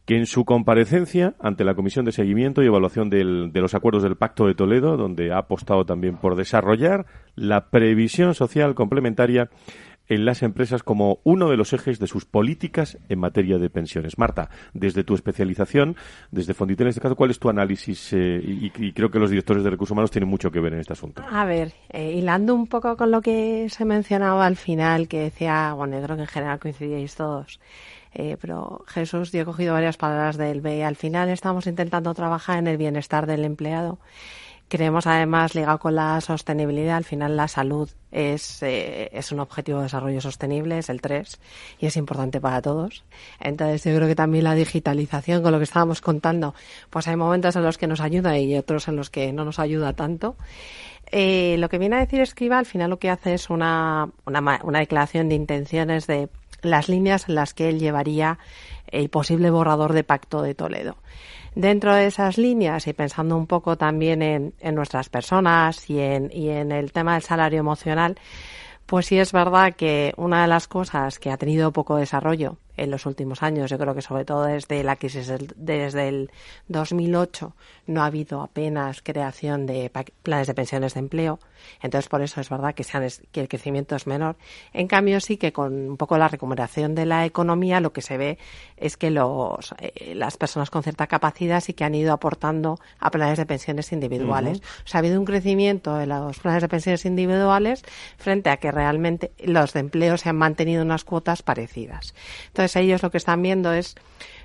que 0.06 0.16
en 0.16 0.26
su 0.26 0.46
comparecencia 0.46 1.36
ante 1.40 1.66
la 1.66 1.76
Comisión 1.76 2.06
de 2.06 2.12
Seguimiento 2.12 2.64
y 2.64 2.68
Evaluación 2.68 3.10
del, 3.10 3.52
de 3.52 3.62
los 3.62 3.74
Acuerdos 3.74 4.04
del 4.04 4.16
Pacto 4.16 4.48
de 4.48 4.56
Toledo, 4.56 4.98
donde 4.98 5.32
ha 5.32 5.40
apostado 5.40 5.86
también 5.86 6.18
por 6.18 6.36
desarrollar 6.36 7.06
la 7.36 7.70
previsión 7.70 8.34
social 8.34 8.76
complementaria 8.76 9.50
en 10.08 10.26
las 10.26 10.44
empresas 10.44 10.84
como 10.84 11.20
uno 11.24 11.50
de 11.50 11.58
los 11.58 11.74
ejes 11.74 12.00
de 12.00 12.08
sus 12.08 12.26
políticas 12.26 12.98
en 13.10 13.20
materia 13.20 13.58
de 13.58 13.70
pensiones. 13.70 14.18
Marta, 14.18 14.50
desde 14.74 15.04
tu 15.04 15.16
especialización, 15.16 15.96
desde 16.32 16.54
Fonditel 16.54 16.88
en 16.88 16.90
este 16.90 17.02
caso, 17.02 17.16
¿cuál 17.16 17.32
es 17.32 17.40
tu 17.40 17.50
análisis? 17.50 18.14
Eh, 18.14 18.42
y, 18.44 18.92
creo 18.92 19.12
que 19.12 19.20
los 19.20 19.30
directores 19.30 19.64
de 19.64 19.70
recursos 19.70 19.92
humanos 19.92 20.12
tienen 20.12 20.30
mucho 20.30 20.52
que 20.52 20.60
ver 20.60 20.74
en 20.74 20.80
este 20.80 20.94
asunto. 20.94 21.24
A 21.30 21.46
ver, 21.46 21.74
eh, 21.90 22.14
hilando 22.14 22.56
un 22.56 22.68
poco 22.68 22.96
con 22.98 23.12
lo 23.12 23.22
que 23.22 23.68
se 23.70 23.86
mencionaba 23.86 24.46
al 24.46 24.56
final, 24.56 25.08
que 25.08 25.20
decía, 25.20 25.74
bueno, 25.74 26.00
que 26.00 26.22
en 26.22 26.28
general 26.28 26.60
coincidíais 26.60 27.16
todos. 27.16 27.60
Eh, 28.14 28.38
pero 28.42 28.84
Jesús, 28.88 29.32
yo 29.32 29.42
he 29.42 29.46
cogido 29.46 29.74
varias 29.74 29.98
palabras 29.98 30.38
del 30.38 30.62
B. 30.62 30.84
Al 30.84 30.96
final 30.96 31.30
estamos 31.30 31.68
intentando 31.68 32.14
trabajar 32.14 32.58
en 32.58 32.68
el 32.68 32.78
bienestar 32.78 33.28
del 33.28 33.44
empleado 33.44 34.00
Creemos 34.70 35.08
además, 35.08 35.56
ligado 35.56 35.80
con 35.80 35.96
la 35.96 36.20
sostenibilidad, 36.20 36.98
al 36.98 37.06
final 37.06 37.38
la 37.38 37.48
salud 37.48 37.90
es, 38.12 38.62
eh, 38.64 39.10
es 39.14 39.32
un 39.32 39.40
objetivo 39.40 39.78
de 39.78 39.86
desarrollo 39.86 40.20
sostenible, 40.20 40.78
es 40.78 40.90
el 40.90 41.00
3, 41.00 41.40
y 41.80 41.86
es 41.86 41.96
importante 41.96 42.42
para 42.42 42.62
todos. 42.62 43.06
Entonces 43.40 43.86
yo 43.86 43.96
creo 43.96 44.10
que 44.10 44.16
también 44.16 44.44
la 44.44 44.56
digitalización, 44.56 45.42
con 45.42 45.54
lo 45.54 45.60
que 45.60 45.64
estábamos 45.64 46.02
contando, 46.02 46.54
pues 46.90 47.08
hay 47.08 47.16
momentos 47.16 47.56
en 47.56 47.64
los 47.64 47.78
que 47.78 47.88
nos 47.88 48.02
ayuda 48.02 48.38
y 48.38 48.58
otros 48.58 48.90
en 48.90 48.98
los 48.98 49.10
que 49.10 49.32
no 49.32 49.46
nos 49.46 49.60
ayuda 49.60 49.94
tanto. 49.94 50.36
Eh, 51.12 51.56
lo 51.60 51.70
que 51.70 51.78
viene 51.78 51.96
a 51.96 52.00
decir 52.00 52.20
Escriba, 52.20 52.60
al 52.60 52.66
final 52.66 52.90
lo 52.90 53.00
que 53.00 53.10
hace 53.10 53.34
es 53.34 53.50
una, 53.50 54.10
una, 54.26 54.60
una 54.64 54.80
declaración 54.80 55.30
de 55.30 55.36
intenciones 55.36 56.08
de 56.08 56.28
las 56.62 56.90
líneas 56.90 57.30
en 57.30 57.36
las 57.36 57.54
que 57.54 57.70
él 57.70 57.80
llevaría 57.80 58.38
el 58.88 59.10
posible 59.10 59.50
borrador 59.50 59.94
de 59.94 60.04
Pacto 60.04 60.42
de 60.42 60.56
Toledo. 60.56 60.98
Dentro 61.58 61.96
de 61.96 62.06
esas 62.06 62.38
líneas 62.38 62.86
y 62.86 62.94
pensando 62.94 63.36
un 63.36 63.48
poco 63.48 63.78
también 63.78 64.22
en, 64.22 64.76
nuestras 64.76 65.10
personas 65.10 65.90
y 65.90 66.00
en, 66.00 66.30
y 66.32 66.50
en 66.50 66.72
el 66.72 66.92
tema 66.92 67.14
del 67.14 67.24
salario 67.24 67.60
emocional, 67.60 68.16
pues 68.86 69.08
sí 69.08 69.18
es 69.18 69.32
verdad 69.32 69.74
que 69.74 70.14
una 70.18 70.44
de 70.44 70.48
las 70.50 70.68
cosas 70.68 71.18
que 71.18 71.32
ha 71.32 71.38
tenido 71.38 71.74
poco 71.74 71.96
desarrollo 71.96 72.58
en 72.78 72.92
los 72.92 73.06
últimos 73.06 73.44
años. 73.44 73.70
Yo 73.70 73.78
creo 73.78 73.94
que 73.94 74.02
sobre 74.02 74.24
todo 74.24 74.46
desde 74.46 74.84
la 74.84 74.96
crisis 74.96 75.32
desde 75.56 76.08
el 76.08 76.32
2008 76.68 77.54
no 77.88 78.04
ha 78.04 78.06
habido 78.06 78.42
apenas 78.42 79.02
creación 79.02 79.66
de 79.66 79.92
planes 80.24 80.48
de 80.48 80.54
pensiones 80.54 80.94
de 80.94 81.00
empleo. 81.00 81.40
Entonces, 81.82 82.08
por 82.10 82.22
eso 82.22 82.40
es 82.42 82.50
verdad 82.50 82.74
que, 82.74 82.86
que 83.32 83.42
el 83.42 83.48
crecimiento 83.48 83.96
es 83.96 84.08
menor. 84.08 84.38
En 84.74 84.88
cambio, 84.88 85.20
sí 85.20 85.38
que 85.38 85.52
con 85.52 85.74
un 85.74 85.98
poco 85.98 86.18
la 86.18 86.28
recuperación 86.28 86.96
de 86.96 87.06
la 87.06 87.26
economía 87.26 87.80
lo 87.80 87.94
que 87.94 88.02
se 88.02 88.18
ve 88.18 88.38
es 88.78 88.98
que 88.98 89.10
los, 89.10 89.74
eh, 89.80 90.14
las 90.16 90.38
personas 90.38 90.70
con 90.70 90.84
cierta 90.84 91.08
capacidad 91.08 91.62
sí 91.62 91.74
que 91.74 91.84
han 91.84 91.96
ido 91.96 92.14
aportando 92.14 92.80
a 93.00 93.10
planes 93.12 93.38
de 93.38 93.46
pensiones 93.46 93.92
individuales. 93.92 94.60
O 94.86 94.88
sea, 94.88 95.00
ha 95.00 95.00
habido 95.00 95.20
un 95.20 95.26
crecimiento 95.26 95.96
de 95.96 96.08
los 96.08 96.40
planes 96.40 96.62
de 96.62 96.70
pensiones 96.70 97.06
individuales 97.06 97.84
frente 98.18 98.50
a 98.50 98.58
que 98.58 98.72
realmente 98.72 99.32
los 99.40 99.74
de 99.74 99.80
empleo 99.80 100.18
se 100.18 100.30
han 100.30 100.38
mantenido 100.38 100.84
unas 100.84 101.04
cuotas 101.04 101.42
parecidas. 101.42 102.14
Entonces, 102.48 102.67
ellos 102.76 103.04
lo 103.04 103.12
que 103.12 103.18
están 103.18 103.42
viendo 103.42 103.72
es, 103.72 103.96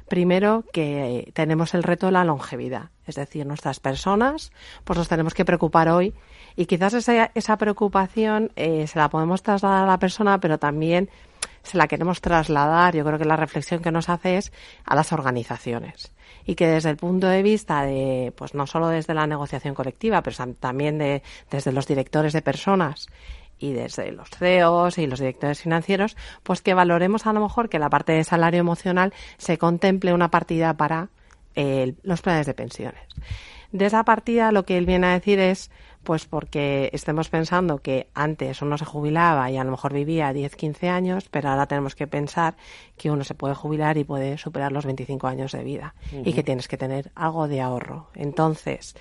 primero, 0.09 0.65
que 0.73 1.31
tenemos 1.35 1.75
el 1.75 1.83
reto 1.83 2.07
de 2.07 2.13
la 2.13 2.25
longevidad. 2.25 2.91
Es 3.07 3.17
decir, 3.17 3.47
nuestras 3.47 3.81
personas, 3.81 4.53
pues 4.85 4.99
nos 4.99 5.09
tenemos 5.09 5.35
que 5.35 5.45
preocupar 5.45 5.89
hoy 5.89 6.15
y 6.57 6.67
quizás 6.67 6.95
esa, 6.95 7.31
esa 7.35 7.57
preocupación 7.57 8.53
eh, 8.57 8.87
se 8.87 8.99
la 8.99 9.09
podemos 9.09 9.43
trasladar 9.43 9.85
a 9.85 9.87
la 9.87 9.99
persona, 9.99 10.39
pero 10.39 10.59
también 10.59 11.11
se 11.63 11.79
la 11.79 11.89
queremos 11.89 12.21
trasladar, 12.21 12.95
yo 12.95 13.05
creo 13.05 13.19
que 13.19 13.25
la 13.25 13.37
reflexión 13.37 13.83
que 13.83 13.93
nos 13.93 14.09
hace 14.09 14.37
es 14.37 14.53
a 14.85 14.95
las 14.95 15.13
organizaciones. 15.13 16.13
Y 16.45 16.57
que 16.57 16.67
desde 16.67 16.91
el 16.91 16.97
punto 16.97 17.29
de 17.29 17.43
vista 17.43 17.83
de, 17.83 18.33
pues 18.37 18.55
no 18.55 18.67
solo 18.67 18.89
desde 18.89 19.15
la 19.15 19.27
negociación 19.27 19.75
colectiva, 19.75 20.23
pero 20.23 20.37
también 20.59 20.99
de, 20.99 21.23
desde 21.51 21.71
los 21.71 21.87
directores 21.87 22.33
de 22.33 22.43
personas 22.43 23.07
y 23.63 23.73
desde 23.73 24.11
los 24.11 24.29
CEOs 24.29 24.99
y 24.99 25.07
los 25.07 25.21
directores 25.21 25.61
financieros, 25.63 26.17
pues 26.43 26.63
que 26.63 26.75
valoremos 26.75 27.27
a 27.27 27.33
lo 27.33 27.41
mejor 27.41 27.69
que 27.69 27.79
la 27.79 27.89
parte 27.89 28.13
de 28.13 28.25
salario 28.25 28.59
emocional 28.59 29.15
se 29.39 29.57
contemple 29.57 30.13
una 30.13 30.31
partida 30.31 30.75
para 30.75 31.11
eh, 31.55 31.95
los 32.03 32.23
planes 32.23 32.47
de 32.47 32.55
pensiones. 32.55 33.05
De 33.71 33.87
esa 33.87 34.05
partida 34.05 34.51
lo 34.51 34.65
que 34.65 34.77
él 34.77 34.85
viene 34.85 35.07
a 35.07 35.13
decir 35.13 35.39
es, 35.39 35.71
pues 36.03 36.27
porque 36.27 36.91
estemos 36.93 37.29
pensando 37.29 37.79
que 37.79 38.09
antes 38.15 38.61
uno 38.63 38.77
se 38.77 38.85
jubilaba 38.85 39.49
y 39.51 39.57
a 39.57 39.65
lo 39.65 39.71
mejor 39.71 39.95
vivía 39.95 40.33
10, 40.33 40.57
15 40.57 40.89
años, 40.89 41.29
pero 41.31 41.49
ahora 41.49 41.67
tenemos 41.67 41.95
que 41.95 42.09
pensar 42.09 42.57
que 42.99 43.13
uno 43.13 43.23
se 43.23 43.37
puede 43.37 43.55
jubilar 43.55 43.97
y 43.97 44.03
puede 44.05 44.39
superar 44.39 44.73
los 44.73 44.85
25 44.85 45.27
años 45.29 45.53
de 45.53 45.63
vida 45.63 45.95
y 46.25 46.33
que 46.33 46.43
tienes 46.43 46.67
que 46.67 46.77
tener 46.77 47.13
algo 47.15 47.47
de 47.47 47.61
ahorro. 47.61 48.09
Entonces, 48.15 48.97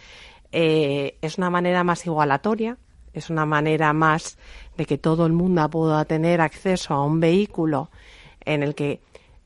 eh, 0.51 1.18
es 1.22 1.39
una 1.39 1.49
manera 1.49 1.84
más 1.84 2.05
igualatoria 2.05 2.78
es 3.14 3.30
una 3.30 3.45
manera 3.45 3.93
más 3.93 4.38
de 4.78 4.86
que 4.86 4.97
todo 4.97 5.26
el 5.26 5.34
mundo 5.34 5.70
pueda 5.70 6.05
tener 6.05 6.41
acceso 6.41 6.93
a 6.93 7.05
un 7.05 7.20
vehículo 7.20 7.89
en 8.45 8.64
el 8.64 8.76
que 8.76 9.01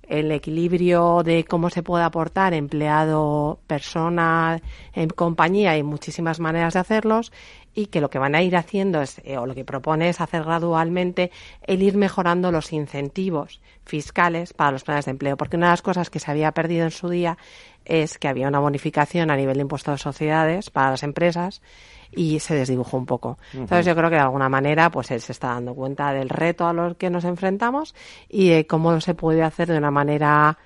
el 0.08 0.32
equilibrio 0.32 1.24
de 1.24 1.46
cómo 1.46 1.70
se 1.70 1.84
puede 1.84 2.04
aportar 2.04 2.54
empleado, 2.54 3.60
persona, 3.68 4.62
en 4.94 5.10
compañía, 5.10 5.72
hay 5.72 5.84
muchísimas 5.84 6.40
maneras 6.40 6.76
de 6.76 6.80
hacerlos 6.80 7.32
y 7.76 7.88
que 7.88 8.00
lo 8.00 8.10
que 8.10 8.18
van 8.18 8.34
a 8.34 8.42
ir 8.42 8.56
haciendo 8.56 9.02
es, 9.02 9.22
eh, 9.26 9.38
o 9.38 9.46
lo 9.46 9.54
que 9.54 9.66
propone 9.66 10.10
es 10.10 10.22
hacer 10.22 10.44
gradualmente 10.44 11.30
el 11.62 11.84
ir 11.84 11.98
mejorando 11.98 12.52
los 12.52 12.72
incentivos 12.72 13.62
fiscales 13.86 14.54
para 14.54 14.72
los 14.72 14.84
planes 14.84 15.06
de 15.06 15.12
empleo. 15.12 15.36
Porque 15.36 15.58
una 15.58 15.68
de 15.68 15.74
las 15.74 15.82
cosas 15.82 16.10
que 16.10 16.20
se 16.20 16.32
había 16.32 16.54
perdido 16.54 16.86
en 16.86 16.92
su 16.92 17.10
día 17.10 17.38
es 17.84 18.18
que 18.18 18.30
había 18.30 18.48
una 18.48 18.60
bonificación 18.60 19.30
a 19.30 19.36
nivel 19.36 19.56
de 19.56 19.62
impuestos 19.62 19.96
de 19.96 20.04
sociedades 20.04 20.70
para 20.70 20.92
las 20.92 21.04
empresas 21.04 21.62
y 22.12 22.40
se 22.40 22.56
desdibujó 22.56 22.98
un 22.98 23.06
poco. 23.06 23.38
Entonces 23.54 23.86
yo 23.86 23.96
creo 23.96 24.10
que 24.10 24.16
de 24.16 24.22
alguna 24.22 24.48
manera 24.48 24.90
pues 24.90 25.12
él 25.12 25.22
se 25.22 25.34
está 25.34 25.50
dando 25.50 25.76
cuenta 25.76 26.14
del 26.14 26.30
reto 26.30 26.66
a 26.66 26.74
los 26.74 26.96
que 26.96 27.10
nos 27.10 27.26
enfrentamos 27.26 27.94
y 28.30 28.50
de 28.50 28.66
cómo 28.66 29.00
se 29.02 29.14
puede 29.14 29.44
hacer 29.44 29.68
de 29.68 29.78
una 29.78 29.92
manera 29.92 30.58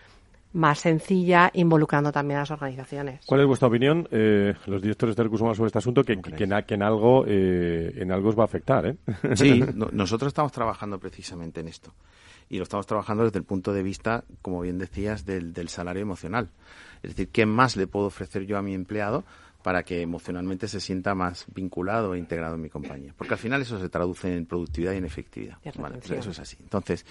más 0.54 0.80
sencilla, 0.80 1.52
involucrando 1.54 2.12
también 2.12 2.38
a 2.38 2.42
las 2.42 2.52
organizaciones. 2.52 3.26
¿Cuál 3.26 3.42
es 3.42 3.48
vuestra 3.48 3.68
opinión, 3.68 4.08
eh, 4.12 4.54
los 4.66 4.82
directores 4.82 5.16
de 5.16 5.24
recursos 5.24 5.42
humanos, 5.42 5.58
sobre 5.58 5.68
este 5.68 5.80
asunto, 5.80 6.04
que, 6.04 6.20
que, 6.22 6.44
en, 6.44 6.84
algo 6.84 7.26
eh, 7.28 7.94
en 7.98 8.12
algo 8.12 8.30
os 8.30 8.38
va 8.38 8.44
a 8.44 8.46
afectar? 8.46 8.86
¿eh? 8.88 8.96
Sí, 9.36 9.64
nosotros 9.92 10.30
estamos 10.30 10.52
trabajando 10.52 11.00
precisamente 11.00 11.60
en 11.60 11.68
esto. 11.68 11.94
Y 12.50 12.58
lo 12.58 12.64
estamos 12.64 12.88
trabajando 12.88 13.26
desde 13.26 13.38
el 13.38 13.46
punto 13.46 13.74
de 13.74 13.84
vista, 13.84 14.24
como 14.42 14.62
bien 14.62 14.80
decías, 14.80 15.24
del, 15.24 15.54
del 15.54 15.70
salario 15.70 16.02
emocional. 16.02 16.50
Es 17.04 17.12
decir, 17.12 17.30
¿qué 17.30 17.46
más 17.46 17.76
le 17.76 17.86
puedo 17.86 18.08
ofrecer 18.08 18.48
yo 18.48 18.58
a 18.58 18.64
mi 18.64 18.74
empleado 18.74 19.24
para 19.62 19.84
que 19.84 20.02
emocionalmente 20.02 20.68
se 20.68 20.80
sienta 20.80 21.16
más 21.16 21.46
vinculado 21.54 22.16
e 22.16 22.18
integrado 22.20 22.56
en 22.56 22.62
mi 22.62 22.70
compañía. 22.70 23.14
Porque 23.18 23.34
al 23.34 23.40
final 23.40 23.62
eso 23.62 23.80
se 23.80 23.90
traduce 23.90 24.34
en 24.34 24.46
productividad 24.46 24.94
y 24.94 24.98
en 24.98 25.06
efectividad. 25.06 25.58
eso 25.64 26.32
es 26.32 26.40
así. 26.40 26.58
Entonces, 26.62 27.06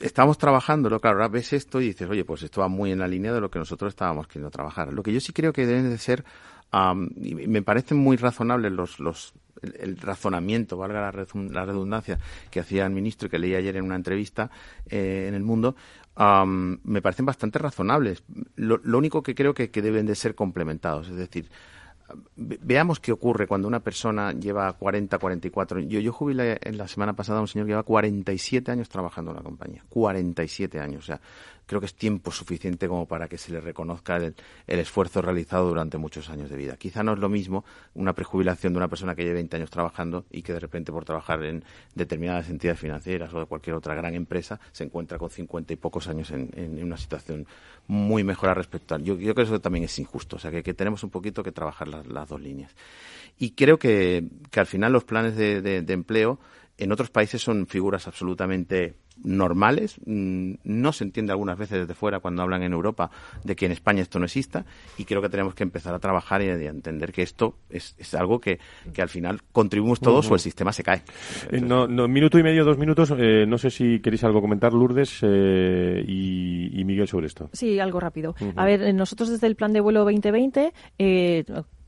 estamos 0.00 0.38
trabajándolo, 0.38 1.00
claro, 1.00 1.18
ahora 1.18 1.28
ves 1.28 1.52
esto 1.52 1.80
y 1.80 1.86
dices, 1.86 2.08
oye, 2.08 2.24
pues 2.24 2.42
esto 2.42 2.60
va 2.60 2.68
muy 2.68 2.92
en 2.92 2.98
la 2.98 3.08
línea 3.08 3.32
de 3.32 3.40
lo 3.40 3.50
que 3.50 3.58
nosotros 3.58 3.90
estábamos 3.90 4.26
queriendo 4.26 4.50
trabajar. 4.50 4.92
Lo 4.92 5.02
que 5.02 5.12
yo 5.12 5.20
sí 5.20 5.32
creo 5.32 5.52
que 5.52 5.66
deben 5.66 5.90
de 5.90 5.98
ser, 5.98 6.24
y 7.16 7.34
me 7.34 7.62
parecen 7.62 7.98
muy 7.98 8.16
razonables 8.16 8.72
los, 8.72 9.00
los 9.00 9.34
el, 9.62 9.96
razonamiento, 9.98 10.76
valga 10.76 11.00
la, 11.00 11.64
redundancia, 11.64 12.18
que 12.50 12.60
hacía 12.60 12.86
el 12.86 12.92
ministro 12.92 13.26
y 13.26 13.30
que 13.30 13.38
leí 13.38 13.54
ayer 13.54 13.76
en 13.76 13.84
una 13.84 13.96
entrevista 13.96 14.50
eh, 14.88 15.26
en 15.28 15.34
El 15.34 15.42
Mundo, 15.42 15.76
me 16.16 17.02
parecen 17.02 17.26
bastante 17.26 17.58
razonables. 17.58 18.22
Lo, 18.56 18.98
único 18.98 19.22
que 19.22 19.34
creo 19.34 19.54
que, 19.54 19.68
deben 19.68 20.06
de 20.06 20.14
ser 20.14 20.34
complementados, 20.34 21.08
es 21.08 21.16
decir, 21.16 21.48
veamos 22.36 23.00
qué 23.00 23.12
ocurre 23.12 23.46
cuando 23.46 23.68
una 23.68 23.80
persona 23.80 24.32
lleva 24.32 24.72
40, 24.72 25.18
44. 25.18 25.80
Yo, 25.80 26.00
yo 26.00 26.12
jubilé 26.12 26.58
en 26.62 26.78
la 26.78 26.88
semana 26.88 27.14
pasada 27.14 27.38
a 27.38 27.42
un 27.42 27.48
señor 27.48 27.66
que 27.66 27.72
lleva 27.72 27.82
47 27.82 28.70
años 28.70 28.88
trabajando 28.88 29.30
en 29.30 29.38
la 29.38 29.42
compañía. 29.42 29.84
47 29.88 30.80
años. 30.80 31.04
O 31.04 31.06
sea, 31.06 31.20
creo 31.70 31.78
que 31.78 31.86
es 31.86 31.94
tiempo 31.94 32.32
suficiente 32.32 32.88
como 32.88 33.06
para 33.06 33.28
que 33.28 33.38
se 33.38 33.52
le 33.52 33.60
reconozca 33.60 34.16
el, 34.16 34.34
esfuerzo 34.66 35.22
realizado 35.22 35.68
durante 35.68 35.98
muchos 35.98 36.28
años 36.28 36.50
de 36.50 36.56
vida. 36.56 36.76
Quizá 36.76 37.04
no 37.04 37.12
es 37.12 37.20
lo 37.20 37.28
mismo 37.28 37.64
una 37.94 38.12
prejubilación 38.12 38.72
de 38.72 38.78
una 38.78 38.88
persona 38.88 39.14
que 39.14 39.22
lleva 39.22 39.34
20 39.34 39.56
años 39.56 39.70
trabajando 39.70 40.24
y 40.32 40.42
que 40.42 40.52
de 40.52 40.58
repente 40.58 40.90
por 40.90 41.04
trabajar 41.04 41.44
en 41.44 41.62
determinadas 41.94 42.50
entidades 42.50 42.80
financieras 42.80 43.32
o 43.34 43.38
de 43.38 43.46
cualquier 43.46 43.76
otra 43.76 43.94
gran 43.94 44.16
empresa 44.16 44.58
se 44.72 44.82
encuentra 44.82 45.16
con 45.16 45.30
50 45.30 45.72
y 45.72 45.76
pocos 45.76 46.08
años 46.08 46.32
en, 46.32 46.50
una 46.82 46.96
situación 46.96 47.46
muy 47.86 48.24
mejor 48.24 48.48
a 48.48 48.54
respecto. 48.54 48.98
Yo, 48.98 49.14
yo 49.14 49.32
creo 49.32 49.34
que 49.36 49.42
eso 49.42 49.60
también 49.60 49.84
es 49.84 49.96
injusto, 50.00 50.36
o 50.36 50.38
sea 50.40 50.50
que, 50.50 50.74
tenemos 50.74 51.04
un 51.04 51.10
poquito 51.10 51.44
que 51.44 51.52
trabajar 51.52 51.86
las, 51.86 52.28
dos 52.28 52.40
líneas. 52.40 52.74
Y 53.38 53.52
creo 53.52 53.78
que, 53.78 54.24
al 54.56 54.66
final 54.66 54.92
los 54.92 55.04
planes 55.04 55.36
de 55.36 55.84
empleo 55.86 56.40
en 56.80 56.92
otros 56.92 57.10
países 57.10 57.42
son 57.42 57.66
figuras 57.66 58.06
absolutamente 58.06 58.94
normales. 59.22 59.96
Mm, 60.04 60.54
no 60.64 60.92
se 60.92 61.04
entiende 61.04 61.32
algunas 61.32 61.58
veces 61.58 61.80
desde 61.80 61.94
fuera 61.94 62.20
cuando 62.20 62.42
hablan 62.42 62.62
en 62.62 62.72
Europa 62.72 63.10
de 63.44 63.54
que 63.54 63.66
en 63.66 63.72
España 63.72 64.02
esto 64.02 64.18
no 64.18 64.24
exista 64.24 64.64
y 64.96 65.04
creo 65.04 65.20
que 65.20 65.28
tenemos 65.28 65.54
que 65.54 65.62
empezar 65.62 65.94
a 65.94 65.98
trabajar 65.98 66.42
y 66.42 66.48
a 66.48 66.54
entender 66.54 67.12
que 67.12 67.22
esto 67.22 67.56
es, 67.68 67.94
algo 68.14 68.40
que, 68.40 68.58
al 68.98 69.08
final 69.08 69.40
contribuimos 69.52 70.00
todos 70.00 70.30
o 70.30 70.34
el 70.34 70.40
sistema 70.40 70.72
se 70.72 70.82
cae. 70.82 71.02
Eh, 71.50 71.60
no, 71.60 71.86
minuto 72.08 72.38
y 72.38 72.42
medio, 72.42 72.64
dos 72.64 72.78
minutos. 72.78 73.12
Eh, 73.16 73.44
no 73.46 73.58
sé 73.58 73.70
si 73.70 74.00
queréis 74.00 74.24
algo 74.24 74.40
comentar, 74.40 74.72
Lourdes 74.72 75.20
eh, 75.22 76.02
y, 76.06 76.82
Miguel, 76.84 77.08
sobre 77.08 77.26
esto. 77.26 77.50
Sí, 77.52 77.78
algo 77.78 78.00
rápido. 78.00 78.34
A 78.56 78.64
ver, 78.64 78.94
nosotros 78.94 79.28
desde 79.28 79.46
el 79.46 79.54
plan 79.54 79.72
de 79.72 79.80
vuelo 79.80 80.00
2020 80.00 80.72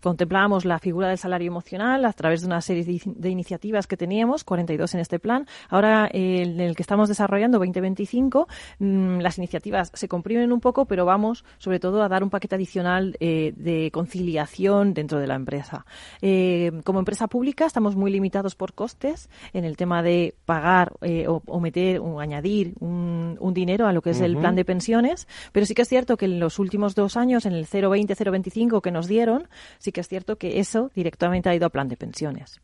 contemplábamos 0.03 0.65
la 0.65 0.79
figura 0.79 1.09
del 1.09 1.19
salario 1.19 1.49
emocional 1.49 2.05
a 2.05 2.13
través 2.13 2.41
de 2.41 2.47
una 2.47 2.61
serie 2.61 2.85
de, 2.85 3.31
iniciativas 3.31 3.87
que 3.87 3.97
teníamos, 3.97 4.45
42 4.45 4.95
en 4.95 5.01
este 5.01 5.19
plan. 5.19 5.47
Ahora, 5.69 6.09
en 6.13 6.61
el 6.61 6.77
que 6.77 6.83
estamos 6.83 7.09
desarrollando, 7.09 7.59
2025, 7.59 8.49
mm, 8.81 9.21
las 9.21 9.39
iniciativas 9.39 9.91
se 9.95 10.09
comprimen 10.09 10.53
un 10.53 10.61
poco, 10.61 10.87
pero 10.87 11.07
vamos 11.07 11.45
sobre 11.59 11.79
todo 11.79 12.03
a 12.03 12.09
dar 12.09 12.23
un 12.23 12.31
paquete 12.31 12.57
adicional 12.57 13.17
eh, 13.21 13.53
de 13.57 13.91
conciliación 13.93 14.93
dentro 14.95 15.19
de 15.21 15.27
la 15.27 15.37
empresa. 15.37 15.87
Eh, 16.21 16.73
como 16.85 16.99
empresa 16.99 17.29
pública 17.29 17.67
estamos 17.67 17.95
muy 17.95 18.11
limitados 18.11 18.55
por 18.55 18.75
costes 18.75 19.31
en 19.53 19.65
el 19.65 19.77
tema 19.77 20.03
de 20.03 20.35
pagar 20.45 20.93
eh, 21.03 21.27
o, 21.29 21.61
meter 21.61 22.01
o 22.01 22.21
añadir 22.21 22.75
un, 22.81 23.37
un, 23.39 23.55
dinero 23.55 23.87
a 23.87 23.93
lo 23.93 24.03
que 24.03 24.11
es 24.11 24.21
el 24.21 24.37
plan 24.37 24.57
de 24.57 24.65
pensiones, 24.65 25.29
pero 25.53 25.67
sí 25.67 25.75
que 25.75 25.83
es 25.83 25.89
cierto 25.89 26.17
que 26.17 26.25
en 26.25 26.41
los 26.41 26.59
últimos 26.59 26.95
dos 26.95 27.17
años, 27.17 27.47
en 27.47 27.53
el 27.53 27.67
0,20, 27.67 28.17
0,25 28.17 28.81
que 28.81 28.91
nos 28.91 29.07
dieron, 29.07 29.49
sí 29.79 29.92
que 29.93 30.01
es 30.01 30.09
cierto 30.09 30.37
que 30.37 30.59
eso 30.59 30.91
directamente 30.95 31.49
ha 31.49 31.55
ido 31.55 31.67
a 31.67 31.71
plan 31.71 31.89
de 31.89 31.97
pensiones. 31.97 32.61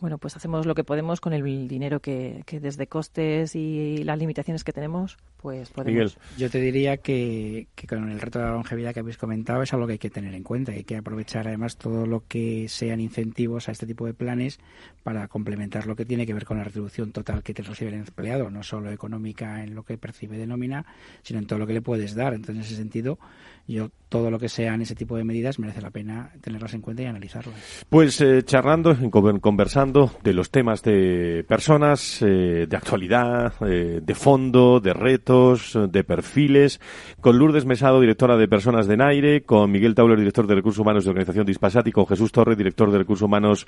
Bueno, 0.00 0.18
pues 0.18 0.36
hacemos 0.36 0.64
lo 0.64 0.76
que 0.76 0.84
podemos 0.84 1.20
con 1.20 1.32
el 1.32 1.42
dinero 1.66 1.98
que, 1.98 2.44
que 2.46 2.60
desde 2.60 2.86
costes 2.86 3.56
y 3.56 4.04
las 4.04 4.16
limitaciones 4.16 4.62
que 4.62 4.72
tenemos, 4.72 5.16
pues 5.38 5.70
podemos. 5.70 6.16
Yo 6.36 6.48
te 6.50 6.60
diría 6.60 6.98
que, 6.98 7.66
que, 7.74 7.88
con 7.88 8.08
el 8.08 8.20
reto 8.20 8.38
de 8.38 8.44
la 8.44 8.52
longevidad 8.52 8.94
que 8.94 9.00
habéis 9.00 9.16
comentado 9.16 9.60
es 9.62 9.72
algo 9.72 9.86
que 9.86 9.94
hay 9.94 9.98
que 9.98 10.10
tener 10.10 10.34
en 10.34 10.44
cuenta. 10.44 10.70
Hay 10.70 10.84
que 10.84 10.96
aprovechar 10.96 11.48
además 11.48 11.76
todo 11.76 12.06
lo 12.06 12.22
que 12.28 12.68
sean 12.68 13.00
incentivos 13.00 13.68
a 13.68 13.72
este 13.72 13.86
tipo 13.86 14.06
de 14.06 14.14
planes 14.14 14.60
para 15.02 15.26
complementar 15.26 15.88
lo 15.88 15.96
que 15.96 16.04
tiene 16.04 16.26
que 16.26 16.34
ver 16.34 16.44
con 16.44 16.58
la 16.58 16.64
retribución 16.64 17.10
total 17.10 17.42
que 17.42 17.52
te 17.52 17.62
recibe 17.62 17.90
el 17.90 17.96
empleado, 17.96 18.50
no 18.50 18.62
solo 18.62 18.92
económica 18.92 19.64
en 19.64 19.74
lo 19.74 19.82
que 19.82 19.98
percibe 19.98 20.38
de 20.38 20.46
nómina, 20.46 20.86
sino 21.22 21.40
en 21.40 21.46
todo 21.46 21.58
lo 21.58 21.66
que 21.66 21.72
le 21.72 21.82
puedes 21.82 22.14
dar. 22.14 22.34
Entonces, 22.34 22.56
en 22.56 22.62
ese 22.62 22.76
sentido, 22.76 23.18
yo 23.66 23.90
todo 24.08 24.30
lo 24.30 24.38
que 24.38 24.48
sean 24.48 24.80
ese 24.80 24.94
tipo 24.94 25.16
de 25.16 25.24
medidas 25.24 25.58
merece 25.58 25.82
la 25.82 25.90
pena 25.90 26.30
tenerlas 26.40 26.72
en 26.74 26.82
cuenta 26.82 27.02
y 27.02 27.06
analizarlas. 27.06 27.84
Pues 27.88 28.20
eh, 28.20 28.42
charlando, 28.44 28.96
conversando 29.40 29.87
de 29.92 30.34
los 30.34 30.50
temas 30.50 30.82
de 30.82 31.44
personas, 31.48 32.20
eh, 32.22 32.66
de 32.68 32.76
actualidad, 32.76 33.54
eh, 33.66 34.00
de 34.02 34.14
fondo, 34.14 34.80
de 34.80 34.92
retos, 34.92 35.78
de 35.90 36.04
perfiles, 36.04 36.80
con 37.20 37.38
Lourdes 37.38 37.64
Mesado, 37.64 38.00
directora 38.00 38.36
de 38.36 38.48
Personas 38.48 38.86
de 38.86 38.96
Naire, 38.96 39.42
con 39.42 39.70
Miguel 39.70 39.94
Tauler, 39.94 40.18
director 40.18 40.46
de 40.46 40.56
Recursos 40.56 40.80
Humanos 40.80 41.04
de 41.04 41.10
Organización 41.10 41.46
Dispasat 41.46 41.86
y 41.86 41.92
con 41.92 42.06
Jesús 42.06 42.32
Torres, 42.32 42.58
director 42.58 42.90
de 42.90 42.98
Recursos 42.98 43.24
Humanos 43.24 43.66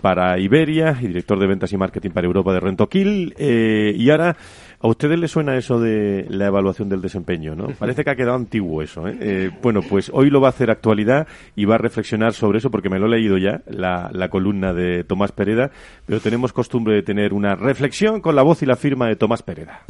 para 0.00 0.38
Iberia 0.38 0.96
y 1.00 1.06
director 1.06 1.38
de 1.38 1.46
Ventas 1.46 1.72
y 1.72 1.76
Marketing 1.76 2.10
para 2.10 2.26
Europa 2.26 2.52
de 2.52 2.60
Rentoquil. 2.60 3.34
y 3.38 4.10
ahora 4.10 4.36
¿A 4.80 4.86
ustedes 4.86 5.18
les 5.18 5.32
suena 5.32 5.56
eso 5.56 5.80
de 5.80 6.26
la 6.28 6.46
evaluación 6.46 6.88
del 6.88 7.00
desempeño, 7.00 7.56
no? 7.56 7.66
Parece 7.78 8.04
que 8.04 8.10
ha 8.10 8.16
quedado 8.16 8.36
antiguo 8.36 8.80
eso, 8.80 9.08
¿eh? 9.08 9.16
¿eh? 9.20 9.50
bueno, 9.60 9.80
pues 9.82 10.08
hoy 10.14 10.30
lo 10.30 10.40
va 10.40 10.48
a 10.48 10.50
hacer 10.50 10.70
actualidad 10.70 11.26
y 11.56 11.64
va 11.64 11.74
a 11.74 11.78
reflexionar 11.78 12.32
sobre 12.32 12.58
eso 12.58 12.70
porque 12.70 12.88
me 12.88 13.00
lo 13.00 13.06
he 13.06 13.10
leído 13.10 13.38
ya, 13.38 13.62
la, 13.66 14.08
la 14.12 14.28
columna 14.28 14.72
de 14.72 15.02
Tomás 15.02 15.27
Pereda, 15.32 15.70
pero 16.06 16.20
tenemos 16.20 16.52
costumbre 16.52 16.94
de 16.94 17.02
tener 17.02 17.32
una 17.32 17.54
reflexión 17.54 18.20
con 18.20 18.36
la 18.36 18.42
voz 18.42 18.62
y 18.62 18.66
la 18.66 18.76
firma 18.76 19.06
de 19.06 19.16
Tomás 19.16 19.42
Pereda. 19.42 19.82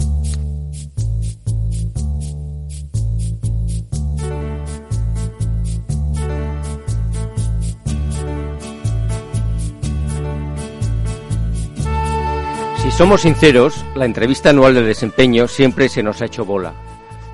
Si 12.88 12.90
somos 12.92 13.20
sinceros, 13.20 13.84
la 13.94 14.06
entrevista 14.06 14.48
anual 14.48 14.74
del 14.74 14.86
desempeño 14.86 15.46
siempre 15.46 15.90
se 15.90 16.02
nos 16.02 16.22
ha 16.22 16.24
hecho 16.24 16.46
bola. 16.46 16.72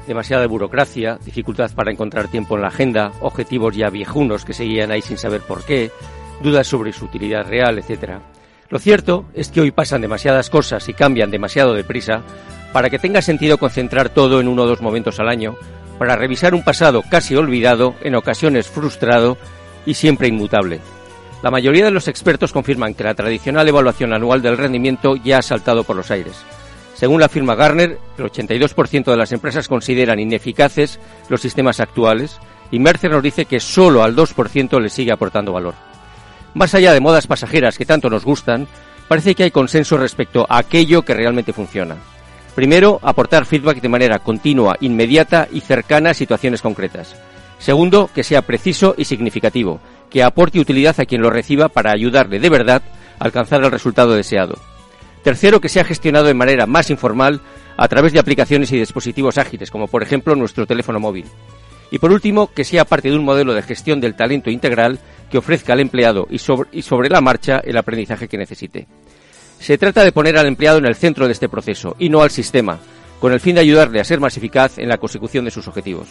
Demasiada 0.06 0.46
burocracia, 0.46 1.18
dificultad 1.24 1.70
para 1.74 1.92
encontrar 1.92 2.28
tiempo 2.28 2.56
en 2.56 2.62
la 2.62 2.68
agenda, 2.68 3.12
objetivos 3.20 3.74
ya 3.76 3.88
viejunos 3.88 4.44
que 4.44 4.52
seguían 4.52 4.90
ahí 4.90 5.00
sin 5.00 5.16
saber 5.16 5.42
por 5.42 5.64
qué, 5.64 5.92
dudas 6.42 6.66
sobre 6.66 6.92
su 6.92 7.04
utilidad 7.04 7.46
real, 7.46 7.78
etc. 7.78 8.18
Lo 8.70 8.78
cierto 8.78 9.26
es 9.34 9.50
que 9.50 9.60
hoy 9.60 9.70
pasan 9.70 10.00
demasiadas 10.00 10.50
cosas 10.50 10.88
y 10.88 10.94
cambian 10.94 11.30
demasiado 11.30 11.74
deprisa 11.74 12.22
para 12.72 12.90
que 12.90 12.98
tenga 12.98 13.22
sentido 13.22 13.58
concentrar 13.58 14.08
todo 14.08 14.40
en 14.40 14.48
uno 14.48 14.62
o 14.62 14.66
dos 14.66 14.80
momentos 14.80 15.20
al 15.20 15.28
año, 15.28 15.54
para 15.98 16.16
revisar 16.16 16.54
un 16.54 16.64
pasado 16.64 17.02
casi 17.08 17.36
olvidado, 17.36 17.94
en 18.02 18.16
ocasiones 18.16 18.66
frustrado 18.66 19.36
y 19.86 19.94
siempre 19.94 20.28
inmutable. 20.28 20.80
La 21.42 21.50
mayoría 21.50 21.84
de 21.84 21.90
los 21.90 22.08
expertos 22.08 22.52
confirman 22.52 22.94
que 22.94 23.04
la 23.04 23.14
tradicional 23.14 23.68
evaluación 23.68 24.12
anual 24.12 24.42
del 24.42 24.56
rendimiento 24.56 25.14
ya 25.14 25.38
ha 25.38 25.42
saltado 25.42 25.84
por 25.84 25.94
los 25.94 26.10
aires. 26.10 26.42
Según 26.94 27.20
la 27.20 27.28
firma 27.28 27.54
Garner, 27.54 27.98
el 28.18 28.24
82% 28.24 29.04
de 29.04 29.16
las 29.16 29.32
empresas 29.32 29.68
consideran 29.68 30.18
ineficaces 30.18 30.98
los 31.28 31.40
sistemas 31.40 31.80
actuales 31.80 32.38
y 32.70 32.78
Mercer 32.78 33.10
nos 33.10 33.22
dice 33.22 33.44
que 33.44 33.60
solo 33.60 34.02
al 34.02 34.16
2% 34.16 34.80
le 34.80 34.88
sigue 34.88 35.12
aportando 35.12 35.52
valor. 35.52 35.74
Más 36.54 36.74
allá 36.74 36.92
de 36.92 37.00
modas 37.00 37.26
pasajeras 37.26 37.76
que 37.76 37.84
tanto 37.84 38.08
nos 38.08 38.24
gustan, 38.24 38.68
parece 39.08 39.34
que 39.34 39.42
hay 39.42 39.50
consenso 39.50 39.96
respecto 39.96 40.46
a 40.48 40.58
aquello 40.58 41.02
que 41.02 41.14
realmente 41.14 41.52
funciona. 41.52 41.96
Primero, 42.54 43.00
aportar 43.02 43.44
feedback 43.44 43.80
de 43.80 43.88
manera 43.88 44.20
continua, 44.20 44.76
inmediata 44.80 45.48
y 45.52 45.60
cercana 45.60 46.10
a 46.10 46.14
situaciones 46.14 46.62
concretas. 46.62 47.16
Segundo, 47.58 48.08
que 48.14 48.22
sea 48.22 48.42
preciso 48.42 48.94
y 48.96 49.04
significativo, 49.04 49.80
que 50.10 50.22
aporte 50.22 50.60
utilidad 50.60 50.98
a 51.00 51.06
quien 51.06 51.22
lo 51.22 51.30
reciba 51.30 51.68
para 51.68 51.90
ayudarle 51.90 52.38
de 52.38 52.50
verdad 52.50 52.82
a 53.18 53.24
alcanzar 53.24 53.64
el 53.64 53.72
resultado 53.72 54.14
deseado. 54.14 54.54
Tercero, 55.24 55.60
que 55.60 55.68
sea 55.68 55.84
gestionado 55.84 56.26
de 56.26 56.34
manera 56.34 56.66
más 56.66 56.90
informal 56.90 57.40
a 57.76 57.88
través 57.88 58.12
de 58.12 58.20
aplicaciones 58.20 58.70
y 58.70 58.78
dispositivos 58.78 59.38
ágiles, 59.38 59.70
como 59.70 59.88
por 59.88 60.02
ejemplo 60.02 60.36
nuestro 60.36 60.66
teléfono 60.66 61.00
móvil. 61.00 61.26
Y 61.90 61.98
por 61.98 62.12
último, 62.12 62.48
que 62.52 62.64
sea 62.64 62.84
parte 62.84 63.10
de 63.10 63.16
un 63.16 63.24
modelo 63.24 63.54
de 63.54 63.62
gestión 63.62 64.00
del 64.00 64.14
talento 64.14 64.50
integral 64.50 65.00
que 65.34 65.38
ofrezca 65.38 65.72
al 65.72 65.80
empleado 65.80 66.28
y 66.30 66.38
sobre, 66.38 66.68
y 66.70 66.82
sobre 66.82 67.08
la 67.08 67.20
marcha 67.20 67.58
el 67.64 67.76
aprendizaje 67.76 68.28
que 68.28 68.38
necesite. 68.38 68.86
Se 69.58 69.76
trata 69.76 70.04
de 70.04 70.12
poner 70.12 70.38
al 70.38 70.46
empleado 70.46 70.78
en 70.78 70.86
el 70.86 70.94
centro 70.94 71.26
de 71.26 71.32
este 71.32 71.48
proceso 71.48 71.96
y 71.98 72.08
no 72.08 72.22
al 72.22 72.30
sistema, 72.30 72.78
con 73.18 73.32
el 73.32 73.40
fin 73.40 73.56
de 73.56 73.62
ayudarle 73.62 73.98
a 73.98 74.04
ser 74.04 74.20
más 74.20 74.36
eficaz 74.36 74.78
en 74.78 74.88
la 74.88 74.98
consecución 74.98 75.44
de 75.44 75.50
sus 75.50 75.66
objetivos. 75.66 76.06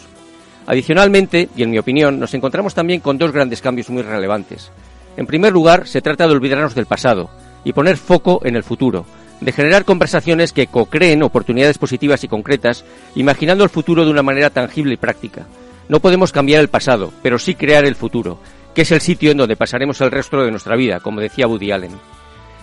Adicionalmente, 0.66 1.48
y 1.56 1.62
en 1.62 1.70
mi 1.70 1.78
opinión, 1.78 2.20
nos 2.20 2.34
encontramos 2.34 2.74
también 2.74 3.00
con 3.00 3.16
dos 3.16 3.32
grandes 3.32 3.62
cambios 3.62 3.88
muy 3.88 4.02
relevantes. 4.02 4.70
En 5.16 5.26
primer 5.26 5.54
lugar, 5.54 5.88
se 5.88 6.02
trata 6.02 6.26
de 6.26 6.34
olvidarnos 6.34 6.74
del 6.74 6.84
pasado 6.84 7.30
y 7.64 7.72
poner 7.72 7.96
foco 7.96 8.42
en 8.44 8.56
el 8.56 8.62
futuro, 8.62 9.06
de 9.40 9.52
generar 9.52 9.86
conversaciones 9.86 10.52
que 10.52 10.66
co-creen 10.66 11.22
oportunidades 11.22 11.78
positivas 11.78 12.24
y 12.24 12.28
concretas, 12.28 12.84
imaginando 13.14 13.64
el 13.64 13.70
futuro 13.70 14.04
de 14.04 14.10
una 14.10 14.22
manera 14.22 14.50
tangible 14.50 14.92
y 14.92 14.98
práctica. 14.98 15.46
No 15.88 16.00
podemos 16.00 16.30
cambiar 16.30 16.60
el 16.60 16.68
pasado, 16.68 17.10
pero 17.22 17.38
sí 17.38 17.54
crear 17.54 17.86
el 17.86 17.94
futuro, 17.94 18.38
que 18.74 18.82
es 18.82 18.92
el 18.92 19.00
sitio 19.00 19.30
en 19.30 19.38
donde 19.38 19.56
pasaremos 19.56 20.00
el 20.00 20.10
resto 20.10 20.42
de 20.42 20.50
nuestra 20.50 20.76
vida, 20.76 21.00
como 21.00 21.20
decía 21.20 21.46
Woody 21.46 21.70
Allen. 21.70 21.98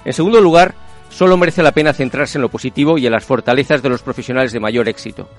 En 0.03 0.13
segundo 0.13 0.41
lugar, 0.41 0.75
solo 1.09 1.37
merece 1.37 1.63
la 1.63 1.71
pena 1.71 1.93
centrarse 1.93 2.37
en 2.37 2.41
lo 2.41 2.49
positivo 2.49 2.97
y 2.97 3.05
en 3.05 3.11
las 3.11 3.25
fortalezas 3.25 3.81
de 3.81 3.89
los 3.89 4.01
profesionales 4.01 4.51
de 4.51 4.59
mayor 4.59 4.89
éxito, 4.89 5.29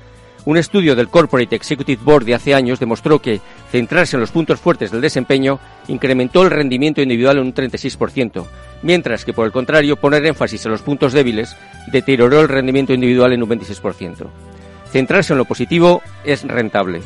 un 0.44 0.56
estudio 0.56 0.96
del 0.96 1.08
Corporate 1.08 1.54
Executive 1.54 2.02
Board 2.02 2.24
de 2.24 2.34
hace 2.34 2.52
años 2.52 2.80
demostró 2.80 3.20
que 3.20 3.40
centrarse 3.70 4.16
en 4.16 4.20
los 4.20 4.32
puntos 4.32 4.58
fuertes 4.58 4.90
del 4.90 5.00
desempeño 5.00 5.60
incrementó 5.86 6.42
el 6.42 6.50
rendimiento 6.50 7.00
individual 7.00 7.38
en 7.38 7.44
un 7.44 7.54
36%, 7.54 8.44
mientras 8.82 9.24
que 9.24 9.32
por 9.32 9.46
el 9.46 9.52
contrario 9.52 9.96
poner 9.96 10.26
énfasis 10.26 10.64
en 10.66 10.72
los 10.72 10.82
puntos 10.82 11.12
débiles 11.12 11.56
deterioró 11.92 12.40
el 12.40 12.48
rendimiento 12.48 12.92
individual 12.92 13.32
en 13.32 13.42
un 13.44 13.50
26%. 13.50 14.26
Centrarse 14.90 15.32
en 15.32 15.38
lo 15.38 15.44
positivo 15.44 16.02
es 16.24 16.42
rentable. 16.42 17.02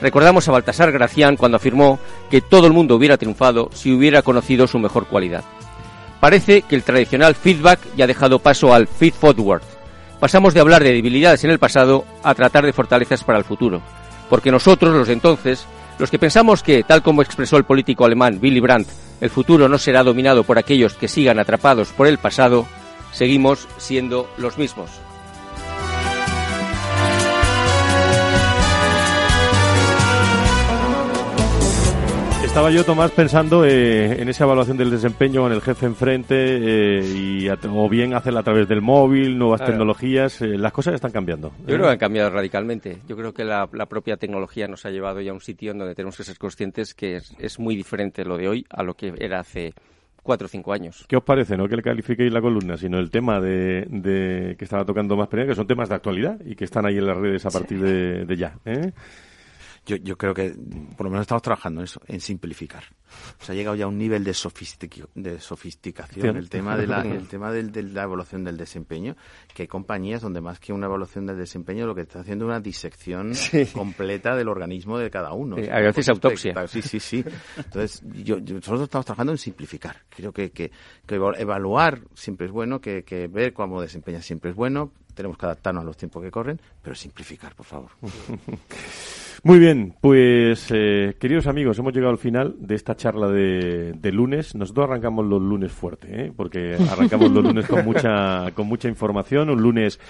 Recordamos 0.00 0.48
a 0.48 0.52
Baltasar 0.52 0.92
Gracián 0.92 1.36
cuando 1.36 1.56
afirmó 1.56 1.98
que 2.30 2.40
todo 2.40 2.66
el 2.66 2.72
mundo 2.72 2.94
hubiera 2.94 3.16
triunfado 3.16 3.70
si 3.72 3.92
hubiera 3.92 4.22
conocido 4.22 4.66
su 4.66 4.78
mejor 4.78 5.06
cualidad. 5.06 5.44
Parece 6.20 6.62
que 6.62 6.76
el 6.76 6.82
tradicional 6.82 7.34
feedback 7.34 7.80
ya 7.96 8.04
ha 8.04 8.08
dejado 8.08 8.38
paso 8.38 8.74
al 8.74 8.86
feed 8.86 9.14
forward, 9.14 9.62
pasamos 10.20 10.54
de 10.54 10.60
hablar 10.60 10.82
de 10.82 10.92
debilidades 10.92 11.44
en 11.44 11.50
el 11.50 11.58
pasado 11.58 12.04
a 12.22 12.34
tratar 12.34 12.64
de 12.64 12.72
fortalezas 12.72 13.24
para 13.24 13.38
el 13.38 13.44
futuro. 13.44 13.82
Porque 14.28 14.50
nosotros, 14.50 14.94
los 14.94 15.06
de 15.06 15.14
entonces, 15.14 15.66
los 15.98 16.10
que 16.10 16.18
pensamos 16.18 16.62
que, 16.62 16.82
tal 16.82 17.02
como 17.02 17.22
expresó 17.22 17.56
el 17.56 17.64
político 17.64 18.04
alemán 18.04 18.38
Willy 18.40 18.60
Brandt, 18.60 18.88
el 19.20 19.30
futuro 19.30 19.68
no 19.68 19.78
será 19.78 20.04
dominado 20.04 20.44
por 20.44 20.58
aquellos 20.58 20.94
que 20.94 21.08
sigan 21.08 21.38
atrapados 21.38 21.88
por 21.88 22.06
el 22.06 22.18
pasado, 22.18 22.66
seguimos 23.12 23.66
siendo 23.78 24.28
los 24.36 24.58
mismos. 24.58 24.90
Estaba 32.48 32.70
yo, 32.70 32.82
Tomás, 32.82 33.10
pensando 33.10 33.64
eh, 33.66 34.20
en 34.20 34.28
esa 34.30 34.44
evaluación 34.44 34.78
del 34.78 34.90
desempeño 34.90 35.42
con 35.42 35.52
el 35.52 35.60
jefe 35.60 35.84
enfrente 35.84 36.34
eh, 36.34 37.04
y 37.06 37.46
o 37.48 37.88
bien 37.90 38.14
hacerla 38.14 38.40
a 38.40 38.42
través 38.42 38.66
del 38.66 38.80
móvil, 38.80 39.38
nuevas 39.38 39.62
tecnologías. 39.62 40.40
Eh, 40.40 40.56
las 40.56 40.72
cosas 40.72 40.94
están 40.94 41.12
cambiando. 41.12 41.52
Yo 41.60 41.74
creo 41.74 41.82
que 41.82 41.92
han 41.92 41.98
cambiado 41.98 42.30
radicalmente. 42.30 43.00
Yo 43.06 43.16
creo 43.16 43.34
que 43.34 43.44
la, 43.44 43.66
propia 43.66 44.16
tecnología 44.16 44.66
nos 44.66 44.86
ha 44.86 44.90
llevado 44.90 45.20
ya 45.20 45.30
a 45.30 45.34
un 45.34 45.42
sitio 45.42 45.72
en 45.72 45.78
donde 45.78 45.94
tenemos 45.94 46.16
que 46.16 46.24
ser 46.24 46.38
conscientes 46.38 46.94
que 46.94 47.20
es, 47.38 47.58
muy 47.60 47.76
diferente 47.76 48.24
lo 48.24 48.38
de 48.38 48.48
hoy 48.48 48.66
a 48.70 48.82
lo 48.82 48.94
que 48.94 49.12
era 49.18 49.40
hace 49.40 49.74
cuatro 50.22 50.46
o 50.46 50.48
cinco 50.48 50.72
años. 50.72 51.04
¿Qué 51.06 51.16
os 51.16 51.22
parece? 51.22 51.54
No 51.54 51.68
que 51.68 51.76
le 51.76 51.82
califiquéis 51.82 52.32
la 52.32 52.40
columna, 52.40 52.78
sino 52.78 52.98
el 52.98 53.10
tema 53.10 53.40
de, 53.40 54.56
que 54.58 54.64
estaba 54.64 54.86
tocando 54.86 55.16
más 55.16 55.28
que 55.28 55.54
son 55.54 55.66
temas 55.66 55.90
de 55.90 55.94
actualidad 55.94 56.40
y 56.44 56.56
que 56.56 56.64
están 56.64 56.86
ahí 56.86 56.96
en 56.96 57.06
las 57.06 57.16
redes 57.18 57.44
a 57.44 57.50
partir 57.50 57.78
de, 57.78 58.24
de 58.24 58.36
ya. 58.36 58.54
Yo, 59.88 59.96
yo 59.96 60.18
creo 60.18 60.34
que 60.34 60.54
por 60.98 61.06
lo 61.06 61.10
menos 61.10 61.22
estamos 61.22 61.40
trabajando 61.40 61.80
en 61.80 61.84
eso, 61.84 61.98
en 62.06 62.20
simplificar. 62.20 62.84
O 63.40 63.42
sea, 63.42 63.54
ha 63.54 63.56
llegado 63.56 63.74
ya 63.74 63.86
a 63.86 63.88
un 63.88 63.96
nivel 63.96 64.22
de, 64.22 64.36
de 65.14 65.40
sofisticación 65.40 66.36
el 66.36 66.50
tema 66.50 66.76
de 66.76 66.86
la, 66.86 67.00
el 67.00 67.26
tema 67.26 67.50
de 67.50 67.82
la 67.82 68.02
evaluación 68.02 68.44
del 68.44 68.58
desempeño, 68.58 69.16
que 69.54 69.62
hay 69.62 69.66
compañías 69.66 70.20
donde 70.20 70.42
más 70.42 70.60
que 70.60 70.74
una 70.74 70.88
evaluación 70.88 71.24
del 71.24 71.38
desempeño 71.38 71.86
lo 71.86 71.94
que 71.94 72.02
está 72.02 72.20
haciendo 72.20 72.44
es 72.44 72.48
una 72.50 72.60
disección 72.60 73.32
completa 73.72 74.36
del 74.36 74.48
organismo 74.48 74.98
de 74.98 75.08
cada 75.08 75.32
uno. 75.32 75.56
a 75.56 75.80
veces 75.80 76.06
autopsia. 76.10 76.52
Sí, 76.66 76.82
sí, 76.82 77.00
sí. 77.00 77.24
Entonces, 77.56 78.02
yo, 78.22 78.40
nosotros 78.40 78.82
estamos 78.82 79.06
trabajando 79.06 79.32
en 79.32 79.38
simplificar. 79.38 80.02
Creo 80.10 80.32
que, 80.32 80.50
que, 80.50 80.70
que 81.06 81.14
evaluar 81.14 82.02
siempre 82.12 82.46
es 82.46 82.52
bueno, 82.52 82.78
que, 82.78 83.04
que 83.04 83.26
ver 83.26 83.54
cómo 83.54 83.80
desempeña 83.80 84.20
siempre 84.20 84.50
es 84.50 84.56
bueno. 84.56 84.92
Tenemos 85.14 85.38
que 85.38 85.46
adaptarnos 85.46 85.82
a 85.82 85.86
los 85.86 85.96
tiempos 85.96 86.22
que 86.22 86.30
corren, 86.30 86.60
pero 86.82 86.94
simplificar, 86.94 87.54
por 87.54 87.64
favor. 87.64 87.90
Muy 89.44 89.60
bien, 89.60 89.94
pues 90.00 90.66
eh, 90.70 91.14
queridos 91.20 91.46
amigos, 91.46 91.78
hemos 91.78 91.92
llegado 91.92 92.10
al 92.10 92.18
final 92.18 92.56
de 92.58 92.74
esta 92.74 92.96
charla 92.96 93.28
de, 93.28 93.92
de 93.92 94.12
lunes. 94.12 94.56
Nosotros 94.56 94.88
arrancamos 94.88 95.26
los 95.26 95.40
lunes 95.40 95.70
fuerte, 95.70 96.24
¿eh? 96.24 96.32
porque 96.36 96.76
arrancamos 96.90 97.30
los 97.30 97.44
lunes 97.44 97.66
con 97.66 97.84
mucha, 97.84 98.50
con 98.52 98.66
mucha 98.66 98.88
información. 98.88 99.48
Un 99.50 99.62
lunes 99.62 100.00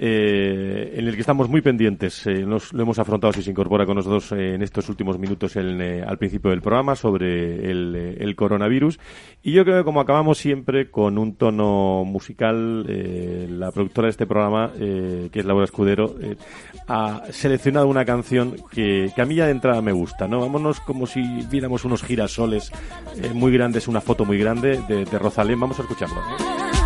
eh, 0.00 0.94
en 0.94 1.08
el 1.08 1.14
que 1.14 1.20
estamos 1.20 1.48
muy 1.48 1.60
pendientes. 1.60 2.24
Eh, 2.26 2.44
nos, 2.46 2.72
lo 2.72 2.82
hemos 2.82 2.98
afrontado 3.00 3.32
si 3.32 3.42
se 3.42 3.50
incorpora 3.50 3.84
con 3.84 3.96
nosotros 3.96 4.30
eh, 4.32 4.54
en 4.54 4.62
estos 4.62 4.88
últimos 4.88 5.18
minutos 5.18 5.56
eh, 5.56 6.04
al 6.06 6.18
principio 6.18 6.50
del 6.50 6.62
programa 6.62 6.94
sobre 6.94 7.68
el, 7.68 8.16
el, 8.18 8.36
coronavirus. 8.36 9.00
Y 9.42 9.52
yo 9.52 9.64
creo 9.64 9.78
que 9.78 9.84
como 9.84 10.00
acabamos 10.00 10.38
siempre 10.38 10.90
con 10.90 11.18
un 11.18 11.34
tono 11.34 12.04
musical, 12.04 12.86
la 13.58 13.72
productora 13.72 14.06
de 14.06 14.10
este 14.10 14.26
programa, 14.26 14.72
que 14.76 15.30
es 15.32 15.44
Laura 15.44 15.64
Escudero, 15.64 16.14
ha 16.86 17.22
seleccionado 17.30 17.88
una 17.88 18.04
canción 18.04 18.56
que, 18.70 19.10
que, 19.14 19.22
a 19.22 19.24
mí 19.24 19.34
ya 19.34 19.46
de 19.46 19.52
entrada 19.52 19.82
me 19.82 19.92
gusta. 19.92 20.28
¿no? 20.28 20.40
Vámonos 20.40 20.80
como 20.80 21.06
si 21.06 21.22
viéramos 21.50 21.84
unos 21.84 22.02
girasoles 22.02 22.70
muy 23.34 23.52
grandes, 23.52 23.88
una 23.88 24.00
foto 24.00 24.24
muy 24.24 24.38
grande 24.38 24.80
de, 24.88 25.04
de 25.04 25.18
Rosalén. 25.18 25.58
Vamos 25.58 25.78
a 25.78 25.82
escucharlo 25.82 26.77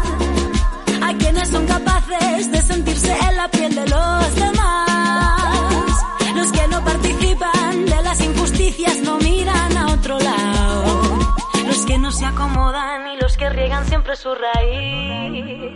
de 7.86 8.02
las 8.02 8.20
injusticias 8.20 8.98
no 9.02 9.18
miran 9.18 9.76
a 9.76 9.92
otro 9.92 10.18
lado. 10.18 11.02
Los 11.66 11.86
que 11.86 11.98
no 11.98 12.10
se 12.12 12.24
acomodan 12.24 13.14
y 13.14 13.20
los 13.20 13.36
que 13.36 13.48
riegan 13.50 13.86
siempre 13.86 14.16
su 14.16 14.30
raíz. 14.34 15.72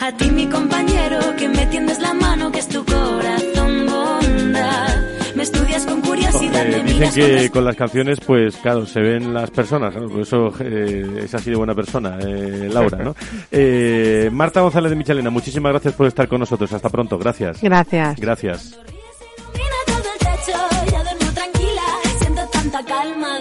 A 0.00 0.12
ti 0.16 0.30
mi 0.30 0.46
compañero 0.48 1.18
que 1.36 1.48
me 1.48 1.66
tiendes 1.66 2.00
la 2.00 2.14
mano 2.14 2.50
que 2.50 2.58
es 2.58 2.68
tu 2.68 2.84
corazón 2.84 3.86
bondad 3.86 5.12
estudias 5.42 5.84
con 5.86 6.00
curiosidad. 6.00 6.66
Eh, 6.66 6.82
dicen 6.84 7.12
que 7.12 7.50
con 7.50 7.64
las 7.64 7.76
canciones, 7.76 8.20
pues 8.20 8.56
claro, 8.56 8.86
se 8.86 9.00
ven 9.00 9.34
las 9.34 9.50
personas, 9.50 9.94
por 9.94 10.20
eso 10.20 10.52
eh, 10.60 11.22
es 11.24 11.34
así 11.34 11.50
de 11.50 11.56
buena 11.56 11.74
persona, 11.74 12.18
eh, 12.20 12.68
Laura, 12.72 12.98
¿no? 12.98 13.14
Marta 14.32 14.60
González 14.60 14.90
de 14.90 14.96
Michelena, 14.96 15.30
muchísimas 15.30 15.72
gracias 15.72 15.94
por 15.94 16.06
estar 16.06 16.28
con 16.28 16.40
nosotros. 16.40 16.72
Hasta 16.72 16.88
pronto, 16.88 17.18
gracias. 17.18 17.60
Gracias. 17.60 18.18
Gracias. 18.18 18.78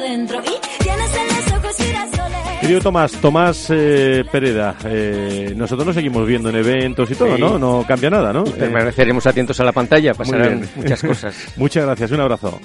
Calma 0.01 0.09
dentro 0.09 0.41
Querido 2.59 2.79
Tomás, 2.79 3.11
Tomás 3.13 3.67
eh, 3.71 4.23
Pereda, 4.31 4.75
eh, 4.85 5.51
nosotros 5.55 5.87
nos 5.87 5.95
seguimos 5.95 6.27
viendo 6.27 6.49
en 6.49 6.57
eventos 6.57 7.09
y 7.09 7.15
todo, 7.15 7.35
¿no? 7.35 7.57
No 7.57 7.83
cambia 7.87 8.11
nada, 8.11 8.31
¿no? 8.31 8.43
Permaneceremos 8.43 9.25
atentos 9.25 9.59
a 9.59 9.63
la 9.63 9.71
pantalla, 9.71 10.13
pasarán 10.13 10.69
muchas 10.75 11.01
cosas. 11.07 11.35
Muchas 11.57 11.85
gracias, 11.85 12.11
un 12.11 12.19
abrazo. 12.19 12.61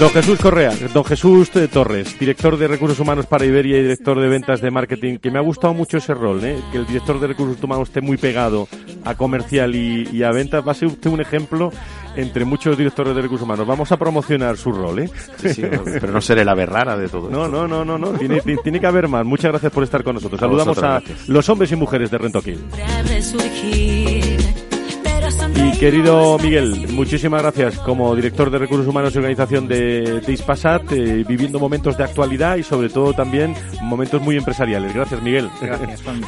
Don 0.00 0.08
Jesús 0.08 0.38
Correa, 0.38 0.72
don 0.94 1.04
Jesús 1.04 1.50
Torres, 1.70 2.18
director 2.18 2.56
de 2.56 2.66
Recursos 2.66 2.98
Humanos 2.98 3.26
para 3.26 3.44
Iberia 3.44 3.76
y 3.76 3.82
director 3.82 4.18
de 4.18 4.28
ventas 4.28 4.62
de 4.62 4.70
marketing, 4.70 5.18
que 5.18 5.30
me 5.30 5.38
ha 5.38 5.42
gustado 5.42 5.74
mucho 5.74 5.98
ese 5.98 6.14
rol, 6.14 6.42
¿eh? 6.42 6.58
que 6.72 6.78
el 6.78 6.86
director 6.86 7.20
de 7.20 7.26
Recursos 7.26 7.62
Humanos 7.62 7.88
esté 7.88 8.00
muy 8.00 8.16
pegado 8.16 8.66
a 9.04 9.14
comercial 9.14 9.74
y, 9.74 10.22
a 10.22 10.30
ventas. 10.30 10.66
Va 10.66 10.72
a 10.72 10.74
ser 10.74 10.88
usted 10.88 11.10
un 11.10 11.20
ejemplo 11.20 11.70
entre 12.16 12.46
muchos 12.46 12.78
directores 12.78 13.14
de 13.14 13.20
Recursos 13.20 13.44
Humanos. 13.44 13.66
Vamos 13.66 13.92
a 13.92 13.98
promocionar 13.98 14.56
su 14.56 14.72
rol, 14.72 15.00
¿eh? 15.00 15.10
pero 16.00 16.12
no 16.12 16.22
seré 16.22 16.46
la 16.46 16.54
berrara 16.54 16.96
de 16.96 17.06
todo 17.08 17.28
No, 17.28 17.46
no, 17.46 17.68
no, 17.68 17.84
no, 17.84 17.98
no. 17.98 18.12
Tiene, 18.12 18.40
tiene, 18.40 18.80
que 18.80 18.86
haber 18.86 19.06
más. 19.06 19.26
Muchas 19.26 19.50
gracias 19.50 19.70
por 19.70 19.84
estar 19.84 20.02
con 20.02 20.14
nosotros. 20.14 20.40
Saludamos 20.40 20.82
a, 20.82 21.02
los 21.26 21.46
hombres 21.50 21.70
y 21.72 21.76
mujeres 21.76 22.10
de 22.10 22.16
Rentoquil. 22.16 22.58
Y 25.54 25.78
querido 25.78 26.38
Miguel, 26.38 26.88
muchísimas 26.92 27.42
gracias 27.42 27.78
como 27.78 28.14
director 28.14 28.50
de 28.50 28.58
Recursos 28.58 28.86
Humanos 28.86 29.14
y 29.14 29.18
Organización 29.18 29.68
de, 29.68 30.20
de 30.20 30.32
Ispasat, 30.32 30.92
eh, 30.92 31.24
viviendo 31.26 31.58
momentos 31.58 31.96
de 31.96 32.04
actualidad 32.04 32.56
y 32.56 32.62
sobre 32.62 32.88
todo 32.88 33.12
también 33.12 33.54
momentos 33.82 34.20
muy 34.22 34.36
empresariales. 34.36 34.94
Gracias, 34.94 35.22
Miguel. 35.22 35.48
Gracias, 35.60 36.02
Juan. 36.02 36.20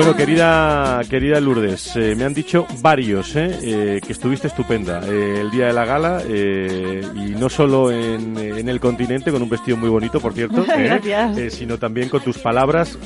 Bueno, 0.00 0.16
querida, 0.16 1.02
querida 1.10 1.38
Lourdes, 1.40 1.94
eh, 1.94 2.14
me 2.16 2.24
han 2.24 2.32
dicho 2.32 2.66
varios 2.80 3.36
eh, 3.36 3.58
eh, 3.62 4.00
que 4.00 4.14
estuviste 4.14 4.46
estupenda 4.46 5.00
el 5.06 5.50
día 5.50 5.66
de 5.66 5.74
la 5.74 5.84
gala 5.84 6.22
y 6.26 7.34
no 7.38 7.50
solo 7.50 7.92
en, 7.92 8.34
en, 8.38 8.66
el 8.66 8.80
continente 8.80 9.30
con 9.30 9.42
un 9.42 9.50
vestido 9.50 9.76
muy 9.76 9.90
bonito, 9.90 10.18
por 10.18 10.32
cierto, 10.32 10.64
sino 11.50 11.76
también 11.76 12.08
con 12.08 12.22
tus 12.22 12.38
palabras 12.38 12.98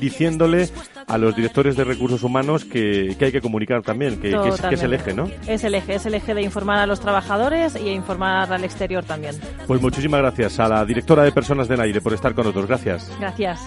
diciéndole 0.00 0.70
a 1.06 1.18
los 1.18 1.36
directores 1.36 1.76
de 1.76 1.84
recursos 1.84 2.22
humanos 2.22 2.64
que, 2.64 3.16
que 3.18 3.26
hay 3.26 3.32
que 3.32 3.42
comunicar 3.42 3.82
también, 3.82 4.18
que, 4.18 4.30
que, 4.30 4.74
es, 4.74 4.82
el 4.82 4.94
eje, 4.94 5.12
¿no? 5.12 5.28
Es 5.46 5.62
el 5.62 5.74
eje, 5.74 5.96
es 5.96 6.06
el 6.06 6.14
eje 6.14 6.32
de 6.32 6.40
informar 6.40 6.78
a 6.78 6.86
los 6.86 7.00
trabajadores 7.00 7.76
y 7.76 7.90
informar 7.90 8.50
al 8.50 8.64
exterior 8.64 9.04
también. 9.04 9.38
Pues 9.66 9.82
muchísimas 9.82 10.20
gracias 10.20 10.58
a 10.58 10.68
la 10.68 10.86
directora 10.86 11.22
de 11.22 11.32
Personas 11.32 11.68
del 11.68 11.82
Aire 11.82 12.00
por 12.00 12.14
estar 12.14 12.34
con 12.34 12.46
nosotros. 12.46 12.66
Gracias. 12.66 13.10
Gracias. 13.20 13.60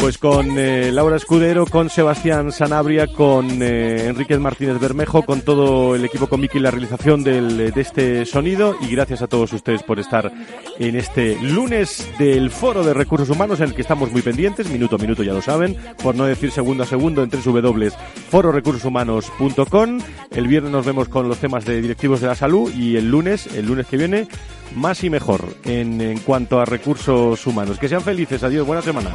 Pues 0.00 0.16
con 0.16 0.58
eh, 0.58 0.90
Laura 0.90 1.16
Escudero, 1.16 1.66
con 1.66 1.90
Sebastián 1.90 2.52
Sanabria, 2.52 3.06
con 3.06 3.62
eh, 3.62 4.06
Enrique 4.06 4.38
Martínez 4.38 4.80
Bermejo, 4.80 5.20
con 5.22 5.42
todo 5.42 5.94
el 5.94 6.02
equipo 6.06 6.26
con 6.26 6.40
Miki 6.40 6.58
la 6.58 6.70
realización 6.70 7.22
del, 7.22 7.70
de 7.70 7.80
este 7.80 8.24
sonido 8.24 8.76
y 8.80 8.86
gracias 8.88 9.20
a 9.20 9.26
todos 9.26 9.52
ustedes 9.52 9.82
por 9.82 10.00
estar 10.00 10.32
en 10.78 10.96
este 10.96 11.36
lunes 11.42 12.08
del 12.18 12.50
Foro 12.50 12.82
de 12.82 12.94
Recursos 12.94 13.28
Humanos 13.28 13.60
en 13.60 13.66
el 13.66 13.74
que 13.74 13.82
estamos 13.82 14.10
muy 14.10 14.22
pendientes, 14.22 14.70
minuto 14.70 14.96
a 14.96 14.98
minuto 14.98 15.22
ya 15.22 15.34
lo 15.34 15.42
saben, 15.42 15.76
por 16.02 16.14
no 16.14 16.24
decir 16.24 16.50
segundo 16.50 16.84
a 16.84 16.86
segundo 16.86 17.22
en 17.22 17.28
www.fororecursoshumanos.com. 17.28 20.00
El 20.30 20.48
viernes 20.48 20.72
nos 20.72 20.86
vemos 20.86 21.10
con 21.10 21.28
los 21.28 21.36
temas 21.38 21.66
de 21.66 21.82
directivos 21.82 22.22
de 22.22 22.26
la 22.26 22.34
salud 22.34 22.72
y 22.72 22.96
el 22.96 23.10
lunes, 23.10 23.54
el 23.54 23.66
lunes 23.66 23.86
que 23.86 23.98
viene, 23.98 24.28
más 24.74 25.04
y 25.04 25.10
mejor 25.10 25.44
en 25.64 26.18
cuanto 26.20 26.58
a 26.58 26.64
recursos 26.64 27.46
humanos. 27.46 27.78
Que 27.78 27.88
sean 27.88 28.00
felices, 28.00 28.42
adiós, 28.42 28.66
buena 28.66 28.80
semana. 28.80 29.14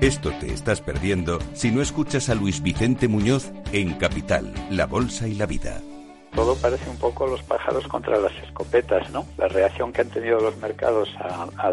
Esto 0.00 0.30
te 0.40 0.52
estás 0.52 0.80
perdiendo 0.80 1.38
si 1.54 1.70
no 1.70 1.80
escuchas 1.80 2.28
a 2.28 2.34
Luis 2.34 2.62
Vicente 2.62 3.08
Muñoz 3.08 3.50
en 3.72 3.94
Capital, 3.94 4.52
La 4.70 4.86
Bolsa 4.86 5.26
y 5.26 5.34
la 5.34 5.46
Vida 5.46 5.80
todo 6.36 6.54
parece 6.56 6.88
un 6.90 6.98
poco 6.98 7.26
los 7.26 7.42
pájaros 7.42 7.88
contra 7.88 8.20
las 8.20 8.32
escopetas, 8.44 9.10
¿no? 9.10 9.26
La 9.38 9.48
reacción 9.48 9.90
que 9.90 10.02
han 10.02 10.10
tenido 10.10 10.38
los 10.38 10.56
mercados 10.58 11.08
a, 11.18 11.72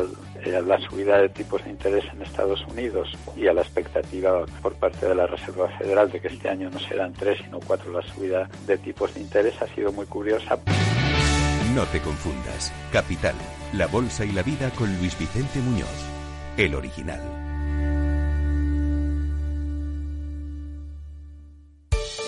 la 0.62 0.80
subida 0.80 1.18
de 1.18 1.30
tipos 1.30 1.64
de 1.66 1.72
interés 1.72 2.06
en 2.14 2.22
Estados 2.22 2.66
Unidos 2.72 3.10
y 3.36 3.48
a 3.48 3.54
la 3.54 3.62
expectativa 3.62 4.46
por 4.62 4.74
parte 4.76 5.06
de 5.06 5.16
la 5.16 5.28
Reserva 5.28 5.68
Federal 5.78 6.10
de 6.10 6.22
que 6.22 6.30
este 6.30 6.50
año 6.50 6.70
no 6.70 6.80
serán 6.80 7.12
tres 7.14 7.40
sino 7.44 7.60
cuatro 7.60 7.92
la 7.92 8.02
subida 8.14 8.50
de 8.66 8.78
tipos 8.78 9.14
de 9.14 9.20
interés 9.20 9.62
ha 9.62 9.68
sido 9.68 9.92
muy 9.92 10.06
curiosa. 10.06 10.58
No 11.76 11.84
te 11.88 12.00
confundas. 12.00 12.72
Capital, 12.94 13.36
la 13.74 13.88
bolsa 13.88 14.24
y 14.24 14.32
la 14.32 14.44
vida 14.44 14.70
con 14.72 14.88
Luis 14.98 15.20
Vicente 15.20 15.60
Muñoz, 15.60 16.06
el 16.56 16.74
original. 16.74 17.43